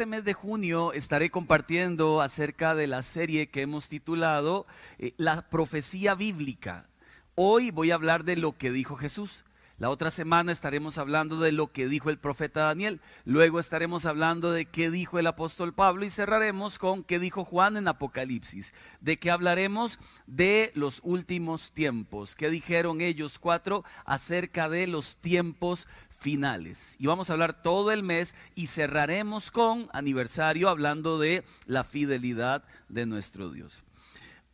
este 0.00 0.06
mes 0.06 0.24
de 0.24 0.32
junio 0.32 0.94
estaré 0.94 1.28
compartiendo 1.30 2.22
acerca 2.22 2.74
de 2.74 2.86
la 2.86 3.02
serie 3.02 3.50
que 3.50 3.60
hemos 3.60 3.90
titulado 3.90 4.66
eh, 4.98 5.12
La 5.18 5.50
profecía 5.50 6.14
bíblica. 6.14 6.88
Hoy 7.34 7.70
voy 7.70 7.90
a 7.90 7.96
hablar 7.96 8.24
de 8.24 8.36
lo 8.36 8.56
que 8.56 8.70
dijo 8.70 8.96
Jesús. 8.96 9.44
La 9.76 9.90
otra 9.90 10.10
semana 10.10 10.52
estaremos 10.52 10.96
hablando 10.96 11.38
de 11.38 11.52
lo 11.52 11.70
que 11.70 11.86
dijo 11.86 12.08
el 12.08 12.18
profeta 12.18 12.64
Daniel. 12.64 13.02
Luego 13.26 13.60
estaremos 13.60 14.06
hablando 14.06 14.52
de 14.52 14.64
qué 14.64 14.90
dijo 14.90 15.18
el 15.18 15.26
apóstol 15.26 15.74
Pablo 15.74 16.06
y 16.06 16.10
cerraremos 16.10 16.78
con 16.78 17.04
qué 17.04 17.18
dijo 17.18 17.44
Juan 17.44 17.76
en 17.76 17.86
Apocalipsis. 17.86 18.72
De 19.02 19.18
qué 19.18 19.30
hablaremos 19.30 19.98
de 20.26 20.70
los 20.74 21.00
últimos 21.02 21.72
tiempos. 21.72 22.36
¿Qué 22.36 22.48
dijeron 22.48 23.02
ellos 23.02 23.38
cuatro 23.38 23.84
acerca 24.06 24.70
de 24.70 24.86
los 24.86 25.18
tiempos 25.18 25.88
finales. 26.20 26.96
Y 26.98 27.06
vamos 27.06 27.30
a 27.30 27.32
hablar 27.32 27.62
todo 27.62 27.90
el 27.90 28.02
mes 28.02 28.34
y 28.54 28.66
cerraremos 28.66 29.50
con 29.50 29.88
aniversario 29.92 30.68
hablando 30.68 31.18
de 31.18 31.44
la 31.66 31.82
fidelidad 31.82 32.62
de 32.88 33.06
nuestro 33.06 33.50
Dios. 33.50 33.82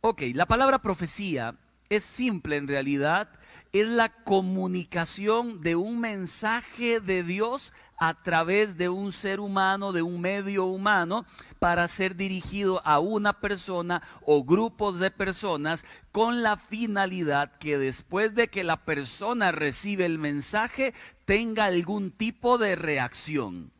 Ok, 0.01 0.21
la 0.33 0.45
palabra 0.45 0.81
profecía 0.81 1.55
es 1.89 2.03
simple 2.03 2.55
en 2.55 2.67
realidad 2.67 3.29
es 3.73 3.87
la 3.87 4.09
comunicación 4.09 5.61
de 5.61 5.75
un 5.75 5.99
mensaje 5.99 6.99
de 6.99 7.23
Dios 7.23 7.73
a 7.97 8.13
través 8.13 8.77
de 8.77 8.89
un 8.89 9.11
ser 9.11 9.39
humano, 9.39 9.91
de 9.91 10.01
un 10.01 10.21
medio 10.21 10.65
humano, 10.65 11.25
para 11.59 11.87
ser 11.87 12.15
dirigido 12.15 12.81
a 12.85 12.99
una 12.99 13.39
persona 13.39 14.01
o 14.21 14.43
grupos 14.43 14.99
de 14.99 15.09
personas 15.09 15.83
con 16.11 16.43
la 16.43 16.57
finalidad 16.57 17.57
que 17.57 17.77
después 17.77 18.35
de 18.35 18.47
que 18.47 18.63
la 18.63 18.85
persona 18.85 19.51
recibe 19.51 20.05
el 20.05 20.19
mensaje 20.19 20.93
tenga 21.25 21.65
algún 21.65 22.11
tipo 22.11 22.57
de 22.57 22.75
reacción. 22.75 23.76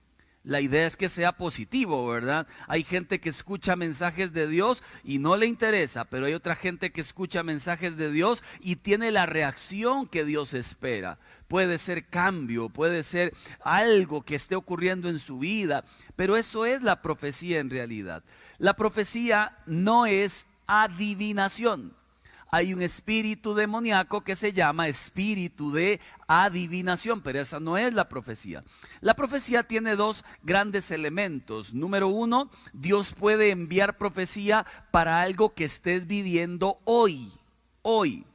La 0.48 0.62
idea 0.62 0.88
es 0.88 0.96
que 0.96 1.10
sea 1.10 1.34
positivo, 1.34 2.08
¿verdad? 2.08 2.48
Hay 2.70 2.86
gente 2.86 3.20
que 3.20 3.28
escucha 3.28 3.76
mensajes 3.76 4.32
de 4.32 4.48
Dios 4.48 4.82
y 5.04 5.20
no 5.20 5.36
le 5.36 5.46
interesa, 5.46 6.06
pero 6.06 6.26
hay 6.26 6.36
otra 6.36 6.56
gente 6.56 6.94
que 6.94 7.02
escucha 7.02 7.44
mensajes 7.44 7.98
de 7.98 8.10
Dios 8.14 8.46
y 8.62 8.78
tiene 8.78 9.12
la 9.12 9.26
reacción 9.26 10.08
que 10.08 10.24
Dios 10.24 10.54
espera. 10.54 11.20
Puede 11.50 11.78
ser 11.78 12.06
cambio, 12.06 12.70
puede 12.70 13.04
ser 13.04 13.34
algo 13.60 14.22
que 14.22 14.36
esté 14.36 14.56
ocurriendo 14.56 15.10
en 15.10 15.20
su 15.20 15.40
vida, 15.40 15.84
pero 16.16 16.38
eso 16.38 16.66
es 16.66 16.82
la 16.82 17.02
profecía 17.02 17.60
en 17.60 17.70
realidad. 17.70 18.24
La 18.58 18.74
profecía 18.74 19.58
no 19.66 20.06
es 20.06 20.46
adivinación 20.66 21.94
hay 22.52 22.74
un 22.74 22.82
espíritu 22.82 23.54
demoníaco 23.54 24.24
que 24.24 24.36
se 24.36 24.54
llama 24.54 24.88
espíritu 24.88 25.72
de 25.72 26.00
adivinación, 26.28 27.22
pero 27.22 27.40
esa 27.40 27.60
no 27.60 27.78
es 27.78 27.94
la 27.94 28.10
profecía. 28.10 28.64
La 29.02 29.16
profecía 29.16 29.64
tiene 29.64 29.96
dos 29.96 30.24
grandes 30.44 30.92
elementos. 30.92 31.74
Número 31.74 32.08
uno, 32.08 32.50
Dios 32.74 33.14
puede 33.14 33.52
enviar 33.52 33.98
profecía 33.98 34.66
para 34.92 35.22
algo 35.22 35.54
que 35.54 35.66
estés 35.66 36.08
viviendo 36.08 36.80
hoy, 36.86 37.32
hoy 37.82 38.26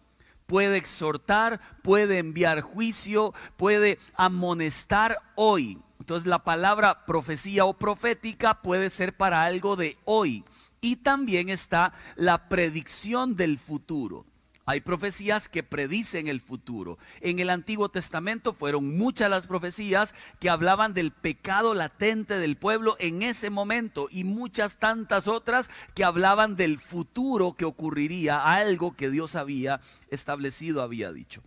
puede 0.53 0.77
exhortar, 0.77 1.63
puede 1.83 2.19
enviar 2.19 2.61
juicio, 2.61 3.33
puede 3.57 3.99
amonestar 4.17 5.17
hoy. 5.35 5.79
Entonces 5.99 6.29
la 6.29 6.45
palabra 6.45 7.07
profecía 7.07 7.65
o 7.65 7.73
profética 7.73 8.61
puede 8.61 8.91
ser 8.91 9.17
para 9.17 9.45
algo 9.45 9.77
de 9.77 9.97
hoy. 10.05 10.45
Y 10.85 10.97
también 10.97 11.49
está 11.49 11.93
la 12.17 12.49
predicción 12.49 13.37
del 13.37 13.61
futuro. 13.61 14.27
Hay 14.65 14.81
profecías 14.81 15.49
que 15.49 15.63
predicen 15.63 16.27
el 16.27 16.41
futuro. 16.41 16.99
En 17.21 17.39
el 17.39 17.51
Antiguo 17.51 17.89
Testamento 17.89 18.53
fueron 18.53 18.97
muchas 18.99 19.31
las 19.31 19.47
profecías 19.47 20.13
que 20.41 20.51
hablaban 20.51 20.93
del 20.93 21.13
pecado 21.13 21.75
latente 21.75 22.37
del 22.37 22.57
pueblo 22.57 22.97
en 22.99 23.23
ese 23.23 23.49
momento 23.49 24.09
y 24.11 24.25
muchas 24.25 24.79
tantas 24.79 25.29
otras 25.29 25.71
que 25.95 26.03
hablaban 26.05 26.57
del 26.57 26.81
futuro 26.81 27.55
que 27.55 27.65
ocurriría, 27.65 28.43
algo 28.43 28.97
que 28.97 29.09
Dios 29.09 29.37
había 29.37 29.81
establecido, 30.11 30.83
había 30.83 31.13
dicho. 31.13 31.43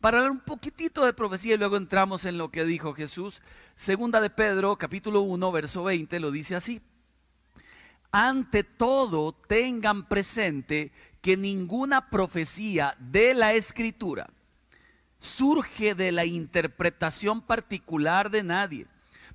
Para 0.00 0.18
hablar 0.18 0.32
un 0.32 0.40
poquitito 0.40 1.04
de 1.04 1.12
profecía 1.12 1.54
y 1.54 1.58
luego 1.58 1.76
entramos 1.76 2.24
en 2.24 2.38
lo 2.38 2.50
que 2.50 2.64
dijo 2.64 2.92
Jesús, 2.92 3.40
segunda 3.76 4.20
de 4.20 4.30
Pedro, 4.30 4.78
capítulo 4.78 5.20
1, 5.20 5.52
verso 5.52 5.84
20, 5.84 6.18
lo 6.18 6.32
dice 6.32 6.56
así 6.56 6.80
ante 8.12 8.64
todo 8.64 9.32
tengan 9.32 10.08
presente 10.08 10.92
que 11.20 11.36
ninguna 11.36 12.10
profecía 12.10 12.96
de 12.98 13.34
la 13.34 13.52
escritura 13.52 14.30
surge 15.18 15.94
de 15.94 16.12
la 16.12 16.24
interpretación 16.24 17.42
particular 17.42 18.30
de 18.30 18.42
nadie, 18.42 18.86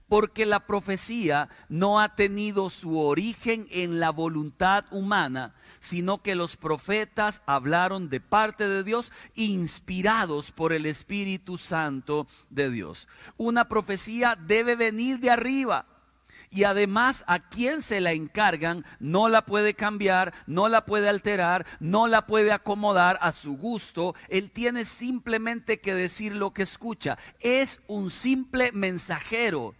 porque 0.08 0.46
la 0.46 0.66
profecía 0.66 1.50
no 1.70 2.00
ha 2.00 2.16
tenido 2.16 2.70
su 2.70 3.00
origen 3.00 3.68
en 3.72 4.00
la 4.00 4.10
voluntad 4.10 4.86
humana, 4.92 5.54
sino 5.80 6.22
que 6.22 6.36
los 6.36 6.58
profetas 6.58 7.44
hablaron 7.46 8.10
de 8.10 8.20
parte 8.20 8.68
de 8.68 8.84
Dios, 8.84 9.12
inspirados 9.36 10.52
por 10.52 10.74
el 10.74 10.86
Espíritu 10.86 11.58
Santo 11.58 12.28
de 12.50 12.72
Dios. 12.72 13.08
Una 13.38 13.68
profecía 13.68 14.36
debe 14.36 14.76
venir 14.76 15.20
de 15.20 15.30
arriba 15.30 15.86
y 16.56 16.64
además 16.64 17.26
a 17.28 17.40
quien 17.40 17.82
se 17.82 18.00
la 18.00 18.14
encargan 18.14 18.86
no 19.00 19.28
la 19.28 19.46
puede 19.46 19.74
cambiar, 19.74 20.34
no 20.48 20.70
la 20.70 20.86
puede 20.86 21.10
alterar, 21.10 21.68
no 21.82 22.08
la 22.08 22.26
puede 22.28 22.54
acomodar 22.54 23.20
a 23.22 23.34
su 23.34 23.58
gusto. 23.58 24.16
Él 24.30 24.52
tiene 24.52 24.86
simplemente 24.86 25.82
que 25.82 25.94
decir 25.94 26.34
lo 26.34 26.54
que 26.54 26.64
escucha. 26.64 27.18
Es 27.42 27.82
un 27.88 28.10
simple 28.10 28.72
mensajero. 28.72 29.76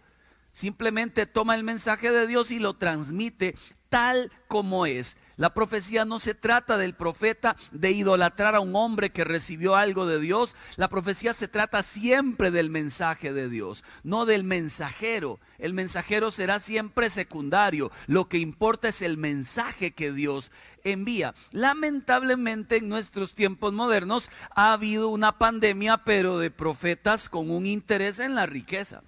Simplemente 0.52 1.24
toma 1.24 1.54
el 1.54 1.64
mensaje 1.64 2.10
de 2.10 2.26
Dios 2.26 2.52
y 2.52 2.58
lo 2.58 2.74
transmite 2.74 3.54
tal 3.88 4.30
como 4.46 4.84
es. 4.84 5.16
La 5.36 5.52
profecía 5.52 6.04
no 6.04 6.18
se 6.18 6.34
trata 6.34 6.78
del 6.78 6.94
profeta 6.94 7.56
de 7.70 7.92
idolatrar 7.92 8.54
a 8.54 8.60
un 8.60 8.74
hombre 8.74 9.10
que 9.10 9.24
recibió 9.24 9.76
algo 9.76 10.06
de 10.06 10.18
Dios. 10.18 10.56
La 10.76 10.88
profecía 10.88 11.34
se 11.34 11.46
trata 11.46 11.82
siempre 11.82 12.50
del 12.50 12.70
mensaje 12.70 13.32
de 13.32 13.48
Dios, 13.48 13.84
no 14.02 14.24
del 14.24 14.44
mensajero. 14.44 15.38
El 15.58 15.74
mensajero 15.74 16.30
será 16.30 16.58
siempre 16.58 17.10
secundario. 17.10 17.90
Lo 18.06 18.28
que 18.28 18.38
importa 18.38 18.88
es 18.88 19.02
el 19.02 19.18
mensaje 19.18 19.92
que 19.92 20.12
Dios 20.12 20.52
envía. 20.84 21.34
Lamentablemente 21.52 22.76
en 22.76 22.88
nuestros 22.88 23.34
tiempos 23.34 23.74
modernos 23.74 24.30
ha 24.54 24.72
habido 24.72 25.08
una 25.08 25.38
pandemia, 25.38 25.98
pero 25.98 26.38
de 26.38 26.50
profetas 26.50 27.28
con 27.28 27.50
un 27.50 27.66
interés 27.66 28.20
en 28.20 28.34
la 28.34 28.46
riqueza. 28.46 29.02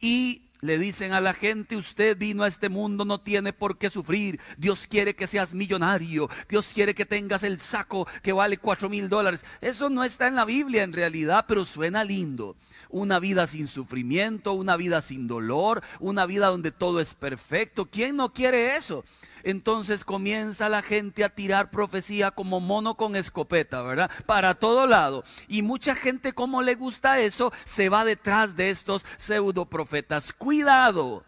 Y 0.00 0.42
le 0.62 0.78
dicen 0.78 1.12
a 1.12 1.20
la 1.20 1.34
gente, 1.34 1.76
usted 1.76 2.16
vino 2.16 2.44
a 2.44 2.48
este 2.48 2.68
mundo, 2.68 3.04
no 3.04 3.20
tiene 3.20 3.52
por 3.52 3.78
qué 3.78 3.90
sufrir. 3.90 4.38
Dios 4.56 4.86
quiere 4.86 5.16
que 5.16 5.26
seas 5.26 5.54
millonario. 5.54 6.28
Dios 6.48 6.70
quiere 6.72 6.94
que 6.94 7.04
tengas 7.04 7.42
el 7.42 7.58
saco 7.58 8.06
que 8.22 8.32
vale 8.32 8.58
cuatro 8.58 8.88
mil 8.88 9.08
dólares. 9.08 9.44
Eso 9.60 9.90
no 9.90 10.04
está 10.04 10.28
en 10.28 10.36
la 10.36 10.44
Biblia 10.44 10.84
en 10.84 10.92
realidad, 10.92 11.46
pero 11.48 11.64
suena 11.64 12.04
lindo. 12.04 12.54
Una 12.90 13.18
vida 13.18 13.48
sin 13.48 13.66
sufrimiento, 13.66 14.52
una 14.52 14.76
vida 14.76 15.00
sin 15.00 15.26
dolor, 15.26 15.82
una 15.98 16.26
vida 16.26 16.46
donde 16.46 16.70
todo 16.70 17.00
es 17.00 17.14
perfecto. 17.14 17.86
¿Quién 17.86 18.14
no 18.14 18.32
quiere 18.32 18.76
eso? 18.76 19.04
Entonces 19.44 20.04
comienza 20.04 20.68
la 20.68 20.82
gente 20.82 21.24
a 21.24 21.28
tirar 21.28 21.70
profecía 21.70 22.30
como 22.30 22.60
mono 22.60 22.96
con 22.96 23.16
escopeta, 23.16 23.82
¿verdad? 23.82 24.10
Para 24.26 24.54
todo 24.54 24.86
lado. 24.86 25.24
Y 25.48 25.62
mucha 25.62 25.94
gente 25.94 26.32
como 26.32 26.62
le 26.62 26.74
gusta 26.74 27.20
eso, 27.20 27.52
se 27.64 27.88
va 27.88 28.04
detrás 28.04 28.56
de 28.56 28.70
estos 28.70 29.04
pseudo 29.16 29.66
profetas. 29.66 30.32
Cuidado. 30.32 31.24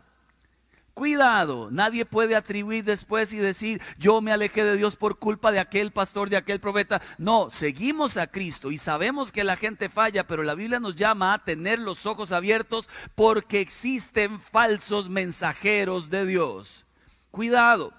Cuidado, 0.94 1.70
nadie 1.72 2.04
puede 2.04 2.36
atribuir 2.36 2.84
después 2.84 3.32
y 3.32 3.38
decir, 3.38 3.82
yo 3.98 4.20
me 4.20 4.30
alejé 4.30 4.62
de 4.62 4.76
Dios 4.76 4.94
por 4.94 5.18
culpa 5.18 5.50
de 5.50 5.58
aquel 5.58 5.90
pastor, 5.90 6.30
de 6.30 6.36
aquel 6.36 6.60
profeta. 6.60 7.02
No, 7.18 7.50
seguimos 7.50 8.16
a 8.16 8.28
Cristo 8.28 8.70
y 8.70 8.78
sabemos 8.78 9.32
que 9.32 9.42
la 9.42 9.56
gente 9.56 9.88
falla, 9.88 10.24
pero 10.28 10.44
la 10.44 10.54
Biblia 10.54 10.78
nos 10.78 10.94
llama 10.94 11.34
a 11.34 11.42
tener 11.42 11.80
los 11.80 12.06
ojos 12.06 12.30
abiertos 12.30 12.88
porque 13.16 13.60
existen 13.60 14.40
falsos 14.40 15.08
mensajeros 15.08 16.10
de 16.10 16.26
Dios. 16.26 16.86
Cuidado. 17.32 17.92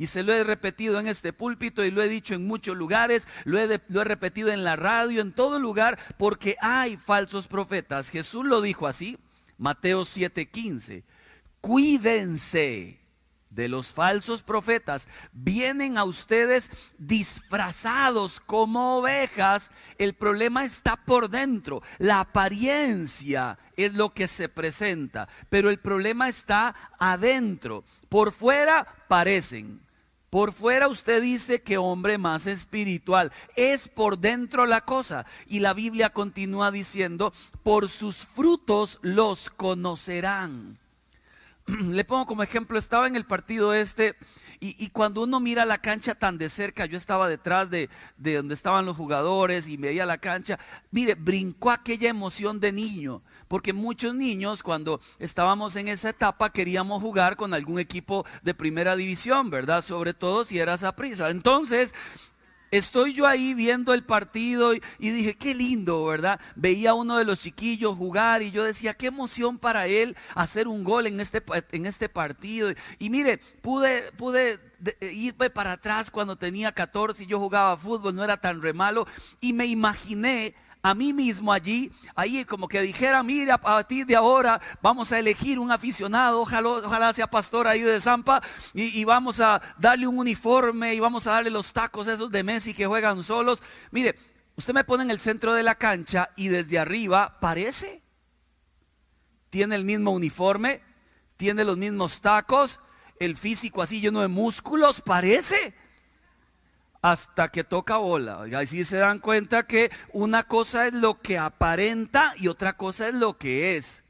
Y 0.00 0.06
se 0.06 0.22
lo 0.22 0.32
he 0.32 0.44
repetido 0.44 0.98
en 0.98 1.08
este 1.08 1.34
púlpito 1.34 1.84
y 1.84 1.90
lo 1.90 2.02
he 2.02 2.08
dicho 2.08 2.32
en 2.32 2.46
muchos 2.46 2.74
lugares, 2.74 3.28
lo 3.44 3.58
he, 3.58 3.66
repetido 4.02 4.50
en 4.50 4.64
la 4.64 4.74
radio, 4.74 5.20
en 5.20 5.34
todo 5.34 5.58
lugar, 5.58 5.98
porque 6.16 6.56
hay 6.62 6.96
falsos 6.96 7.46
profetas. 7.46 8.08
Jesús 8.08 8.46
lo 8.46 8.62
dijo 8.62 8.86
así, 8.86 9.18
Mateo 9.58 10.06
7:15. 10.06 11.04
Cuídense 11.60 12.98
de 13.50 13.68
los 13.68 13.92
falsos 13.92 14.42
profetas. 14.42 15.06
Vienen 15.34 15.98
a 15.98 16.04
ustedes 16.04 16.70
disfrazados 16.96 18.40
como 18.40 19.00
ovejas. 19.00 19.70
El 19.98 20.14
problema 20.14 20.64
está 20.64 20.96
por 20.96 21.28
dentro. 21.28 21.82
La 21.98 22.20
apariencia 22.20 23.58
es 23.76 23.92
lo 23.92 24.14
que 24.14 24.28
se 24.28 24.48
presenta, 24.48 25.28
pero 25.50 25.68
el 25.68 25.78
problema 25.78 26.30
está 26.30 26.74
adentro. 26.98 27.84
Por 28.08 28.32
fuera 28.32 28.86
parecen, 29.06 29.82
por 30.30 30.52
fuera 30.52 30.88
usted 30.88 31.20
dice 31.20 31.60
que 31.60 31.76
hombre 31.76 32.16
más 32.16 32.46
espiritual. 32.46 33.32
Es 33.56 33.88
por 33.88 34.18
dentro 34.18 34.64
la 34.64 34.84
cosa. 34.84 35.26
Y 35.46 35.60
la 35.60 35.74
Biblia 35.74 36.10
continúa 36.10 36.70
diciendo, 36.70 37.32
por 37.62 37.88
sus 37.88 38.24
frutos 38.24 38.98
los 39.02 39.50
conocerán. 39.50 40.78
le 41.66 42.04
pongo 42.04 42.26
como 42.26 42.42
ejemplo, 42.42 42.78
estaba 42.78 43.06
en 43.06 43.16
el 43.16 43.26
partido 43.26 43.74
este 43.74 44.16
y, 44.62 44.90
cuando 44.90 45.22
uno 45.22 45.40
mira 45.40 45.64
la 45.64 45.78
cancha 45.78 46.14
tan 46.14 46.36
de 46.36 46.50
cerca, 46.50 46.84
yo 46.84 46.98
estaba 46.98 47.30
detrás 47.30 47.70
de, 47.70 47.88
de 48.18 48.34
donde 48.34 48.52
estaban 48.52 48.84
los 48.84 48.94
jugadores 48.94 49.68
y 49.68 49.78
veía 49.78 50.04
la 50.04 50.18
cancha, 50.18 50.58
mire, 50.90 51.14
brincó 51.14 51.70
aquella 51.70 52.10
emoción 52.10 52.60
de 52.60 52.70
niño 52.70 53.22
porque 53.50 53.72
muchos 53.72 54.14
niños 54.14 54.62
cuando 54.62 55.00
estábamos 55.18 55.74
en 55.74 55.88
esa 55.88 56.10
etapa 56.10 56.52
queríamos 56.52 57.02
jugar 57.02 57.34
con 57.34 57.52
algún 57.52 57.80
equipo 57.80 58.24
de 58.44 58.54
primera 58.54 58.94
división, 58.94 59.50
¿verdad? 59.50 59.82
Sobre 59.82 60.14
todo 60.14 60.44
si 60.44 60.60
era 60.60 60.76
prisa. 60.94 61.30
Entonces, 61.30 61.92
Estoy 62.70 63.14
yo 63.14 63.26
ahí 63.26 63.52
viendo 63.52 63.92
el 63.92 64.04
partido 64.04 64.74
y, 64.74 64.80
dije, 65.00 65.34
qué 65.34 65.56
lindo, 65.56 66.04
¿verdad? 66.04 66.40
Veía 66.54 66.90
a 66.90 66.94
uno 66.94 67.18
de 67.18 67.24
los 67.24 67.40
chiquillos 67.40 67.96
jugar 67.96 68.42
y 68.42 68.52
yo 68.52 68.62
decía, 68.62 68.94
qué 68.94 69.08
emoción 69.08 69.58
para 69.58 69.88
él 69.88 70.16
hacer 70.36 70.68
un 70.68 70.84
gol 70.84 71.08
en 71.08 71.18
este, 71.18 71.42
en 71.72 71.84
este 71.84 72.08
partido. 72.08 72.70
Y 73.00 73.10
mire, 73.10 73.38
pude, 73.60 74.12
pude 74.12 74.60
irme 75.00 75.50
para 75.50 75.72
atrás 75.72 76.12
cuando 76.12 76.36
tenía 76.36 76.70
14 76.70 77.24
y 77.24 77.26
yo 77.26 77.40
jugaba 77.40 77.76
fútbol, 77.76 78.14
no 78.14 78.22
era 78.22 78.36
tan 78.36 78.62
re 78.62 78.72
malo. 78.72 79.04
Y 79.40 79.52
me 79.52 79.66
imaginé 79.66 80.54
a 80.82 80.94
mí 80.94 81.12
mismo 81.12 81.52
allí, 81.52 81.92
ahí 82.14 82.44
como 82.44 82.66
que 82.66 82.80
dijera, 82.80 83.22
mira, 83.22 83.54
a 83.54 83.60
partir 83.60 84.06
de 84.06 84.16
ahora 84.16 84.60
vamos 84.80 85.12
a 85.12 85.18
elegir 85.18 85.58
un 85.58 85.70
aficionado, 85.70 86.40
ojalá, 86.40 86.68
ojalá 86.68 87.12
sea 87.12 87.28
pastor 87.28 87.68
ahí 87.68 87.80
de 87.80 88.00
Zampa, 88.00 88.42
y, 88.72 89.04
vamos 89.04 89.40
a 89.40 89.60
darle 89.78 90.06
un 90.06 90.18
uniforme 90.18 90.94
y 90.94 91.00
vamos 91.00 91.26
a 91.26 91.32
darle 91.32 91.50
los 91.50 91.72
tacos 91.72 92.08
esos 92.08 92.30
de 92.30 92.42
Messi 92.42 92.72
que 92.72 92.86
juegan 92.86 93.22
solos. 93.22 93.62
Mire, 93.90 94.16
usted 94.56 94.72
me 94.72 94.84
pone 94.84 95.04
en 95.04 95.10
el 95.10 95.20
centro 95.20 95.54
de 95.54 95.62
la 95.62 95.74
cancha 95.74 96.30
y 96.36 96.48
desde 96.48 96.78
arriba 96.78 97.38
parece, 97.40 98.02
tiene 99.50 99.74
el 99.74 99.84
mismo 99.84 100.12
uniforme, 100.12 100.82
tiene 101.36 101.64
los 101.64 101.76
mismos 101.76 102.20
tacos, 102.20 102.80
el 103.18 103.36
físico 103.36 103.82
así 103.82 104.00
lleno 104.00 104.20
de 104.20 104.28
músculos, 104.28 105.02
parece 105.02 105.74
hasta 107.02 107.48
que 107.48 107.64
toca 107.64 107.96
bola. 107.96 108.46
Y 108.48 108.54
así 108.54 108.84
se 108.84 108.98
dan 108.98 109.18
cuenta 109.18 109.66
que 109.66 109.90
una 110.12 110.44
cosa 110.44 110.86
es 110.86 110.92
lo 110.92 111.20
que 111.20 111.38
aparenta 111.38 112.32
y 112.36 112.48
otra 112.48 112.76
cosa 112.76 113.08
es 113.08 113.14
lo 113.14 113.38
que 113.38 113.76
es. 113.76 114.02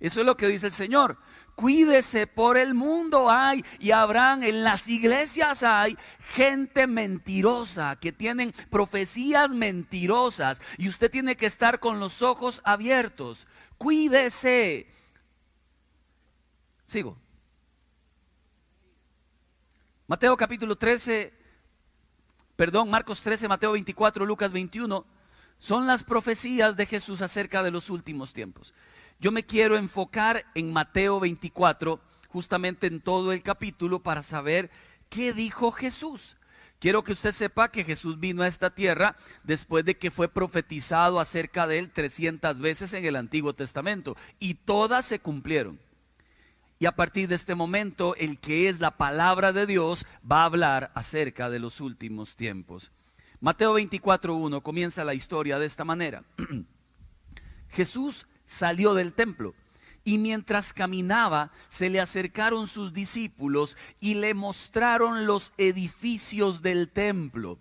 Eso 0.00 0.20
es 0.20 0.26
lo 0.26 0.36
que 0.36 0.46
dice 0.46 0.66
el 0.66 0.72
Señor. 0.72 1.18
Cuídese 1.54 2.28
por 2.28 2.56
el 2.56 2.74
mundo 2.74 3.28
hay 3.28 3.64
y 3.80 3.90
habrán 3.90 4.44
en 4.44 4.62
las 4.62 4.86
iglesias 4.86 5.64
hay 5.64 5.98
gente 6.34 6.86
mentirosa 6.86 7.96
que 7.96 8.12
tienen 8.12 8.52
profecías 8.70 9.50
mentirosas 9.50 10.62
y 10.76 10.88
usted 10.88 11.10
tiene 11.10 11.36
que 11.36 11.46
estar 11.46 11.80
con 11.80 11.98
los 11.98 12.22
ojos 12.22 12.62
abiertos. 12.64 13.48
Cuídese. 13.76 14.86
Sigo. 16.86 17.18
Mateo 20.06 20.36
capítulo 20.36 20.78
13 20.78 21.37
perdón, 22.58 22.90
Marcos 22.90 23.20
13, 23.20 23.46
Mateo 23.46 23.70
24, 23.70 24.26
Lucas 24.26 24.50
21, 24.50 25.06
son 25.58 25.86
las 25.86 26.02
profecías 26.02 26.76
de 26.76 26.86
Jesús 26.86 27.22
acerca 27.22 27.62
de 27.62 27.70
los 27.70 27.88
últimos 27.88 28.32
tiempos. 28.32 28.74
Yo 29.20 29.30
me 29.30 29.46
quiero 29.46 29.76
enfocar 29.76 30.44
en 30.56 30.72
Mateo 30.72 31.20
24, 31.20 32.00
justamente 32.26 32.88
en 32.88 33.00
todo 33.00 33.30
el 33.30 33.44
capítulo, 33.44 34.02
para 34.02 34.24
saber 34.24 34.72
qué 35.08 35.32
dijo 35.32 35.70
Jesús. 35.70 36.36
Quiero 36.80 37.04
que 37.04 37.12
usted 37.12 37.30
sepa 37.30 37.70
que 37.70 37.84
Jesús 37.84 38.18
vino 38.18 38.42
a 38.42 38.48
esta 38.48 38.74
tierra 38.74 39.14
después 39.44 39.84
de 39.84 39.96
que 39.96 40.10
fue 40.10 40.28
profetizado 40.28 41.20
acerca 41.20 41.68
de 41.68 41.78
él 41.78 41.92
300 41.92 42.58
veces 42.58 42.92
en 42.92 43.04
el 43.04 43.14
Antiguo 43.14 43.52
Testamento 43.52 44.16
y 44.40 44.54
todas 44.54 45.04
se 45.04 45.20
cumplieron. 45.20 45.78
Y 46.78 46.86
a 46.86 46.92
partir 46.92 47.28
de 47.28 47.34
este 47.34 47.54
momento, 47.54 48.14
el 48.16 48.38
que 48.38 48.68
es 48.68 48.78
la 48.78 48.96
palabra 48.96 49.52
de 49.52 49.66
Dios 49.66 50.06
va 50.30 50.42
a 50.42 50.44
hablar 50.44 50.92
acerca 50.94 51.50
de 51.50 51.58
los 51.58 51.80
últimos 51.80 52.36
tiempos. 52.36 52.92
Mateo 53.40 53.76
24.1 53.78 54.62
comienza 54.62 55.04
la 55.04 55.14
historia 55.14 55.58
de 55.58 55.66
esta 55.66 55.84
manera. 55.84 56.24
Jesús 57.68 58.26
salió 58.44 58.94
del 58.94 59.12
templo 59.12 59.54
y 60.04 60.18
mientras 60.18 60.72
caminaba 60.72 61.52
se 61.68 61.90
le 61.90 62.00
acercaron 62.00 62.66
sus 62.66 62.92
discípulos 62.92 63.76
y 64.00 64.14
le 64.14 64.34
mostraron 64.34 65.26
los 65.26 65.52
edificios 65.58 66.62
del 66.62 66.88
templo. 66.88 67.58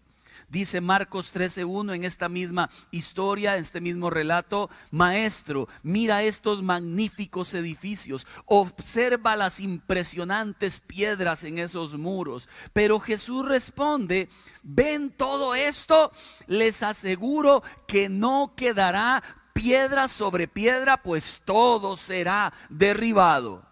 Dice 0.50 0.80
Marcos 0.80 1.34
13.1 1.34 1.94
en 1.94 2.06
esta 2.06 2.30
misma 2.30 2.70
historia, 2.92 3.56
en 3.56 3.62
este 3.62 3.82
mismo 3.82 4.10
relato, 4.10 4.70
Maestro, 4.92 5.68
mira 5.84 6.24
estos 6.24 6.64
magníficos 6.64 7.54
edificios, 7.54 8.26
observa 8.46 9.36
las 9.36 9.60
impresionantes 9.60 10.80
piedras 10.80 11.44
en 11.44 11.60
esos 11.60 11.98
muros. 11.98 12.48
Pero 12.72 13.02
Jesús 13.02 13.46
responde, 13.46 14.30
ven 14.64 15.10
todo 15.10 15.54
esto, 15.54 16.14
les 16.48 16.82
aseguro 16.82 17.62
que 17.86 18.08
no 18.08 18.54
quedará 18.56 19.22
piedra 19.52 20.08
sobre 20.08 20.48
piedra, 20.48 21.04
pues 21.04 21.42
todo 21.44 21.98
será 21.98 22.54
derribado. 22.70 23.67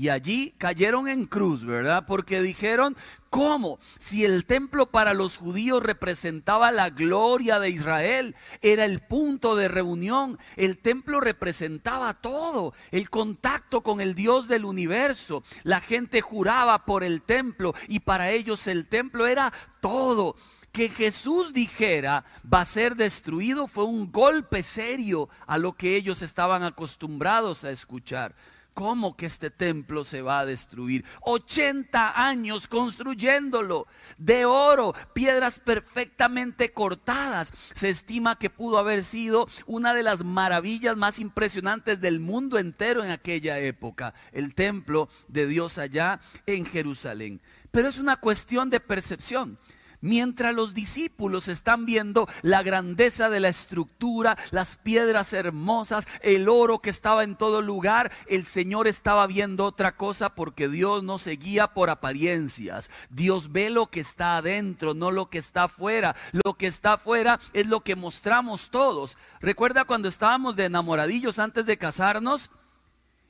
Y 0.00 0.08
allí 0.08 0.54
cayeron 0.56 1.08
en 1.08 1.26
cruz, 1.26 1.66
¿verdad? 1.66 2.06
Porque 2.06 2.40
dijeron, 2.40 2.96
¿cómo? 3.28 3.78
Si 3.98 4.24
el 4.24 4.46
templo 4.46 4.90
para 4.90 5.12
los 5.12 5.36
judíos 5.36 5.82
representaba 5.82 6.72
la 6.72 6.88
gloria 6.88 7.60
de 7.60 7.68
Israel, 7.68 8.34
era 8.62 8.86
el 8.86 9.00
punto 9.00 9.56
de 9.56 9.68
reunión, 9.68 10.38
el 10.56 10.78
templo 10.78 11.20
representaba 11.20 12.14
todo, 12.14 12.72
el 12.92 13.10
contacto 13.10 13.82
con 13.82 14.00
el 14.00 14.14
Dios 14.14 14.48
del 14.48 14.64
universo. 14.64 15.42
La 15.64 15.82
gente 15.82 16.22
juraba 16.22 16.86
por 16.86 17.04
el 17.04 17.20
templo 17.20 17.74
y 17.86 18.00
para 18.00 18.30
ellos 18.30 18.68
el 18.68 18.86
templo 18.86 19.26
era 19.26 19.52
todo 19.82 20.34
que 20.72 20.88
Jesús 20.88 21.52
dijera 21.52 22.24
va 22.42 22.62
a 22.62 22.64
ser 22.64 22.94
destruido 22.94 23.66
fue 23.66 23.84
un 23.84 24.10
golpe 24.10 24.62
serio 24.62 25.28
a 25.46 25.58
lo 25.58 25.72
que 25.72 25.96
ellos 25.96 26.22
estaban 26.22 26.62
acostumbrados 26.62 27.64
a 27.64 27.70
escuchar. 27.70 28.34
¿Cómo 28.74 29.16
que 29.16 29.26
este 29.26 29.50
templo 29.50 30.04
se 30.04 30.22
va 30.22 30.40
a 30.40 30.46
destruir? 30.46 31.04
80 31.22 32.28
años 32.28 32.66
construyéndolo 32.66 33.86
de 34.18 34.44
oro, 34.44 34.94
piedras 35.12 35.58
perfectamente 35.58 36.72
cortadas. 36.72 37.52
Se 37.74 37.90
estima 37.90 38.38
que 38.38 38.50
pudo 38.50 38.78
haber 38.78 39.04
sido 39.04 39.46
una 39.66 39.94
de 39.94 40.02
las 40.02 40.24
maravillas 40.24 40.96
más 40.96 41.18
impresionantes 41.18 42.00
del 42.00 42.20
mundo 42.20 42.58
entero 42.58 43.04
en 43.04 43.10
aquella 43.10 43.58
época, 43.58 44.14
el 44.32 44.54
templo 44.54 45.08
de 45.28 45.46
Dios 45.46 45.78
allá 45.78 46.20
en 46.46 46.64
Jerusalén. 46.64 47.40
Pero 47.70 47.88
es 47.88 47.98
una 47.98 48.16
cuestión 48.16 48.70
de 48.70 48.80
percepción. 48.80 49.58
Mientras 50.02 50.54
los 50.54 50.72
discípulos 50.72 51.48
están 51.48 51.84
viendo 51.84 52.26
la 52.40 52.62
grandeza 52.62 53.28
de 53.28 53.40
la 53.40 53.48
estructura, 53.48 54.36
las 54.50 54.76
piedras 54.76 55.32
hermosas, 55.34 56.06
el 56.22 56.48
oro 56.48 56.78
que 56.78 56.88
estaba 56.88 57.22
en 57.22 57.36
todo 57.36 57.60
lugar, 57.60 58.10
el 58.26 58.46
Señor 58.46 58.88
estaba 58.88 59.26
viendo 59.26 59.66
otra 59.66 59.96
cosa 59.96 60.34
porque 60.34 60.68
Dios 60.68 61.02
no 61.02 61.18
se 61.18 61.32
guía 61.32 61.68
por 61.68 61.90
apariencias. 61.90 62.90
Dios 63.10 63.52
ve 63.52 63.68
lo 63.68 63.88
que 63.88 64.00
está 64.00 64.38
adentro, 64.38 64.94
no 64.94 65.10
lo 65.10 65.28
que 65.28 65.38
está 65.38 65.64
afuera. 65.64 66.16
Lo 66.32 66.54
que 66.54 66.66
está 66.66 66.94
afuera 66.94 67.38
es 67.52 67.66
lo 67.66 67.80
que 67.80 67.94
mostramos 67.94 68.70
todos. 68.70 69.18
¿Recuerda 69.40 69.84
cuando 69.84 70.08
estábamos 70.08 70.56
de 70.56 70.64
enamoradillos 70.64 71.38
antes 71.38 71.66
de 71.66 71.76
casarnos? 71.76 72.50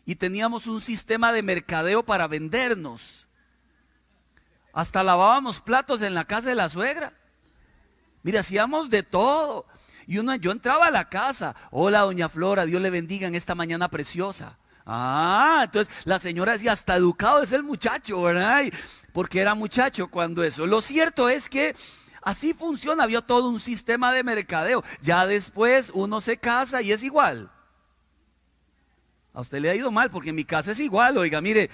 Y 0.07 0.17
teníamos 0.17 0.67
un 0.67 0.81
sistema 0.81 1.33
de 1.33 1.43
mercadeo 1.43 2.05
para 2.05 2.29
vendernos. 2.29 3.27
Hasta 4.73 5.03
lavábamos 5.03 5.61
platos 5.61 6.03
en 6.03 6.15
la 6.15 6.25
casa 6.25 6.49
de 6.49 6.55
la 6.55 6.69
suegra. 6.69 7.13
Mira, 8.23 8.41
hacíamos 8.41 8.91
de 8.91 9.03
todo. 9.03 9.67
Y 10.07 10.19
uno, 10.19 10.35
yo 10.37 10.53
entraba 10.53 10.87
a 10.87 10.91
la 10.91 11.09
casa. 11.09 11.55
Hola, 11.71 12.01
doña 12.01 12.29
Flora, 12.29 12.67
Dios 12.67 12.83
le 12.83 12.91
bendiga 12.91 13.29
en 13.29 13.35
esta 13.35 13.55
mañana 13.55 13.89
preciosa. 13.89 14.59
Ah, 14.87 15.63
entonces 15.65 15.93
la 16.05 16.19
señora 16.19 16.53
decía, 16.53 16.73
hasta 16.73 16.97
educado 16.97 17.43
es 17.43 17.53
el 17.53 17.63
muchacho, 17.63 18.23
¿verdad? 18.23 18.65
Porque 19.13 19.41
era 19.41 19.55
muchacho 19.55 20.09
cuando 20.09 20.43
eso. 20.43 20.67
Lo 20.67 20.81
cierto 20.81 21.29
es 21.29 21.49
que 21.49 21.77
así 22.23 22.55
funciona, 22.55 23.05
había 23.05 23.21
todo 23.21 23.49
un 23.49 23.61
sistema 23.61 24.13
de 24.13 24.25
mercadeo. 24.25 24.83
Ya 25.01 25.27
después 25.27 25.93
uno 25.95 26.21
se 26.21 26.39
casa 26.39 26.83
y 26.83 26.93
es 26.93 27.03
igual. 27.03 27.51
A 29.33 29.43
usted 29.43 29.61
le 29.61 29.71
ha 29.71 29.75
ido 29.75 29.93
mal 29.93 30.11
porque 30.11 30.31
en 30.31 30.37
mi 30.37 30.45
casa 30.45 30.73
es 30.73 30.81
igual, 30.81 31.17
oiga, 31.17 31.41
mire, 31.41 31.71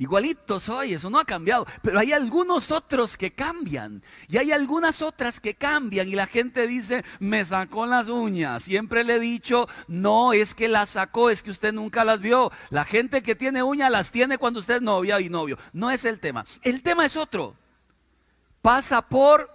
Igualito 0.00 0.58
soy, 0.58 0.94
eso 0.94 1.10
no 1.10 1.18
ha 1.18 1.26
cambiado. 1.26 1.66
Pero 1.82 1.98
hay 1.98 2.14
algunos 2.14 2.72
otros 2.72 3.18
que 3.18 3.32
cambian. 3.32 4.02
Y 4.28 4.38
hay 4.38 4.50
algunas 4.50 5.02
otras 5.02 5.40
que 5.40 5.54
cambian. 5.54 6.08
Y 6.08 6.12
la 6.12 6.26
gente 6.26 6.66
dice, 6.66 7.04
me 7.18 7.44
sacó 7.44 7.84
las 7.84 8.08
uñas. 8.08 8.62
Siempre 8.62 9.04
le 9.04 9.16
he 9.16 9.20
dicho, 9.20 9.68
no 9.88 10.32
es 10.32 10.54
que 10.54 10.68
las 10.68 10.88
sacó, 10.88 11.28
es 11.28 11.42
que 11.42 11.50
usted 11.50 11.74
nunca 11.74 12.02
las 12.02 12.20
vio. 12.20 12.50
La 12.70 12.86
gente 12.86 13.22
que 13.22 13.34
tiene 13.34 13.62
uñas 13.62 13.90
las 13.90 14.10
tiene 14.10 14.38
cuando 14.38 14.60
usted 14.60 14.76
es 14.76 14.82
novia 14.82 15.20
y 15.20 15.28
novio. 15.28 15.58
No 15.74 15.90
es 15.90 16.06
el 16.06 16.18
tema. 16.18 16.46
El 16.62 16.80
tema 16.80 17.04
es 17.04 17.18
otro. 17.18 17.54
Pasa 18.62 19.02
por 19.02 19.50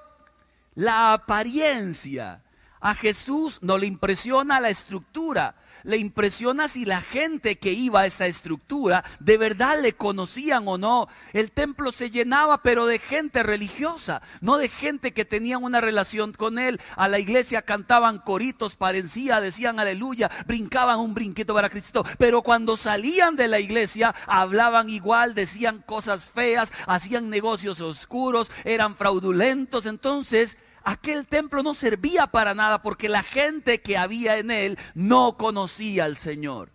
la 0.76 1.14
apariencia. 1.14 2.44
A 2.80 2.94
Jesús 2.94 3.58
no 3.64 3.80
le 3.80 3.88
impresiona 3.88 4.60
la 4.60 4.70
estructura. 4.70 5.56
Le 5.86 5.98
impresiona 5.98 6.68
si 6.68 6.86
la 6.86 7.02
gente 7.02 7.58
que 7.58 7.72
iba 7.72 8.02
a 8.02 8.06
esa 8.08 8.28
estructura 8.28 9.06
de 9.20 9.38
verdad 9.38 9.80
le 9.82 9.94
conocían 9.94 10.68
o 10.68 10.78
no. 10.78 11.08
El 11.34 11.52
templo 11.52 11.92
se 11.92 12.10
llenaba, 12.10 12.62
pero 12.62 12.88
de 12.88 13.00
gente 13.00 13.44
religiosa, 13.44 14.22
no 14.42 14.58
de 14.58 14.70
gente 14.70 15.14
que 15.14 15.26
tenían 15.26 15.64
una 15.64 15.82
relación 15.82 16.34
con 16.34 16.60
él. 16.60 16.82
A 16.96 17.08
la 17.08 17.20
iglesia 17.20 17.62
cantaban 17.62 18.20
coritos, 18.20 18.76
parecía, 18.76 19.40
decían 19.40 19.80
aleluya, 19.80 20.30
brincaban 20.48 21.00
un 21.00 21.14
brinquito 21.14 21.54
para 21.54 21.70
Cristo. 21.70 22.04
Pero 22.18 22.42
cuando 22.42 22.78
salían 22.78 23.36
de 23.36 23.48
la 23.48 23.60
iglesia, 23.60 24.14
hablaban 24.28 24.90
igual, 24.90 25.36
decían 25.36 25.84
cosas 25.86 26.30
feas, 26.30 26.74
hacían 26.88 27.30
negocios 27.30 27.80
oscuros, 27.82 28.52
eran 28.64 28.96
fraudulentos. 28.96 29.86
Entonces, 29.86 30.58
aquel 30.86 31.26
templo 31.26 31.64
no 31.64 31.74
servía 31.74 32.28
para 32.28 32.54
nada 32.54 32.82
porque 32.82 33.10
la 33.10 33.24
gente 33.24 33.82
que 33.82 33.98
había 33.98 34.38
en 34.38 34.52
él 34.52 34.78
no 34.94 35.36
conocía 35.36 36.06
al 36.06 36.16
Señor. 36.16 36.72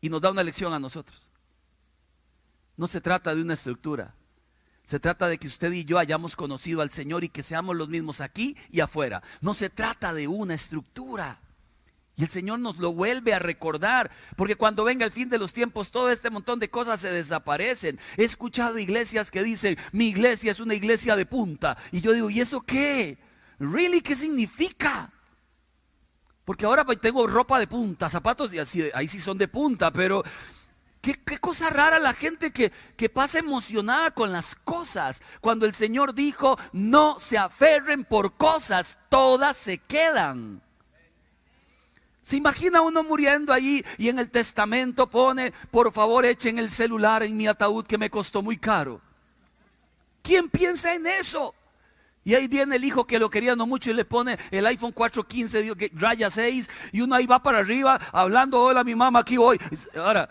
Y 0.00 0.10
nos 0.10 0.20
da 0.20 0.30
una 0.30 0.42
lección 0.42 0.74
a 0.74 0.78
nosotros. 0.78 1.30
No 2.76 2.86
se 2.86 3.00
trata 3.00 3.34
de 3.34 3.40
una 3.40 3.54
estructura. 3.54 4.14
Se 4.84 5.00
trata 5.00 5.26
de 5.26 5.38
que 5.38 5.48
usted 5.48 5.72
y 5.72 5.84
yo 5.84 5.98
hayamos 5.98 6.36
conocido 6.36 6.82
al 6.82 6.90
Señor 6.90 7.24
y 7.24 7.28
que 7.28 7.42
seamos 7.42 7.74
los 7.74 7.88
mismos 7.88 8.20
aquí 8.20 8.56
y 8.70 8.80
afuera. 8.80 9.22
No 9.40 9.54
se 9.54 9.70
trata 9.70 10.12
de 10.12 10.28
una 10.28 10.54
estructura. 10.54 11.40
Y 12.14 12.22
el 12.22 12.30
Señor 12.30 12.60
nos 12.60 12.78
lo 12.78 12.94
vuelve 12.94 13.34
a 13.34 13.38
recordar, 13.38 14.10
porque 14.36 14.56
cuando 14.56 14.84
venga 14.84 15.04
el 15.04 15.12
fin 15.12 15.28
de 15.28 15.38
los 15.38 15.52
tiempos, 15.52 15.90
todo 15.90 16.10
este 16.10 16.30
montón 16.30 16.58
de 16.58 16.70
cosas 16.70 17.00
se 17.00 17.10
desaparecen. 17.10 17.98
He 18.16 18.24
escuchado 18.24 18.78
iglesias 18.78 19.30
que 19.30 19.42
dicen, 19.42 19.76
mi 19.92 20.08
iglesia 20.08 20.50
es 20.50 20.60
una 20.60 20.74
iglesia 20.74 21.14
de 21.14 21.26
punta. 21.26 21.76
Y 21.92 22.00
yo 22.00 22.12
digo, 22.12 22.30
¿y 22.30 22.40
eso 22.40 22.62
qué? 22.62 23.18
¿Really? 23.58 24.00
¿Qué 24.00 24.14
significa? 24.14 25.10
Porque 26.44 26.64
ahora 26.64 26.84
pues, 26.84 27.00
tengo 27.00 27.26
ropa 27.26 27.58
de 27.58 27.66
punta, 27.66 28.08
zapatos 28.08 28.54
y 28.54 28.58
así, 28.58 28.88
ahí 28.94 29.08
sí 29.08 29.18
son 29.18 29.36
de 29.36 29.48
punta, 29.48 29.90
pero 29.90 30.22
qué, 31.00 31.16
cosa 31.38 31.70
rara 31.70 31.98
la 31.98 32.12
gente 32.12 32.52
que, 32.52 32.70
que 32.96 33.08
pasa 33.08 33.38
emocionada 33.38 34.12
con 34.12 34.32
las 34.32 34.54
cosas. 34.54 35.20
Cuando 35.40 35.66
el 35.66 35.74
Señor 35.74 36.14
dijo, 36.14 36.56
no 36.72 37.18
se 37.18 37.38
aferren 37.38 38.04
por 38.04 38.36
cosas, 38.36 38.98
todas 39.08 39.56
se 39.56 39.78
quedan. 39.78 40.62
Se 42.22 42.36
imagina 42.36 42.80
uno 42.80 43.04
muriendo 43.04 43.52
allí 43.52 43.84
y 43.98 44.08
en 44.08 44.18
el 44.18 44.30
testamento 44.30 45.08
pone, 45.08 45.52
por 45.70 45.92
favor 45.92 46.26
echen 46.26 46.58
el 46.58 46.70
celular 46.70 47.22
en 47.22 47.36
mi 47.36 47.46
ataúd 47.46 47.86
que 47.86 47.98
me 47.98 48.10
costó 48.10 48.42
muy 48.42 48.56
caro. 48.56 49.00
¿Quién 50.22 50.48
piensa 50.48 50.94
en 50.94 51.06
eso? 51.06 51.54
Y 52.26 52.34
ahí 52.34 52.48
viene 52.48 52.74
el 52.74 52.84
hijo 52.84 53.06
que 53.06 53.20
lo 53.20 53.30
quería 53.30 53.54
no 53.54 53.66
mucho 53.68 53.88
y 53.88 53.94
le 53.94 54.04
pone 54.04 54.36
el 54.50 54.66
iPhone 54.66 54.90
415, 54.90 55.90
raya 55.92 56.28
6, 56.28 56.68
y 56.90 57.00
uno 57.00 57.14
ahí 57.14 57.24
va 57.24 57.40
para 57.40 57.58
arriba 57.58 58.00
hablando, 58.10 58.60
hola 58.60 58.82
mi 58.82 58.96
mamá, 58.96 59.20
aquí 59.20 59.36
voy. 59.36 59.60
Ahora, 59.94 60.28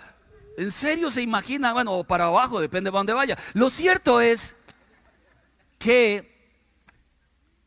¿en 0.58 0.74
serio 0.74 1.10
se 1.10 1.22
imagina? 1.22 1.72
Bueno, 1.72 1.94
o 1.94 2.04
para 2.04 2.25
abajo, 2.25 2.60
depende 2.60 2.92
de 2.92 2.98
dónde 2.98 3.14
vaya. 3.14 3.38
Lo 3.54 3.70
cierto 3.70 4.20
es 4.20 4.56
que 5.80 6.60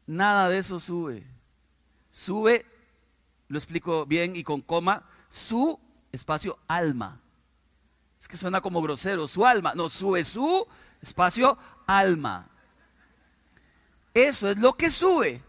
nada 0.07 0.51
de 0.51 0.59
eso 0.59 0.79
sube. 0.79 1.27
Sube, 2.13 2.67
lo 3.49 3.57
explico 3.57 4.05
bien 4.05 4.37
y 4.37 4.45
con 4.45 4.61
coma, 4.61 5.09
su 5.31 5.81
espacio 6.13 6.59
alma. 6.69 7.19
Es 8.21 8.29
que 8.29 8.37
suena 8.37 8.61
como 8.61 8.83
grosero, 8.83 9.27
su 9.27 9.47
alma. 9.47 9.73
No, 9.75 9.89
sube 9.89 10.23
su 10.23 10.67
espacio 11.01 11.57
alma. 11.87 12.51
Eso 14.27 14.51
es 14.51 14.59
lo 14.59 14.77
que 14.77 14.91
sube. 14.91 15.41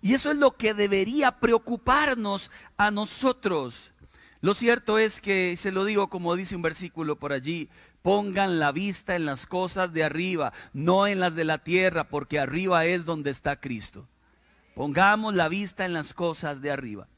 Y 0.00 0.14
eso 0.14 0.30
es 0.30 0.38
lo 0.38 0.56
que 0.56 0.72
debería 0.72 1.38
preocuparnos 1.38 2.50
a 2.76 2.90
nosotros. 2.90 3.92
Lo 4.40 4.54
cierto 4.54 4.98
es 4.98 5.20
que, 5.20 5.56
se 5.56 5.72
lo 5.72 5.84
digo 5.84 6.08
como 6.08 6.36
dice 6.36 6.56
un 6.56 6.62
versículo 6.62 7.16
por 7.16 7.32
allí, 7.32 7.68
pongan 8.02 8.58
la 8.58 8.72
vista 8.72 9.16
en 9.16 9.26
las 9.26 9.46
cosas 9.46 9.92
de 9.92 10.04
arriba, 10.04 10.52
no 10.72 11.06
en 11.06 11.20
las 11.20 11.34
de 11.34 11.44
la 11.44 11.58
tierra, 11.58 12.08
porque 12.08 12.38
arriba 12.38 12.86
es 12.86 13.04
donde 13.04 13.30
está 13.30 13.60
Cristo. 13.60 14.06
Pongamos 14.74 15.34
la 15.34 15.48
vista 15.48 15.84
en 15.84 15.92
las 15.92 16.14
cosas 16.14 16.60
de 16.60 16.70
arriba 16.70 17.08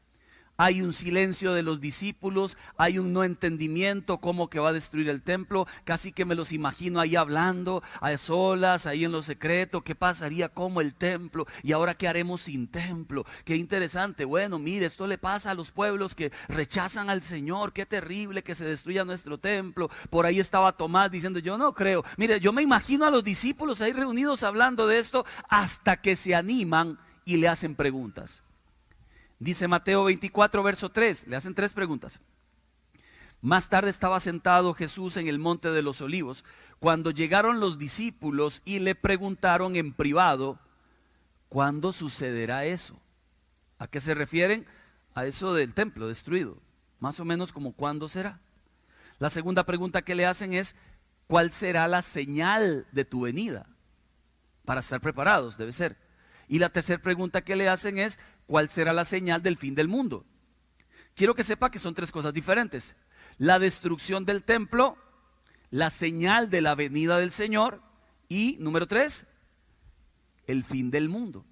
hay 0.58 0.82
un 0.82 0.92
silencio 0.92 1.54
de 1.54 1.62
los 1.62 1.80
discípulos, 1.80 2.56
hay 2.76 2.98
un 2.98 3.12
no 3.12 3.22
entendimiento 3.22 4.18
cómo 4.18 4.50
que 4.50 4.58
va 4.58 4.70
a 4.70 4.72
destruir 4.72 5.08
el 5.08 5.22
templo, 5.22 5.68
casi 5.84 6.10
que 6.10 6.24
me 6.24 6.34
los 6.34 6.50
imagino 6.50 6.98
ahí 6.98 7.14
hablando 7.14 7.80
a 8.00 8.18
solas, 8.18 8.84
ahí 8.84 9.04
en 9.04 9.12
lo 9.12 9.22
secreto, 9.22 9.82
qué 9.82 9.94
pasaría 9.94 10.48
como 10.48 10.80
el 10.80 10.94
templo 10.94 11.46
y 11.62 11.70
ahora 11.70 11.94
qué 11.94 12.08
haremos 12.08 12.42
sin 12.42 12.66
templo, 12.66 13.24
qué 13.44 13.54
interesante, 13.54 14.24
bueno, 14.24 14.58
mire, 14.58 14.86
esto 14.86 15.06
le 15.06 15.16
pasa 15.16 15.52
a 15.52 15.54
los 15.54 15.70
pueblos 15.70 16.16
que 16.16 16.32
rechazan 16.48 17.08
al 17.08 17.22
Señor, 17.22 17.72
qué 17.72 17.86
terrible 17.86 18.42
que 18.42 18.56
se 18.56 18.64
destruya 18.64 19.04
nuestro 19.04 19.38
templo, 19.38 19.88
por 20.10 20.26
ahí 20.26 20.40
estaba 20.40 20.72
Tomás 20.72 21.12
diciendo, 21.12 21.38
yo 21.38 21.56
no 21.56 21.72
creo, 21.72 22.04
mire, 22.16 22.40
yo 22.40 22.52
me 22.52 22.62
imagino 22.62 23.06
a 23.06 23.12
los 23.12 23.22
discípulos 23.22 23.80
ahí 23.80 23.92
reunidos 23.92 24.42
hablando 24.42 24.88
de 24.88 24.98
esto 24.98 25.24
hasta 25.48 26.00
que 26.00 26.16
se 26.16 26.34
animan 26.34 26.98
y 27.24 27.36
le 27.36 27.46
hacen 27.46 27.76
preguntas. 27.76 28.42
Dice 29.38 29.68
Mateo 29.68 30.04
24, 30.04 30.62
verso 30.62 30.90
3. 30.90 31.26
Le 31.28 31.36
hacen 31.36 31.54
tres 31.54 31.72
preguntas. 31.72 32.20
Más 33.40 33.68
tarde 33.68 33.90
estaba 33.90 34.18
sentado 34.18 34.74
Jesús 34.74 35.16
en 35.16 35.28
el 35.28 35.38
monte 35.38 35.70
de 35.70 35.82
los 35.82 36.00
olivos, 36.00 36.44
cuando 36.80 37.12
llegaron 37.12 37.60
los 37.60 37.78
discípulos 37.78 38.62
y 38.64 38.80
le 38.80 38.96
preguntaron 38.96 39.76
en 39.76 39.92
privado, 39.92 40.58
¿cuándo 41.48 41.92
sucederá 41.92 42.64
eso? 42.64 43.00
¿A 43.78 43.86
qué 43.86 44.00
se 44.00 44.14
refieren? 44.14 44.66
A 45.14 45.24
eso 45.24 45.54
del 45.54 45.72
templo 45.72 46.08
destruido. 46.08 46.58
Más 46.98 47.20
o 47.20 47.24
menos 47.24 47.52
como 47.52 47.72
cuándo 47.72 48.08
será. 48.08 48.40
La 49.20 49.30
segunda 49.30 49.64
pregunta 49.64 50.02
que 50.02 50.16
le 50.16 50.26
hacen 50.26 50.52
es, 50.52 50.74
¿cuál 51.28 51.52
será 51.52 51.86
la 51.86 52.02
señal 52.02 52.88
de 52.90 53.04
tu 53.04 53.20
venida? 53.20 53.66
Para 54.64 54.80
estar 54.80 55.00
preparados, 55.00 55.56
debe 55.56 55.70
ser. 55.70 55.96
Y 56.48 56.58
la 56.58 56.70
tercera 56.70 57.00
pregunta 57.00 57.42
que 57.42 57.54
le 57.54 57.68
hacen 57.68 57.98
es, 57.98 58.18
¿cuál 58.48 58.68
será 58.70 58.92
la 58.92 59.04
señal 59.04 59.42
del 59.42 59.56
fin 59.56 59.76
del 59.76 59.86
mundo? 59.86 60.26
Quiero 61.14 61.34
que 61.34 61.44
sepa 61.44 61.70
que 61.70 61.78
son 61.78 61.94
tres 61.94 62.10
cosas 62.10 62.32
diferentes. 62.32 62.96
La 63.36 63.58
destrucción 63.60 64.24
del 64.24 64.42
templo, 64.42 64.96
la 65.70 65.90
señal 65.90 66.50
de 66.50 66.62
la 66.62 66.74
venida 66.74 67.18
del 67.18 67.30
Señor 67.30 67.82
y, 68.28 68.56
número 68.58 68.86
tres, 68.88 69.26
el 70.46 70.64
fin 70.64 70.90
del 70.90 71.08
mundo. 71.08 71.44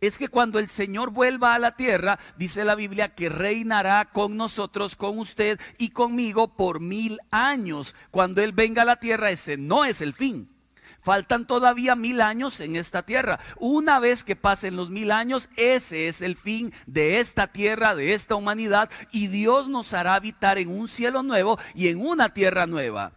Es 0.00 0.18
que 0.18 0.28
cuando 0.28 0.58
el 0.58 0.68
Señor 0.68 1.10
vuelva 1.10 1.54
a 1.54 1.58
la 1.58 1.76
tierra, 1.76 2.18
dice 2.36 2.64
la 2.64 2.74
Biblia 2.74 3.14
que 3.14 3.28
reinará 3.28 4.10
con 4.12 4.36
nosotros, 4.36 4.96
con 4.96 5.18
usted 5.18 5.60
y 5.78 5.90
conmigo 5.90 6.56
por 6.56 6.80
mil 6.80 7.18
años. 7.30 7.94
Cuando 8.10 8.42
Él 8.42 8.52
venga 8.52 8.82
a 8.82 8.86
la 8.86 8.96
tierra, 8.96 9.30
ese 9.30 9.56
no 9.56 9.84
es 9.84 10.00
el 10.00 10.12
fin. 10.12 10.55
Faltan 11.02 11.46
todavía 11.46 11.96
mil 11.96 12.20
años 12.20 12.60
en 12.60 12.76
esta 12.76 13.02
tierra. 13.02 13.38
Una 13.58 13.98
vez 13.98 14.24
que 14.24 14.36
pasen 14.36 14.76
los 14.76 14.90
mil 14.90 15.10
años, 15.10 15.48
ese 15.56 16.08
es 16.08 16.22
el 16.22 16.36
fin 16.36 16.72
de 16.86 17.20
esta 17.20 17.46
tierra, 17.46 17.94
de 17.94 18.14
esta 18.14 18.34
humanidad, 18.34 18.90
y 19.10 19.28
Dios 19.28 19.68
nos 19.68 19.94
hará 19.94 20.14
habitar 20.14 20.58
en 20.58 20.68
un 20.68 20.88
cielo 20.88 21.22
nuevo 21.22 21.58
y 21.74 21.88
en 21.88 22.00
una 22.00 22.28
tierra 22.30 22.66
nueva. 22.66 23.12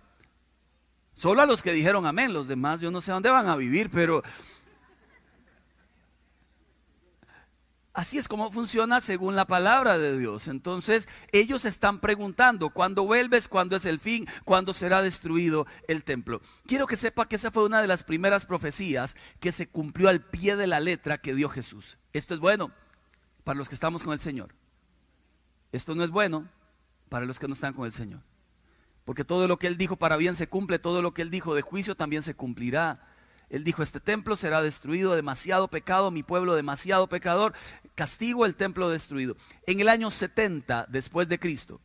Solo 1.13 1.41
a 1.41 1.45
los 1.45 1.61
que 1.61 1.73
dijeron 1.73 2.05
amén, 2.05 2.31
los 2.31 2.47
demás 2.47 2.79
yo 2.79 2.91
no 2.91 3.01
sé 3.01 3.11
dónde 3.11 3.29
van 3.29 3.49
a 3.49 3.57
vivir, 3.57 3.89
pero 3.89 4.23
Así 7.99 8.17
es 8.17 8.29
como 8.29 8.49
funciona 8.49 9.01
según 9.01 9.35
la 9.35 9.45
palabra 9.45 9.97
de 9.97 10.17
Dios. 10.17 10.47
Entonces 10.47 11.09
ellos 11.33 11.65
están 11.65 11.99
preguntando, 11.99 12.69
¿cuándo 12.69 13.03
vuelves? 13.03 13.49
¿Cuándo 13.49 13.75
es 13.75 13.83
el 13.83 13.99
fin? 13.99 14.25
¿Cuándo 14.45 14.71
será 14.71 15.01
destruido 15.01 15.67
el 15.89 16.05
templo? 16.05 16.39
Quiero 16.65 16.87
que 16.87 16.95
sepa 16.95 17.27
que 17.27 17.35
esa 17.35 17.51
fue 17.51 17.65
una 17.65 17.81
de 17.81 17.89
las 17.89 18.05
primeras 18.05 18.45
profecías 18.45 19.17
que 19.41 19.51
se 19.51 19.67
cumplió 19.67 20.07
al 20.07 20.21
pie 20.21 20.55
de 20.55 20.65
la 20.65 20.79
letra 20.79 21.17
que 21.17 21.35
dio 21.35 21.49
Jesús. 21.49 21.97
Esto 22.13 22.33
es 22.33 22.39
bueno 22.39 22.71
para 23.43 23.57
los 23.57 23.67
que 23.67 23.75
estamos 23.75 24.01
con 24.01 24.13
el 24.13 24.21
Señor. 24.21 24.55
Esto 25.73 25.93
no 25.93 26.05
es 26.05 26.09
bueno 26.09 26.47
para 27.09 27.25
los 27.25 27.37
que 27.37 27.49
no 27.49 27.53
están 27.53 27.73
con 27.73 27.85
el 27.85 27.91
Señor. 27.91 28.21
Porque 29.03 29.25
todo 29.25 29.45
lo 29.49 29.59
que 29.59 29.67
Él 29.67 29.77
dijo 29.77 29.97
para 29.97 30.15
bien 30.15 30.37
se 30.37 30.47
cumple, 30.47 30.79
todo 30.79 31.01
lo 31.01 31.13
que 31.13 31.21
Él 31.21 31.31
dijo 31.31 31.53
de 31.53 31.63
juicio 31.63 31.95
también 31.95 32.21
se 32.21 32.33
cumplirá. 32.33 33.08
Él 33.49 33.63
dijo, 33.63 33.81
este 33.81 33.99
templo 33.99 34.35
será 34.35 34.61
destruido, 34.61 35.15
demasiado 35.15 35.67
pecado, 35.69 36.11
mi 36.11 36.21
pueblo 36.23 36.55
demasiado 36.55 37.07
pecador, 37.07 37.53
castigo 37.95 38.45
el 38.45 38.55
templo 38.55 38.89
destruido. 38.89 39.35
En 39.65 39.79
el 39.79 39.89
año 39.89 40.11
70 40.11 40.85
después 40.89 41.27
de 41.27 41.39
Cristo, 41.39 41.81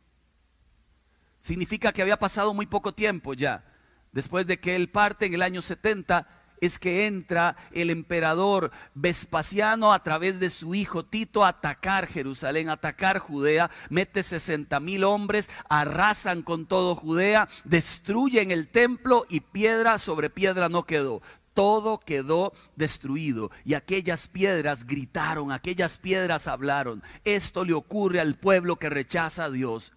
significa 1.39 1.91
que 1.91 2.01
había 2.01 2.19
pasado 2.19 2.53
muy 2.53 2.67
poco 2.67 2.93
tiempo 2.93 3.33
ya, 3.33 3.65
después 4.11 4.45
de 4.45 4.59
que 4.59 4.75
él 4.75 4.89
parte 4.89 5.25
en 5.25 5.33
el 5.33 5.41
año 5.41 5.61
70, 5.61 6.27
es 6.61 6.79
que 6.79 7.05
entra 7.05 7.55
el 7.71 7.89
emperador 7.89 8.71
Vespasiano 8.93 9.91
a 9.91 10.03
través 10.03 10.39
de 10.39 10.49
su 10.49 10.73
hijo 10.73 11.03
Tito 11.03 11.43
a 11.43 11.49
atacar 11.49 12.07
Jerusalén, 12.07 12.69
a 12.69 12.73
atacar 12.73 13.19
Judea, 13.19 13.69
mete 13.89 14.23
60 14.23 14.79
mil 14.79 15.03
hombres, 15.03 15.49
arrasan 15.67 16.43
con 16.43 16.65
todo 16.65 16.95
Judea, 16.95 17.47
destruyen 17.65 18.51
el 18.51 18.69
templo 18.69 19.25
y 19.29 19.41
piedra 19.41 19.97
sobre 19.97 20.29
piedra 20.29 20.69
no 20.69 20.85
quedó 20.85 21.21
todo 21.55 21.99
quedó 21.99 22.53
destruido. 22.75 23.49
Y 23.63 23.73
aquellas 23.73 24.27
piedras 24.27 24.85
gritaron, 24.85 25.51
aquellas 25.51 25.97
piedras 25.97 26.47
hablaron. 26.47 27.01
Esto 27.23 27.65
le 27.65 27.73
ocurre 27.73 28.19
al 28.19 28.35
pueblo 28.35 28.75
que 28.75 28.91
rechaza 28.91 29.45
a 29.45 29.49
Dios. 29.49 29.93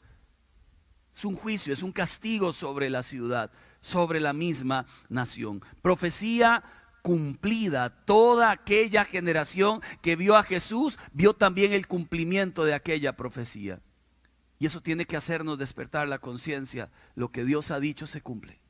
Es 1.12 1.26
un 1.26 1.36
juicio, 1.36 1.74
es 1.74 1.82
un 1.82 1.92
castigo 1.92 2.52
sobre 2.52 2.88
la 2.88 3.02
ciudad 3.02 3.50
sobre 3.80 4.20
la 4.20 4.32
misma 4.32 4.86
nación. 5.08 5.62
Profecía 5.82 6.64
cumplida. 7.02 7.90
Toda 8.04 8.50
aquella 8.50 9.04
generación 9.04 9.80
que 10.02 10.16
vio 10.16 10.36
a 10.36 10.42
Jesús 10.42 10.98
vio 11.12 11.34
también 11.34 11.72
el 11.72 11.86
cumplimiento 11.86 12.64
de 12.64 12.74
aquella 12.74 13.16
profecía. 13.16 13.80
Y 14.58 14.66
eso 14.66 14.82
tiene 14.82 15.06
que 15.06 15.16
hacernos 15.16 15.58
despertar 15.58 16.08
la 16.08 16.18
conciencia. 16.18 16.90
Lo 17.14 17.30
que 17.30 17.44
Dios 17.44 17.70
ha 17.70 17.80
dicho 17.80 18.06
se 18.06 18.20
cumple. 18.20 18.60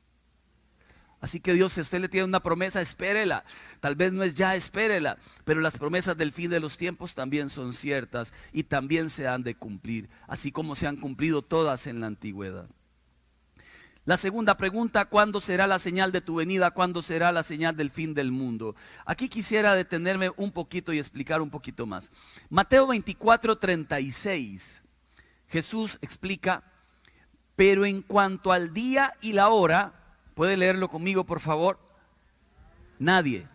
Así 1.21 1.39
que 1.39 1.53
Dios, 1.53 1.73
si 1.73 1.81
usted 1.81 1.99
le 1.99 2.09
tiene 2.09 2.25
una 2.25 2.41
promesa, 2.41 2.81
espérela. 2.81 3.43
Tal 3.81 3.95
vez 3.95 4.13
no 4.13 4.23
es 4.23 4.35
ya, 4.35 4.55
espérela. 4.55 5.17
Pero 5.43 5.59
las 5.59 5.77
promesas 5.77 6.17
del 6.17 6.31
fin 6.31 6.49
de 6.49 6.59
los 6.59 6.77
tiempos 6.77 7.15
también 7.15 7.49
son 7.49 7.73
ciertas 7.73 8.33
y 8.53 8.63
también 8.63 9.09
se 9.09 9.27
han 9.27 9.43
de 9.43 9.55
cumplir, 9.55 10.09
así 10.27 10.51
como 10.51 10.75
se 10.75 10.87
han 10.87 10.97
cumplido 10.97 11.41
todas 11.41 11.87
en 11.87 11.99
la 11.99 12.07
antigüedad. 12.07 12.69
La 14.05 14.17
segunda 14.17 14.57
pregunta, 14.57 15.05
¿cuándo 15.05 15.39
será 15.39 15.67
la 15.67 15.77
señal 15.77 16.11
de 16.11 16.21
tu 16.21 16.35
venida? 16.35 16.71
¿Cuándo 16.71 17.01
será 17.01 17.31
la 17.31 17.43
señal 17.43 17.75
del 17.75 17.91
fin 17.91 18.13
del 18.15 18.31
mundo? 18.31 18.75
Aquí 19.05 19.29
quisiera 19.29 19.75
detenerme 19.75 20.31
un 20.35 20.51
poquito 20.51 20.93
y 20.93 20.97
explicar 20.97 21.41
un 21.41 21.51
poquito 21.51 21.85
más. 21.85 22.11
Mateo 22.49 22.87
24, 22.87 23.59
36. 23.59 24.81
Jesús 25.47 25.99
explica, 26.01 26.63
pero 27.55 27.85
en 27.85 28.01
cuanto 28.01 28.51
al 28.51 28.73
día 28.73 29.13
y 29.21 29.33
la 29.33 29.49
hora, 29.49 29.98
¿puede 30.39 30.55
leerlo 30.55 30.89
conmigo 30.89 31.25
por 31.25 31.41
favor? 31.41 31.77
Nadie, 32.97 33.45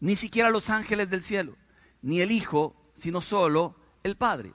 ni 0.00 0.16
siquiera 0.16 0.50
los 0.50 0.70
ángeles 0.70 1.08
del 1.08 1.22
cielo, 1.22 1.54
ni 2.02 2.20
el 2.20 2.32
Hijo, 2.32 2.74
sino 2.94 3.20
solo 3.20 3.76
el 4.02 4.16
Padre. 4.16 4.54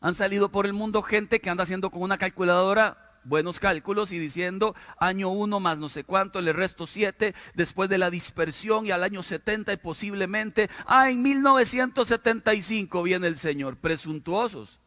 Han 0.00 0.14
salido 0.14 0.50
por 0.50 0.64
el 0.64 0.72
mundo 0.72 1.02
gente 1.02 1.42
que 1.42 1.50
anda 1.50 1.64
haciendo 1.64 1.90
con 1.90 2.00
una 2.00 2.16
calculadora 2.16 3.20
buenos 3.24 3.60
cálculos 3.60 4.12
y 4.12 4.18
diciendo 4.18 4.74
año 4.98 5.28
1 5.28 5.60
más 5.60 5.78
no 5.78 5.90
sé 5.90 6.04
cuánto, 6.04 6.38
el 6.38 6.54
resto 6.54 6.86
7, 6.86 7.34
después 7.52 7.90
de 7.90 7.98
la 7.98 8.08
dispersión 8.08 8.86
y 8.86 8.92
al 8.92 9.02
año 9.02 9.22
70 9.22 9.74
y 9.74 9.76
posiblemente, 9.76 10.70
ah, 10.86 11.10
en 11.10 11.20
1975 11.20 13.02
viene 13.02 13.26
el 13.26 13.36
Señor, 13.36 13.76
presuntuosos. 13.76 14.80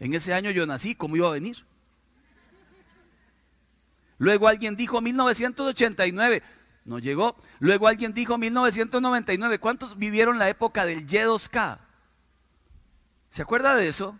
En 0.00 0.14
ese 0.14 0.32
año 0.32 0.50
yo 0.50 0.64
nací, 0.64 0.94
¿cómo 0.94 1.14
iba 1.14 1.28
a 1.28 1.32
venir? 1.32 1.66
Luego 4.18 4.48
alguien 4.48 4.76
dijo 4.76 5.00
1989, 5.00 6.42
no 6.84 6.98
llegó. 6.98 7.36
Luego 7.60 7.86
alguien 7.86 8.12
dijo 8.12 8.36
1999, 8.36 9.58
¿cuántos 9.58 9.96
vivieron 9.96 10.38
la 10.38 10.48
época 10.48 10.84
del 10.84 11.06
Y2K? 11.06 11.78
¿Se 13.30 13.42
acuerda 13.42 13.74
de 13.76 13.88
eso? 13.88 14.18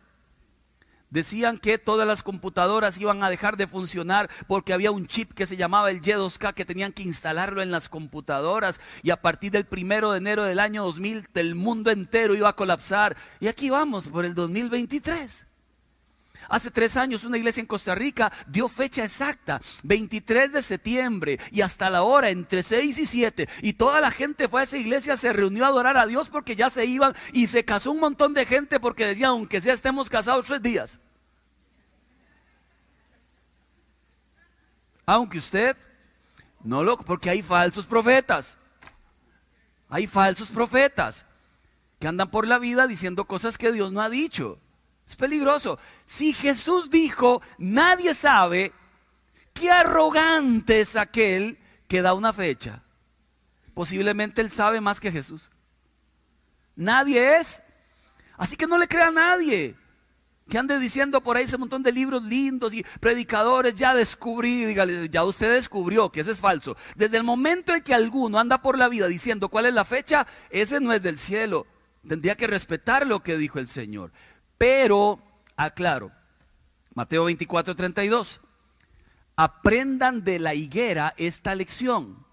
Decían 1.11 1.57
que 1.57 1.79
todas 1.79 2.07
las 2.07 2.23
computadoras 2.23 2.99
iban 3.01 3.23
a 3.25 3.31
dejar 3.31 3.57
de 3.57 3.67
funcionar 3.67 4.29
porque 4.47 4.75
había 4.75 4.91
un 4.91 5.07
chip 5.07 5.33
que 5.33 5.47
se 5.47 5.57
llamaba 5.57 5.91
el 5.91 6.03
Y2K 6.03 6.53
que 6.53 6.67
tenían 6.67 6.93
que 6.93 7.03
instalarlo 7.03 7.63
en 7.63 7.71
las 7.71 7.89
computadoras 7.89 8.79
y 9.03 9.11
a 9.11 9.23
partir 9.23 9.51
del 9.51 9.65
primero 9.65 10.13
de 10.13 10.19
enero 10.19 10.45
del 10.45 10.59
año 10.59 10.85
2000 10.85 11.29
el 11.35 11.55
mundo 11.55 11.91
entero 11.91 12.35
iba 12.35 12.51
a 12.51 12.57
colapsar. 12.57 13.17
Y 13.41 13.49
aquí 13.49 13.71
vamos 13.71 14.09
por 14.09 14.27
el 14.27 14.35
2023. 14.35 15.48
Hace 16.49 16.71
tres 16.71 16.97
años 16.97 17.25
una 17.25 17.37
iglesia 17.37 17.61
en 17.61 17.67
Costa 17.67 17.95
Rica 17.95 18.33
dio 18.47 18.69
fecha 18.69 19.05
exacta, 19.05 19.61
23 19.83 20.53
de 20.53 20.63
septiembre 20.63 21.39
y 21.53 21.61
hasta 21.61 21.91
la 21.91 22.03
hora 22.03 22.31
entre 22.31 22.63
6 22.63 22.99
y 22.99 23.07
7. 23.07 23.49
Y 23.63 23.75
toda 23.75 24.01
la 24.01 24.11
gente 24.11 24.49
fue 24.49 24.63
a 24.63 24.65
esa 24.65 24.79
iglesia, 24.79 25.17
se 25.17 25.33
reunió 25.33 25.65
a 25.65 25.69
adorar 25.69 25.97
a 25.99 26.07
Dios 26.07 26.31
porque 26.31 26.57
ya 26.57 26.71
se 26.71 26.87
iban 26.87 27.15
y 27.33 27.49
se 27.49 27.65
casó 27.65 27.93
un 27.93 28.01
montón 28.01 28.33
de 28.33 28.47
gente 28.47 28.81
porque 28.81 29.07
decían, 29.07 29.31
aunque 29.31 29.61
sea 29.61 29.75
estemos 29.75 30.09
casados 30.09 30.47
tres 30.47 30.63
días. 30.63 31.01
Aunque 35.05 35.39
usted 35.39 35.77
no 36.65 36.83
lo, 36.83 36.97
porque 36.97 37.31
hay 37.31 37.43
falsos 37.43 37.87
profetas. 37.87 38.59
Hay 39.89 40.07
falsos 40.07 40.51
profetas 40.51 41.25
que 41.99 42.09
andan 42.09 42.31
por 42.31 42.47
la 42.47 42.59
vida 42.59 42.87
diciendo 42.87 43.27
cosas 43.27 43.59
que 43.59 43.73
Dios 43.73 43.93
no 43.93 44.03
ha 44.03 44.11
dicho. 44.11 44.59
Es 45.09 45.17
peligroso. 45.17 45.79
Si 46.05 46.35
Jesús 46.35 46.91
dijo, 46.91 47.41
nadie 47.57 48.13
sabe, 48.13 48.75
qué 49.55 49.71
arrogante 49.71 50.83
es 50.83 50.97
aquel 50.97 51.59
que 51.89 52.03
da 52.03 52.13
una 52.13 52.35
fecha. 52.35 52.83
Posiblemente 53.73 54.43
él 54.43 54.51
sabe 54.51 54.83
más 54.83 55.01
que 55.01 55.11
Jesús. 55.11 55.51
Nadie 56.77 57.39
es. 57.39 57.63
Así 58.37 58.55
que 58.55 58.67
no 58.67 58.77
le 58.77 58.87
crea 58.87 59.07
a 59.07 59.11
nadie. 59.11 59.77
Que 60.47 60.59
ande 60.59 60.79
diciendo 60.79 61.23
por 61.23 61.39
ahí 61.39 61.45
ese 61.45 61.57
montón 61.57 61.83
de 61.83 61.93
libros 61.93 62.23
lindos 62.25 62.75
y 62.75 62.85
predicadores, 63.01 63.75
ya 63.75 63.95
descubrí, 63.95 64.67
dígale, 64.67 65.09
ya 65.09 65.25
usted 65.25 65.55
descubrió 65.55 66.13
que 66.13 66.21
ese 66.21 66.33
es 66.33 66.41
falso. 66.41 66.77
Desde 66.97 67.17
el 67.17 67.25
momento 67.25 67.75
en 67.75 67.83
que 67.83 67.95
alguno 67.95 68.39
anda 68.39 68.61
por 68.61 68.77
la 68.77 68.91
vida 68.91 69.07
diciendo 69.07 69.49
cuál 69.49 69.67
es 69.67 69.75
la 69.75 69.87
fecha, 69.87 70.27
ese 70.51 70.81
no 70.81 70.93
es 70.93 71.03
del 71.03 71.17
cielo. 71.17 71.67
Tendría 72.07 72.37
que 72.37 72.47
respetar 72.47 73.07
lo 73.07 73.23
que 73.23 73.37
dijo 73.37 73.59
el 73.59 73.69
Señor. 73.69 74.13
Pero, 74.59 75.21
aclaro, 75.57 76.13
Mateo 76.95 77.25
24, 77.25 77.77
32, 77.77 78.41
aprendan 79.37 80.25
de 80.25 80.41
la 80.41 80.55
higuera 80.55 81.15
esta 81.17 81.55
lección. 81.55 82.27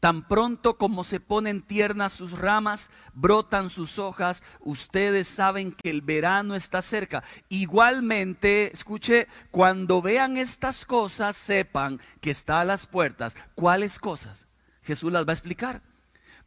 Tan 0.00 0.28
pronto 0.28 0.76
como 0.76 1.02
se 1.02 1.18
ponen 1.18 1.62
tiernas 1.62 2.12
sus 2.12 2.32
ramas, 2.32 2.90
brotan 3.14 3.70
sus 3.70 3.98
hojas, 3.98 4.42
ustedes 4.60 5.26
saben 5.26 5.72
que 5.72 5.88
el 5.88 6.02
verano 6.02 6.54
está 6.54 6.82
cerca. 6.82 7.24
Igualmente, 7.48 8.70
escuche, 8.74 9.26
cuando 9.50 10.02
vean 10.02 10.36
estas 10.36 10.84
cosas, 10.84 11.34
sepan 11.34 11.98
que 12.20 12.30
está 12.30 12.60
a 12.60 12.66
las 12.66 12.86
puertas. 12.86 13.34
¿Cuáles 13.54 13.98
cosas? 13.98 14.46
Jesús 14.82 15.10
las 15.10 15.26
va 15.26 15.30
a 15.30 15.32
explicar. 15.32 15.80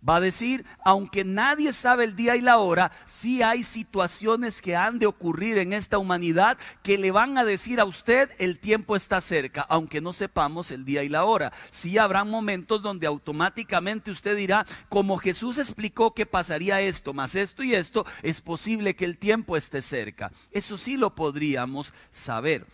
Va 0.07 0.15
a 0.15 0.21
decir, 0.21 0.65
aunque 0.85 1.25
nadie 1.25 1.73
sabe 1.73 2.05
el 2.05 2.15
día 2.15 2.37
y 2.37 2.41
la 2.41 2.57
hora, 2.57 2.89
sí 3.05 3.41
hay 3.41 3.63
situaciones 3.63 4.61
que 4.61 4.77
han 4.77 4.97
de 4.97 5.07
ocurrir 5.07 5.57
en 5.57 5.73
esta 5.73 5.97
humanidad 5.97 6.57
que 6.83 6.97
le 6.97 7.11
van 7.11 7.37
a 7.37 7.43
decir 7.43 7.81
a 7.81 7.85
usted 7.85 8.29
el 8.39 8.59
tiempo 8.59 8.95
está 8.95 9.19
cerca, 9.19 9.61
aunque 9.67 9.99
no 9.99 10.13
sepamos 10.13 10.71
el 10.71 10.85
día 10.85 11.03
y 11.03 11.09
la 11.09 11.25
hora. 11.25 11.51
Sí 11.69 11.97
habrá 11.97 12.23
momentos 12.23 12.81
donde 12.81 13.07
automáticamente 13.07 14.09
usted 14.09 14.37
dirá, 14.37 14.65
como 14.87 15.17
Jesús 15.17 15.57
explicó 15.57 16.13
que 16.13 16.25
pasaría 16.25 16.79
esto, 16.79 17.13
más 17.13 17.35
esto 17.35 17.61
y 17.63 17.73
esto, 17.73 18.05
es 18.23 18.39
posible 18.39 18.95
que 18.95 19.03
el 19.03 19.17
tiempo 19.17 19.57
esté 19.57 19.81
cerca. 19.81 20.31
Eso 20.51 20.77
sí 20.77 20.95
lo 20.95 21.13
podríamos 21.13 21.93
saber. 22.09 22.65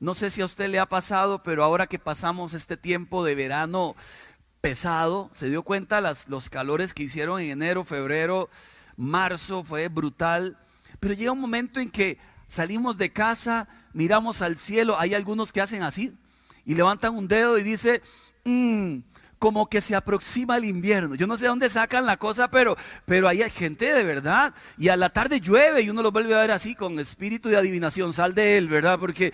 No 0.00 0.14
sé 0.14 0.30
si 0.30 0.42
a 0.42 0.44
usted 0.44 0.68
le 0.70 0.78
ha 0.78 0.86
pasado, 0.86 1.42
pero 1.42 1.64
ahora 1.64 1.88
que 1.88 1.98
pasamos 1.98 2.54
este 2.54 2.76
tiempo 2.76 3.24
de 3.24 3.34
verano, 3.34 3.96
pesado, 4.60 5.30
se 5.32 5.48
dio 5.48 5.62
cuenta 5.62 6.00
las, 6.00 6.28
los 6.28 6.50
calores 6.50 6.94
que 6.94 7.04
hicieron 7.04 7.40
en 7.40 7.50
enero, 7.50 7.84
febrero, 7.84 8.48
marzo, 8.96 9.64
fue 9.64 9.88
brutal, 9.88 10.58
pero 11.00 11.14
llega 11.14 11.32
un 11.32 11.40
momento 11.40 11.80
en 11.80 11.90
que 11.90 12.18
salimos 12.48 12.98
de 12.98 13.12
casa, 13.12 13.68
miramos 13.92 14.42
al 14.42 14.58
cielo, 14.58 14.98
hay 14.98 15.14
algunos 15.14 15.52
que 15.52 15.60
hacen 15.60 15.82
así 15.82 16.16
y 16.64 16.74
levantan 16.74 17.14
un 17.14 17.28
dedo 17.28 17.58
y 17.58 17.62
dice, 17.62 18.02
mm, 18.44 18.98
como 19.38 19.68
que 19.68 19.80
se 19.80 19.94
aproxima 19.94 20.56
el 20.56 20.64
invierno. 20.64 21.14
Yo 21.14 21.26
no 21.26 21.38
sé 21.38 21.46
dónde 21.46 21.70
sacan 21.70 22.06
la 22.06 22.16
cosa, 22.16 22.50
pero, 22.50 22.76
pero 23.04 23.28
hay 23.28 23.48
gente 23.50 23.92
de 23.94 24.04
verdad. 24.04 24.52
Y 24.76 24.88
a 24.88 24.96
la 24.96 25.10
tarde 25.10 25.40
llueve 25.40 25.82
y 25.82 25.90
uno 25.90 26.02
lo 26.02 26.12
vuelve 26.12 26.34
a 26.34 26.40
ver 26.40 26.50
así 26.50 26.74
con 26.74 26.98
espíritu 26.98 27.48
de 27.48 27.56
adivinación. 27.56 28.12
Sal 28.12 28.34
de 28.34 28.58
él, 28.58 28.68
¿verdad? 28.68 28.98
Porque 28.98 29.32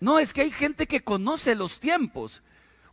no, 0.00 0.18
es 0.18 0.32
que 0.32 0.42
hay 0.42 0.50
gente 0.50 0.86
que 0.86 1.02
conoce 1.02 1.54
los 1.54 1.80
tiempos. 1.80 2.42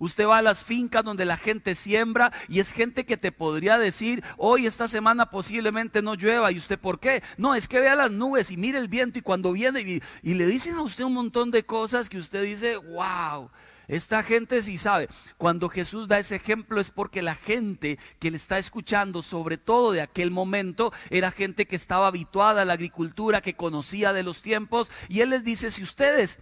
Usted 0.01 0.25
va 0.25 0.39
a 0.39 0.41
las 0.41 0.65
fincas 0.65 1.03
donde 1.03 1.25
la 1.25 1.37
gente 1.37 1.75
siembra 1.75 2.33
y 2.49 2.59
es 2.59 2.71
gente 2.71 3.05
que 3.05 3.17
te 3.17 3.31
podría 3.31 3.77
decir, 3.77 4.23
hoy 4.35 4.65
esta 4.65 4.87
semana 4.87 5.29
posiblemente 5.29 6.01
no 6.01 6.15
llueva. 6.15 6.51
¿Y 6.51 6.57
usted 6.57 6.79
por 6.79 6.99
qué? 6.99 7.21
No, 7.37 7.53
es 7.53 7.67
que 7.67 7.79
vea 7.79 7.95
las 7.95 8.09
nubes 8.09 8.49
y 8.49 8.57
mire 8.57 8.79
el 8.79 8.87
viento 8.87 9.19
y 9.19 9.21
cuando 9.21 9.51
viene 9.51 9.81
y, 9.81 10.01
y 10.23 10.33
le 10.33 10.47
dicen 10.47 10.73
a 10.73 10.81
usted 10.81 11.03
un 11.03 11.13
montón 11.13 11.51
de 11.51 11.63
cosas 11.63 12.09
que 12.09 12.17
usted 12.17 12.43
dice, 12.43 12.77
wow. 12.77 13.51
Esta 13.87 14.23
gente 14.23 14.63
sí 14.63 14.79
sabe. 14.79 15.07
Cuando 15.37 15.69
Jesús 15.69 16.07
da 16.07 16.17
ese 16.17 16.37
ejemplo 16.37 16.79
es 16.79 16.89
porque 16.89 17.21
la 17.21 17.35
gente 17.35 17.99
que 18.17 18.31
le 18.31 18.37
está 18.37 18.57
escuchando, 18.57 19.21
sobre 19.21 19.57
todo 19.57 19.91
de 19.91 20.01
aquel 20.01 20.31
momento, 20.31 20.91
era 21.11 21.29
gente 21.29 21.67
que 21.67 21.75
estaba 21.75 22.07
habituada 22.07 22.63
a 22.63 22.65
la 22.65 22.73
agricultura, 22.73 23.41
que 23.41 23.55
conocía 23.55 24.13
de 24.13 24.23
los 24.23 24.41
tiempos. 24.41 24.89
Y 25.09 25.19
Él 25.19 25.29
les 25.29 25.43
dice, 25.43 25.69
si 25.69 25.83
ustedes 25.83 26.39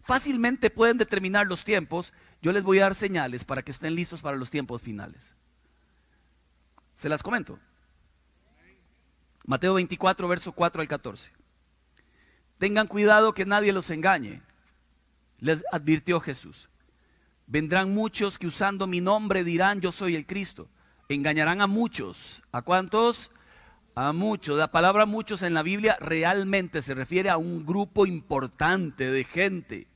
fácilmente 0.00 0.70
pueden 0.70 0.96
determinar 0.98 1.46
los 1.46 1.64
tiempos, 1.64 2.12
yo 2.42 2.52
les 2.52 2.64
voy 2.64 2.80
a 2.80 2.82
dar 2.82 2.94
señales 2.96 3.44
para 3.44 3.62
que 3.62 3.70
estén 3.70 3.94
listos 3.94 4.20
para 4.20 4.36
los 4.36 4.50
tiempos 4.50 4.82
finales. 4.82 5.34
Se 6.92 7.08
las 7.08 7.22
comento. 7.22 7.58
Mateo 9.46 9.74
24, 9.74 10.28
verso 10.28 10.52
4 10.52 10.82
al 10.82 10.88
14. 10.88 11.32
Tengan 12.58 12.88
cuidado 12.88 13.32
que 13.32 13.46
nadie 13.46 13.72
los 13.72 13.90
engañe, 13.90 14.42
les 15.38 15.64
advirtió 15.72 16.20
Jesús. 16.20 16.68
Vendrán 17.46 17.92
muchos 17.92 18.38
que 18.38 18.46
usando 18.46 18.86
mi 18.86 19.00
nombre 19.00 19.44
dirán 19.44 19.80
yo 19.80 19.92
soy 19.92 20.14
el 20.14 20.26
Cristo. 20.26 20.68
Engañarán 21.08 21.60
a 21.60 21.66
muchos. 21.66 22.42
¿A 22.52 22.62
cuántos? 22.62 23.30
A 23.94 24.12
muchos. 24.12 24.56
La 24.58 24.70
palabra 24.70 25.06
muchos 25.06 25.42
en 25.42 25.54
la 25.54 25.62
Biblia 25.62 25.96
realmente 26.00 26.82
se 26.82 26.94
refiere 26.94 27.30
a 27.30 27.36
un 27.36 27.66
grupo 27.66 28.06
importante 28.06 29.10
de 29.10 29.24
gente. 29.24 29.91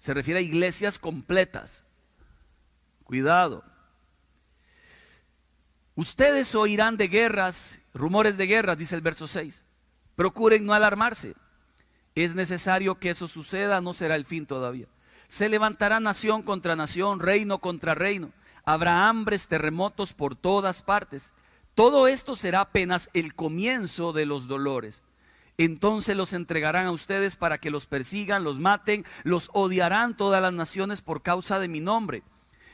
Se 0.00 0.14
refiere 0.14 0.40
a 0.40 0.42
iglesias 0.42 0.98
completas. 0.98 1.84
Cuidado. 3.04 3.62
Ustedes 5.94 6.54
oirán 6.54 6.96
de 6.96 7.06
guerras, 7.06 7.80
rumores 7.92 8.38
de 8.38 8.46
guerras, 8.46 8.78
dice 8.78 8.94
el 8.94 9.02
verso 9.02 9.26
6. 9.26 9.62
Procuren 10.16 10.64
no 10.64 10.72
alarmarse. 10.72 11.34
Es 12.14 12.34
necesario 12.34 12.98
que 12.98 13.10
eso 13.10 13.28
suceda, 13.28 13.82
no 13.82 13.92
será 13.92 14.16
el 14.16 14.24
fin 14.24 14.46
todavía. 14.46 14.86
Se 15.28 15.50
levantará 15.50 16.00
nación 16.00 16.40
contra 16.40 16.76
nación, 16.76 17.20
reino 17.20 17.58
contra 17.58 17.94
reino. 17.94 18.32
Habrá 18.64 19.06
hambres, 19.06 19.48
terremotos 19.48 20.14
por 20.14 20.34
todas 20.34 20.80
partes. 20.80 21.34
Todo 21.74 22.08
esto 22.08 22.36
será 22.36 22.62
apenas 22.62 23.10
el 23.12 23.34
comienzo 23.34 24.14
de 24.14 24.24
los 24.24 24.48
dolores. 24.48 25.02
Entonces 25.60 26.16
los 26.16 26.32
entregarán 26.32 26.86
a 26.86 26.90
ustedes 26.90 27.36
para 27.36 27.58
que 27.58 27.70
los 27.70 27.84
persigan, 27.84 28.44
los 28.44 28.58
maten, 28.58 29.04
los 29.24 29.50
odiarán 29.52 30.16
todas 30.16 30.40
las 30.40 30.54
naciones 30.54 31.02
por 31.02 31.20
causa 31.20 31.58
de 31.58 31.68
mi 31.68 31.80
nombre. 31.80 32.22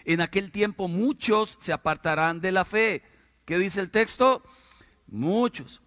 En 0.04 0.20
aquel 0.20 0.52
tiempo 0.52 0.86
muchos 0.86 1.56
se 1.58 1.72
apartarán 1.72 2.40
de 2.40 2.52
la 2.52 2.64
fe. 2.64 3.02
¿Qué 3.44 3.58
dice 3.58 3.80
el 3.80 3.90
texto? 3.90 4.44
Muchos. 5.08 5.82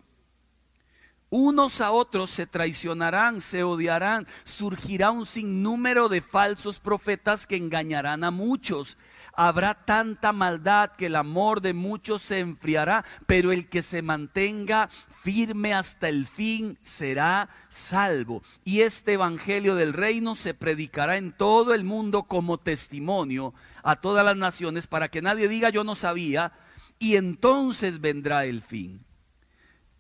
Unos 1.29 1.79
a 1.79 1.91
otros 1.91 2.31
se 2.31 2.45
traicionarán, 2.47 3.39
se 3.39 3.63
odiarán, 3.63 4.27
surgirá 4.43 5.12
un 5.12 5.25
sinnúmero 5.25 6.09
de 6.09 6.19
falsos 6.19 6.79
profetas 6.79 7.47
que 7.47 7.55
engañarán 7.55 8.25
a 8.25 8.31
muchos. 8.31 8.97
Habrá 9.41 9.73
tanta 9.73 10.34
maldad 10.34 10.91
que 10.97 11.06
el 11.06 11.15
amor 11.15 11.62
de 11.62 11.73
muchos 11.73 12.21
se 12.21 12.39
enfriará, 12.39 13.06
pero 13.25 13.54
el 13.54 13.69
que 13.69 13.82
se 13.82 14.02
mantenga 14.02 14.89
firme 15.23 15.73
hasta 15.73 16.10
el 16.10 16.28
fin 16.28 16.78
será 16.82 17.47
salvo. 17.69 18.43
Y 18.65 18.82
este 18.82 19.13
Evangelio 19.13 19.75
del 19.75 19.93
Reino 19.93 20.36
se 20.36 20.54
predicará 20.54 21.15
en 21.15 21.32
todo 21.32 21.73
el 21.73 21.86
mundo 21.86 22.23
como 22.23 22.58
testimonio 22.58 23.54
a 23.82 23.95
todas 23.95 24.25
las 24.25 24.36
naciones 24.36 24.88
para 24.88 25.08
que 25.08 25.21
nadie 25.21 25.47
diga 25.47 25.69
yo 25.69 25.86
no 25.86 25.95
sabía, 25.95 26.52
y 26.99 27.15
entonces 27.15 28.02
vendrá 28.02 28.43
el 28.43 28.62
fin. 28.62 29.06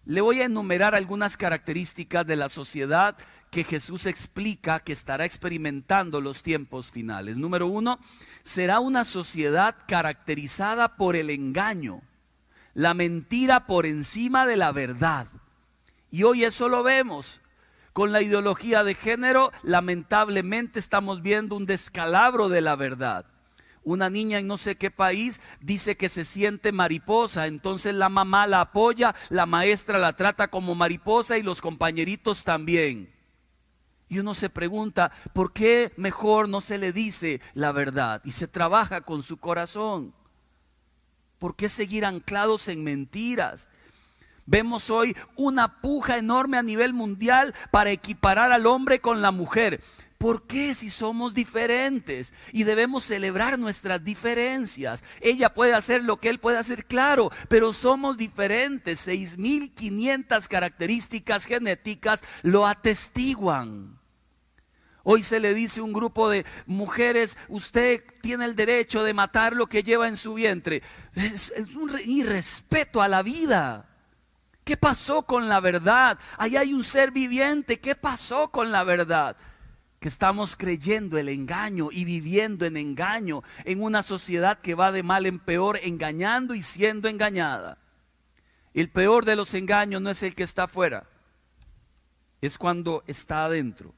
Le 0.03 0.19
voy 0.19 0.41
a 0.41 0.45
enumerar 0.47 0.95
algunas 0.95 1.37
características 1.37 2.27
de 2.27 2.35
la 2.35 2.49
sociedad 2.49 3.15
que 3.49 3.63
Jesús 3.63 4.05
explica 4.05 4.79
que 4.79 4.93
estará 4.93 5.25
experimentando 5.25 6.21
los 6.21 6.43
tiempos 6.43 6.91
finales. 6.91 7.37
Número 7.37 7.67
uno, 7.67 7.99
será 8.43 8.79
una 8.79 9.05
sociedad 9.05 9.75
caracterizada 9.87 10.95
por 10.95 11.15
el 11.15 11.29
engaño, 11.29 12.01
la 12.73 12.93
mentira 12.93 13.65
por 13.65 13.85
encima 13.85 14.45
de 14.45 14.57
la 14.57 14.71
verdad. 14.71 15.27
Y 16.11 16.23
hoy 16.23 16.43
eso 16.43 16.69
lo 16.69 16.83
vemos. 16.83 17.41
Con 17.93 18.11
la 18.11 18.21
ideología 18.21 18.83
de 18.83 18.93
género, 18.93 19.51
lamentablemente 19.63 20.79
estamos 20.79 21.21
viendo 21.21 21.55
un 21.55 21.65
descalabro 21.65 22.47
de 22.47 22.61
la 22.61 22.75
verdad. 22.75 23.25
Una 23.83 24.09
niña 24.09 24.37
en 24.37 24.47
no 24.47 24.57
sé 24.57 24.75
qué 24.75 24.91
país 24.91 25.41
dice 25.61 25.97
que 25.97 26.09
se 26.09 26.23
siente 26.23 26.71
mariposa, 26.71 27.47
entonces 27.47 27.95
la 27.95 28.09
mamá 28.09 28.45
la 28.45 28.61
apoya, 28.61 29.15
la 29.29 29.45
maestra 29.45 29.97
la 29.97 30.13
trata 30.13 30.49
como 30.49 30.75
mariposa 30.75 31.37
y 31.37 31.41
los 31.41 31.61
compañeritos 31.61 32.43
también. 32.43 33.18
Y 34.09 34.17
uno 34.17 34.33
se 34.33 34.49
pregunta, 34.49 35.11
¿por 35.33 35.53
qué 35.53 35.93
mejor 35.95 36.49
no 36.49 36.61
se 36.61 36.79
le 36.79 36.91
dice 36.91 37.41
la 37.53 37.71
verdad 37.71 38.21
y 38.25 38.31
se 38.31 38.47
trabaja 38.47 39.01
con 39.01 39.21
su 39.21 39.37
corazón? 39.37 40.13
¿Por 41.37 41.55
qué 41.55 41.69
seguir 41.69 42.05
anclados 42.05 42.67
en 42.67 42.83
mentiras? 42.83 43.67
Vemos 44.47 44.89
hoy 44.89 45.15
una 45.35 45.79
puja 45.79 46.17
enorme 46.17 46.57
a 46.57 46.63
nivel 46.63 46.91
mundial 46.91 47.53
para 47.69 47.91
equiparar 47.91 48.51
al 48.51 48.65
hombre 48.65 48.99
con 48.99 49.21
la 49.21 49.31
mujer. 49.31 49.79
¿Por 50.17 50.47
qué 50.47 50.73
si 50.73 50.89
somos 50.89 51.35
diferentes? 51.35 52.33
Y 52.51 52.63
debemos 52.63 53.03
celebrar 53.03 53.59
nuestras 53.59 54.03
diferencias. 54.03 55.03
Ella 55.21 55.53
puede 55.53 55.75
hacer 55.75 56.03
lo 56.03 56.17
que 56.17 56.29
él 56.29 56.39
puede 56.39 56.57
hacer, 56.57 56.85
claro, 56.85 57.31
pero 57.47 57.73
somos 57.73 58.17
diferentes. 58.17 59.07
6.500 59.07 60.47
características 60.47 61.45
genéticas 61.45 62.21
lo 62.41 62.65
atestiguan. 62.65 63.98
Hoy 65.03 65.23
se 65.23 65.39
le 65.39 65.53
dice 65.53 65.79
a 65.79 65.83
un 65.83 65.93
grupo 65.93 66.29
de 66.29 66.45
mujeres, 66.65 67.37
usted 67.47 68.03
tiene 68.21 68.45
el 68.45 68.55
derecho 68.55 69.03
de 69.03 69.13
matar 69.13 69.55
lo 69.55 69.67
que 69.67 69.83
lleva 69.83 70.07
en 70.07 70.17
su 70.17 70.33
vientre. 70.33 70.83
Es, 71.15 71.51
un 71.75 71.91
irrespeto 72.05 73.01
a 73.01 73.07
la 73.07 73.23
vida. 73.23 73.85
¿Qué 74.63 74.77
pasó 74.77 75.23
con 75.23 75.49
la 75.49 75.61
verdad? 75.61 76.19
Ahí 76.37 76.57
hay 76.57 76.73
un 76.73 76.83
ser 76.83 77.11
viviente. 77.11 77.79
¿Qué 77.79 77.95
pasó 77.95 78.49
con 78.49 78.71
la 78.71 78.83
verdad? 78.83 79.35
que 79.99 80.07
estamos 80.07 80.55
creyendo 80.55 81.17
el 81.17 81.27
engaño 81.27 81.89
y 81.91 82.05
viviendo 82.05 82.65
en 82.65 82.77
engaño 82.77 83.43
en 83.65 83.83
una 83.83 84.01
sociedad 84.01 84.59
que 84.59 84.73
va 84.73 84.93
de 84.93 85.03
mal 85.03 85.25
en 85.25 85.39
peor, 85.39 85.77
engañando 85.83 86.55
y 86.55 86.61
siendo 86.61 87.09
engañada. 87.09 87.77
El 88.73 88.89
peor 88.89 89.25
de 89.25 89.35
los 89.35 89.53
engaños 89.55 90.01
no 90.01 90.09
es 90.09 90.23
el 90.23 90.35
que 90.35 90.43
está 90.43 90.63
afuera, 90.63 91.09
es 92.39 92.57
cuando 92.57 93.03
está 93.07 93.43
adentro. 93.43 93.93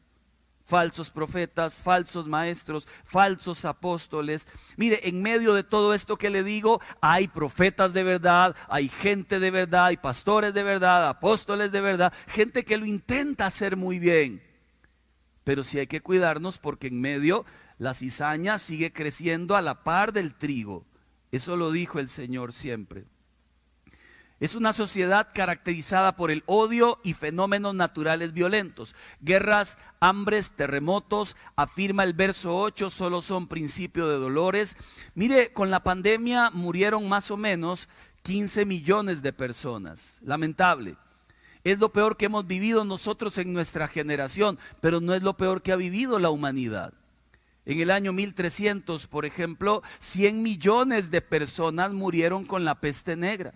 Falsos 0.72 1.10
profetas, 1.10 1.82
falsos 1.82 2.30
maestros, 2.30 2.88
falsos 3.04 3.66
apóstoles. 3.66 4.48
Mire, 4.78 5.02
en 5.10 5.22
medio 5.22 5.54
de 5.54 5.64
todo 5.64 5.94
esto 5.94 6.16
que 6.16 6.30
le 6.30 6.46
digo, 6.46 6.80
hay 7.02 7.28
profetas 7.28 7.92
de 7.92 8.04
verdad, 8.04 8.56
hay 8.70 8.88
gente 8.88 9.42
de 9.42 9.52
verdad, 9.52 9.88
hay 9.88 9.98
pastores 9.98 10.54
de 10.54 10.64
verdad, 10.64 11.10
apóstoles 11.10 11.74
de 11.74 11.82
verdad, 11.82 12.14
gente 12.26 12.64
que 12.64 12.78
lo 12.78 12.86
intenta 12.86 13.48
hacer 13.48 13.76
muy 13.76 14.00
bien 14.00 14.42
pero 15.44 15.66
sí 15.66 15.80
hay 15.80 15.88
que 15.88 16.00
cuidarnos 16.00 16.60
porque 16.60 16.88
en 16.88 17.02
medio 17.02 17.46
la 17.78 17.94
cizaña 17.94 18.58
sigue 18.58 18.94
creciendo 18.94 19.58
a 19.58 19.62
la 19.62 19.84
par 19.84 20.14
del 20.14 20.34
trigo. 20.36 20.86
Eso 21.34 21.58
lo 21.58 21.72
dijo 21.72 22.00
el 22.00 22.08
Señor 22.08 22.54
siempre. 22.54 23.06
Es 24.42 24.56
una 24.56 24.74
sociedad 24.74 25.28
caracterizada 25.36 26.16
por 26.16 26.32
el 26.32 26.42
odio 26.48 27.00
y 27.04 27.14
fenómenos 27.14 27.76
naturales 27.76 28.34
violentos. 28.34 28.96
Guerras, 29.22 29.78
hambres, 30.00 30.50
terremotos, 30.50 31.38
afirma 31.56 32.04
el 32.04 32.14
verso 32.14 32.58
8, 32.58 32.90
solo 32.90 33.22
son 33.22 33.48
principio 33.48 34.08
de 34.08 34.18
dolores. 34.18 34.78
Mire, 35.14 35.54
con 35.54 35.70
la 35.70 35.84
pandemia 35.84 36.50
murieron 36.50 37.08
más 37.08 37.30
o 37.30 37.38
menos 37.38 37.88
15 38.24 38.66
millones 38.66 39.22
de 39.22 39.32
personas. 39.32 40.18
Lamentable. 40.24 40.98
Es 41.64 41.78
lo 41.78 41.94
peor 41.94 42.18
que 42.18 42.26
hemos 42.26 42.48
vivido 42.48 42.84
nosotros 42.84 43.38
en 43.38 43.54
nuestra 43.54 43.88
generación, 43.88 44.58
pero 44.80 45.02
no 45.02 45.14
es 45.14 45.22
lo 45.22 45.38
peor 45.38 45.62
que 45.62 45.72
ha 45.72 45.76
vivido 45.76 46.18
la 46.18 46.32
humanidad. 46.32 46.96
En 47.64 47.80
el 47.80 47.92
año 47.92 48.12
1300, 48.12 49.06
por 49.06 49.26
ejemplo, 49.26 49.84
100 50.00 50.42
millones 50.42 51.12
de 51.12 51.22
personas 51.22 51.94
murieron 51.94 52.44
con 52.44 52.66
la 52.66 52.82
peste 52.82 53.16
negra. 53.16 53.54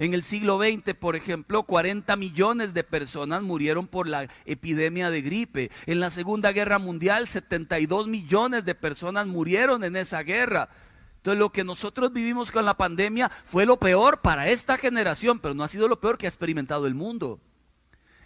En 0.00 0.14
el 0.14 0.22
siglo 0.22 0.58
XX, 0.58 0.94
por 0.94 1.14
ejemplo, 1.14 1.64
40 1.64 2.16
millones 2.16 2.72
de 2.72 2.84
personas 2.84 3.42
murieron 3.42 3.86
por 3.86 4.08
la 4.08 4.28
epidemia 4.46 5.10
de 5.10 5.20
gripe. 5.20 5.70
En 5.84 6.00
la 6.00 6.08
Segunda 6.08 6.52
Guerra 6.52 6.78
Mundial, 6.78 7.28
72 7.28 8.08
millones 8.08 8.64
de 8.64 8.74
personas 8.74 9.26
murieron 9.26 9.84
en 9.84 9.96
esa 9.96 10.22
guerra. 10.22 10.70
Entonces 11.18 11.38
lo 11.38 11.52
que 11.52 11.64
nosotros 11.64 12.14
vivimos 12.14 12.50
con 12.50 12.64
la 12.64 12.78
pandemia 12.78 13.30
fue 13.44 13.66
lo 13.66 13.78
peor 13.78 14.22
para 14.22 14.48
esta 14.48 14.78
generación, 14.78 15.38
pero 15.38 15.52
no 15.52 15.64
ha 15.64 15.68
sido 15.68 15.86
lo 15.86 16.00
peor 16.00 16.16
que 16.16 16.24
ha 16.24 16.30
experimentado 16.30 16.86
el 16.86 16.94
mundo. 16.94 17.38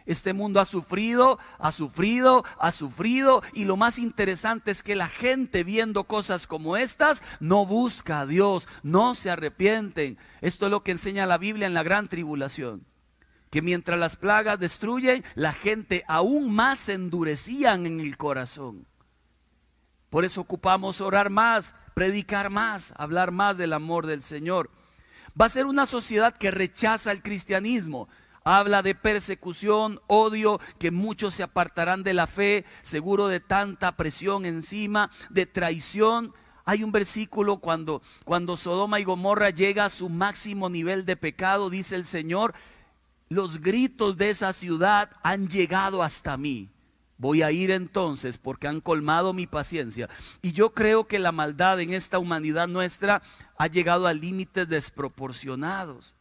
Este 0.06 0.34
mundo 0.34 0.60
ha 0.60 0.66
sufrido, 0.66 1.38
ha 1.58 1.72
sufrido, 1.72 2.44
ha 2.58 2.72
sufrido 2.72 3.42
y 3.54 3.64
lo 3.64 3.76
más 3.76 3.98
interesante 3.98 4.70
es 4.70 4.82
que 4.82 4.96
la 4.96 5.08
gente 5.08 5.64
viendo 5.64 6.04
cosas 6.04 6.46
como 6.46 6.76
estas 6.76 7.22
no 7.40 7.64
busca 7.64 8.20
a 8.20 8.26
Dios, 8.26 8.68
no 8.82 9.14
se 9.14 9.30
arrepienten. 9.30 10.18
Esto 10.42 10.66
es 10.66 10.70
lo 10.70 10.82
que 10.82 10.92
enseña 10.92 11.26
la 11.26 11.38
Biblia 11.38 11.66
en 11.66 11.74
la 11.74 11.82
gran 11.82 12.08
tribulación. 12.08 12.84
Que 13.50 13.62
mientras 13.62 13.98
las 13.98 14.16
plagas 14.16 14.58
destruyen, 14.58 15.24
la 15.36 15.52
gente 15.52 16.04
aún 16.06 16.52
más 16.52 16.80
se 16.80 16.94
endurecían 16.94 17.86
en 17.86 18.00
el 18.00 18.18
corazón. 18.18 18.86
Por 20.10 20.24
eso 20.24 20.42
ocupamos 20.42 21.00
orar 21.00 21.30
más, 21.30 21.74
predicar 21.94 22.50
más, 22.50 22.92
hablar 22.96 23.30
más 23.30 23.56
del 23.56 23.72
amor 23.72 24.06
del 24.06 24.22
Señor. 24.22 24.70
Va 25.40 25.46
a 25.46 25.50
ser 25.50 25.66
una 25.66 25.86
sociedad 25.86 26.36
que 26.36 26.50
rechaza 26.50 27.10
el 27.10 27.22
cristianismo. 27.22 28.08
Habla 28.44 28.82
de 28.82 28.94
persecución, 28.94 30.00
odio, 30.06 30.60
que 30.78 30.90
muchos 30.90 31.34
se 31.34 31.42
apartarán 31.42 32.02
de 32.02 32.12
la 32.12 32.26
fe, 32.26 32.66
seguro 32.82 33.26
de 33.26 33.40
tanta 33.40 33.96
presión 33.96 34.44
encima, 34.44 35.10
de 35.30 35.46
traición. 35.46 36.34
Hay 36.66 36.84
un 36.84 36.92
versículo 36.92 37.56
cuando, 37.56 38.02
cuando 38.26 38.56
Sodoma 38.56 39.00
y 39.00 39.04
Gomorra 39.04 39.48
llega 39.48 39.86
a 39.86 39.90
su 39.90 40.10
máximo 40.10 40.68
nivel 40.68 41.06
de 41.06 41.16
pecado, 41.16 41.70
dice 41.70 41.96
el 41.96 42.04
Señor, 42.04 42.54
los 43.30 43.62
gritos 43.62 44.18
de 44.18 44.28
esa 44.28 44.52
ciudad 44.52 45.10
han 45.22 45.48
llegado 45.48 46.02
hasta 46.02 46.36
mí. 46.36 46.68
Voy 47.16 47.40
a 47.42 47.50
ir 47.50 47.70
entonces 47.70 48.36
porque 48.36 48.68
han 48.68 48.82
colmado 48.82 49.32
mi 49.32 49.46
paciencia. 49.46 50.10
Y 50.42 50.52
yo 50.52 50.74
creo 50.74 51.06
que 51.06 51.18
la 51.18 51.32
maldad 51.32 51.80
en 51.80 51.94
esta 51.94 52.18
humanidad 52.18 52.68
nuestra 52.68 53.22
ha 53.56 53.66
llegado 53.68 54.06
a 54.06 54.12
límites 54.12 54.68
desproporcionados. 54.68 56.14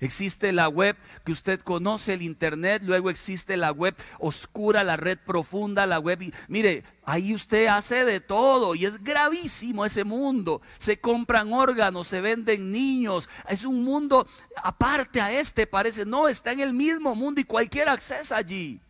Existe 0.00 0.52
la 0.52 0.68
web 0.68 0.96
que 1.24 1.32
usted 1.32 1.60
conoce, 1.60 2.14
el 2.14 2.22
Internet, 2.22 2.82
luego 2.84 3.10
existe 3.10 3.56
la 3.56 3.72
web 3.72 3.94
oscura, 4.18 4.84
la 4.84 4.96
red 4.96 5.18
profunda, 5.18 5.86
la 5.86 5.98
web... 5.98 6.32
Mire, 6.48 6.84
ahí 7.04 7.34
usted 7.34 7.66
hace 7.66 8.04
de 8.04 8.20
todo 8.20 8.74
y 8.74 8.84
es 8.84 9.02
gravísimo 9.02 9.84
ese 9.84 10.04
mundo. 10.04 10.60
Se 10.78 11.00
compran 11.00 11.52
órganos, 11.52 12.08
se 12.08 12.20
venden 12.20 12.70
niños. 12.70 13.28
Es 13.48 13.64
un 13.64 13.84
mundo 13.84 14.26
aparte 14.62 15.20
a 15.20 15.32
este, 15.32 15.66
parece. 15.66 16.04
No, 16.04 16.28
está 16.28 16.52
en 16.52 16.60
el 16.60 16.74
mismo 16.74 17.14
mundo 17.14 17.40
y 17.40 17.44
cualquier 17.44 17.88
acceso 17.88 18.34
allí. 18.34 18.80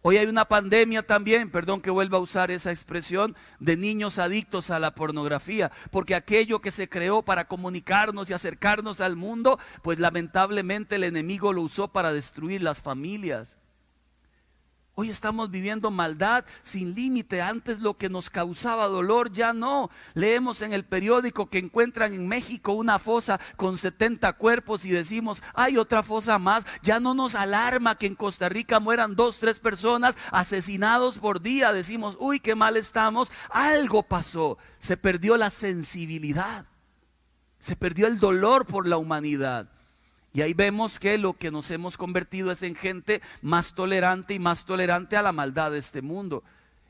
Hoy 0.00 0.16
hay 0.16 0.26
una 0.26 0.44
pandemia 0.44 1.04
también, 1.04 1.50
perdón 1.50 1.80
que 1.80 1.90
vuelva 1.90 2.18
a 2.18 2.20
usar 2.20 2.52
esa 2.52 2.70
expresión, 2.70 3.34
de 3.58 3.76
niños 3.76 4.20
adictos 4.20 4.70
a 4.70 4.78
la 4.78 4.94
pornografía, 4.94 5.72
porque 5.90 6.14
aquello 6.14 6.60
que 6.60 6.70
se 6.70 6.88
creó 6.88 7.22
para 7.22 7.48
comunicarnos 7.48 8.30
y 8.30 8.32
acercarnos 8.32 9.00
al 9.00 9.16
mundo, 9.16 9.58
pues 9.82 9.98
lamentablemente 9.98 10.96
el 10.96 11.04
enemigo 11.04 11.52
lo 11.52 11.62
usó 11.62 11.88
para 11.88 12.12
destruir 12.12 12.62
las 12.62 12.80
familias. 12.80 13.58
Hoy 15.00 15.10
estamos 15.10 15.52
viviendo 15.52 15.92
maldad 15.92 16.44
sin 16.60 16.92
límite. 16.96 17.40
Antes 17.40 17.78
lo 17.78 17.96
que 17.96 18.08
nos 18.08 18.30
causaba 18.30 18.88
dolor 18.88 19.30
ya 19.30 19.52
no. 19.52 19.90
Leemos 20.14 20.60
en 20.60 20.72
el 20.72 20.84
periódico 20.84 21.48
que 21.48 21.58
encuentran 21.58 22.14
en 22.14 22.26
México 22.26 22.72
una 22.72 22.98
fosa 22.98 23.38
con 23.54 23.76
70 23.76 24.32
cuerpos 24.32 24.84
y 24.84 24.90
decimos, 24.90 25.44
hay 25.54 25.76
otra 25.76 26.02
fosa 26.02 26.40
más. 26.40 26.66
Ya 26.82 26.98
no 26.98 27.14
nos 27.14 27.36
alarma 27.36 27.96
que 27.96 28.06
en 28.06 28.16
Costa 28.16 28.48
Rica 28.48 28.80
mueran 28.80 29.14
dos, 29.14 29.38
tres 29.38 29.60
personas 29.60 30.16
asesinados 30.32 31.18
por 31.18 31.42
día. 31.42 31.72
Decimos, 31.72 32.16
uy, 32.18 32.40
qué 32.40 32.56
mal 32.56 32.76
estamos. 32.76 33.30
Algo 33.50 34.02
pasó. 34.02 34.58
Se 34.80 34.96
perdió 34.96 35.36
la 35.36 35.50
sensibilidad. 35.50 36.66
Se 37.60 37.76
perdió 37.76 38.08
el 38.08 38.18
dolor 38.18 38.66
por 38.66 38.84
la 38.84 38.96
humanidad. 38.96 39.70
Y 40.38 40.42
ahí 40.42 40.54
vemos 40.54 41.00
que 41.00 41.18
lo 41.18 41.32
que 41.32 41.50
nos 41.50 41.68
hemos 41.72 41.96
convertido 41.96 42.52
es 42.52 42.62
en 42.62 42.76
gente 42.76 43.20
más 43.42 43.74
tolerante 43.74 44.34
y 44.34 44.38
más 44.38 44.66
tolerante 44.66 45.16
a 45.16 45.22
la 45.22 45.32
maldad 45.32 45.72
de 45.72 45.78
este 45.78 46.00
mundo. 46.00 46.44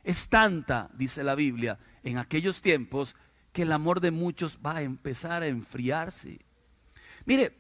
Es 0.05 0.29
tanta, 0.29 0.91
dice 0.93 1.25
la 1.25 1.35
Biblia, 1.35 1.79
en 2.05 2.19
aquellos 2.19 2.61
tiempos 2.61 3.17
que 3.55 3.63
el 3.63 3.73
amor 3.73 4.01
de 4.01 4.11
muchos 4.11 4.59
va 4.59 4.77
a 4.77 4.83
empezar 4.83 5.43
a 5.43 5.47
enfriarse. 5.47 6.41
Mire, 7.25 7.57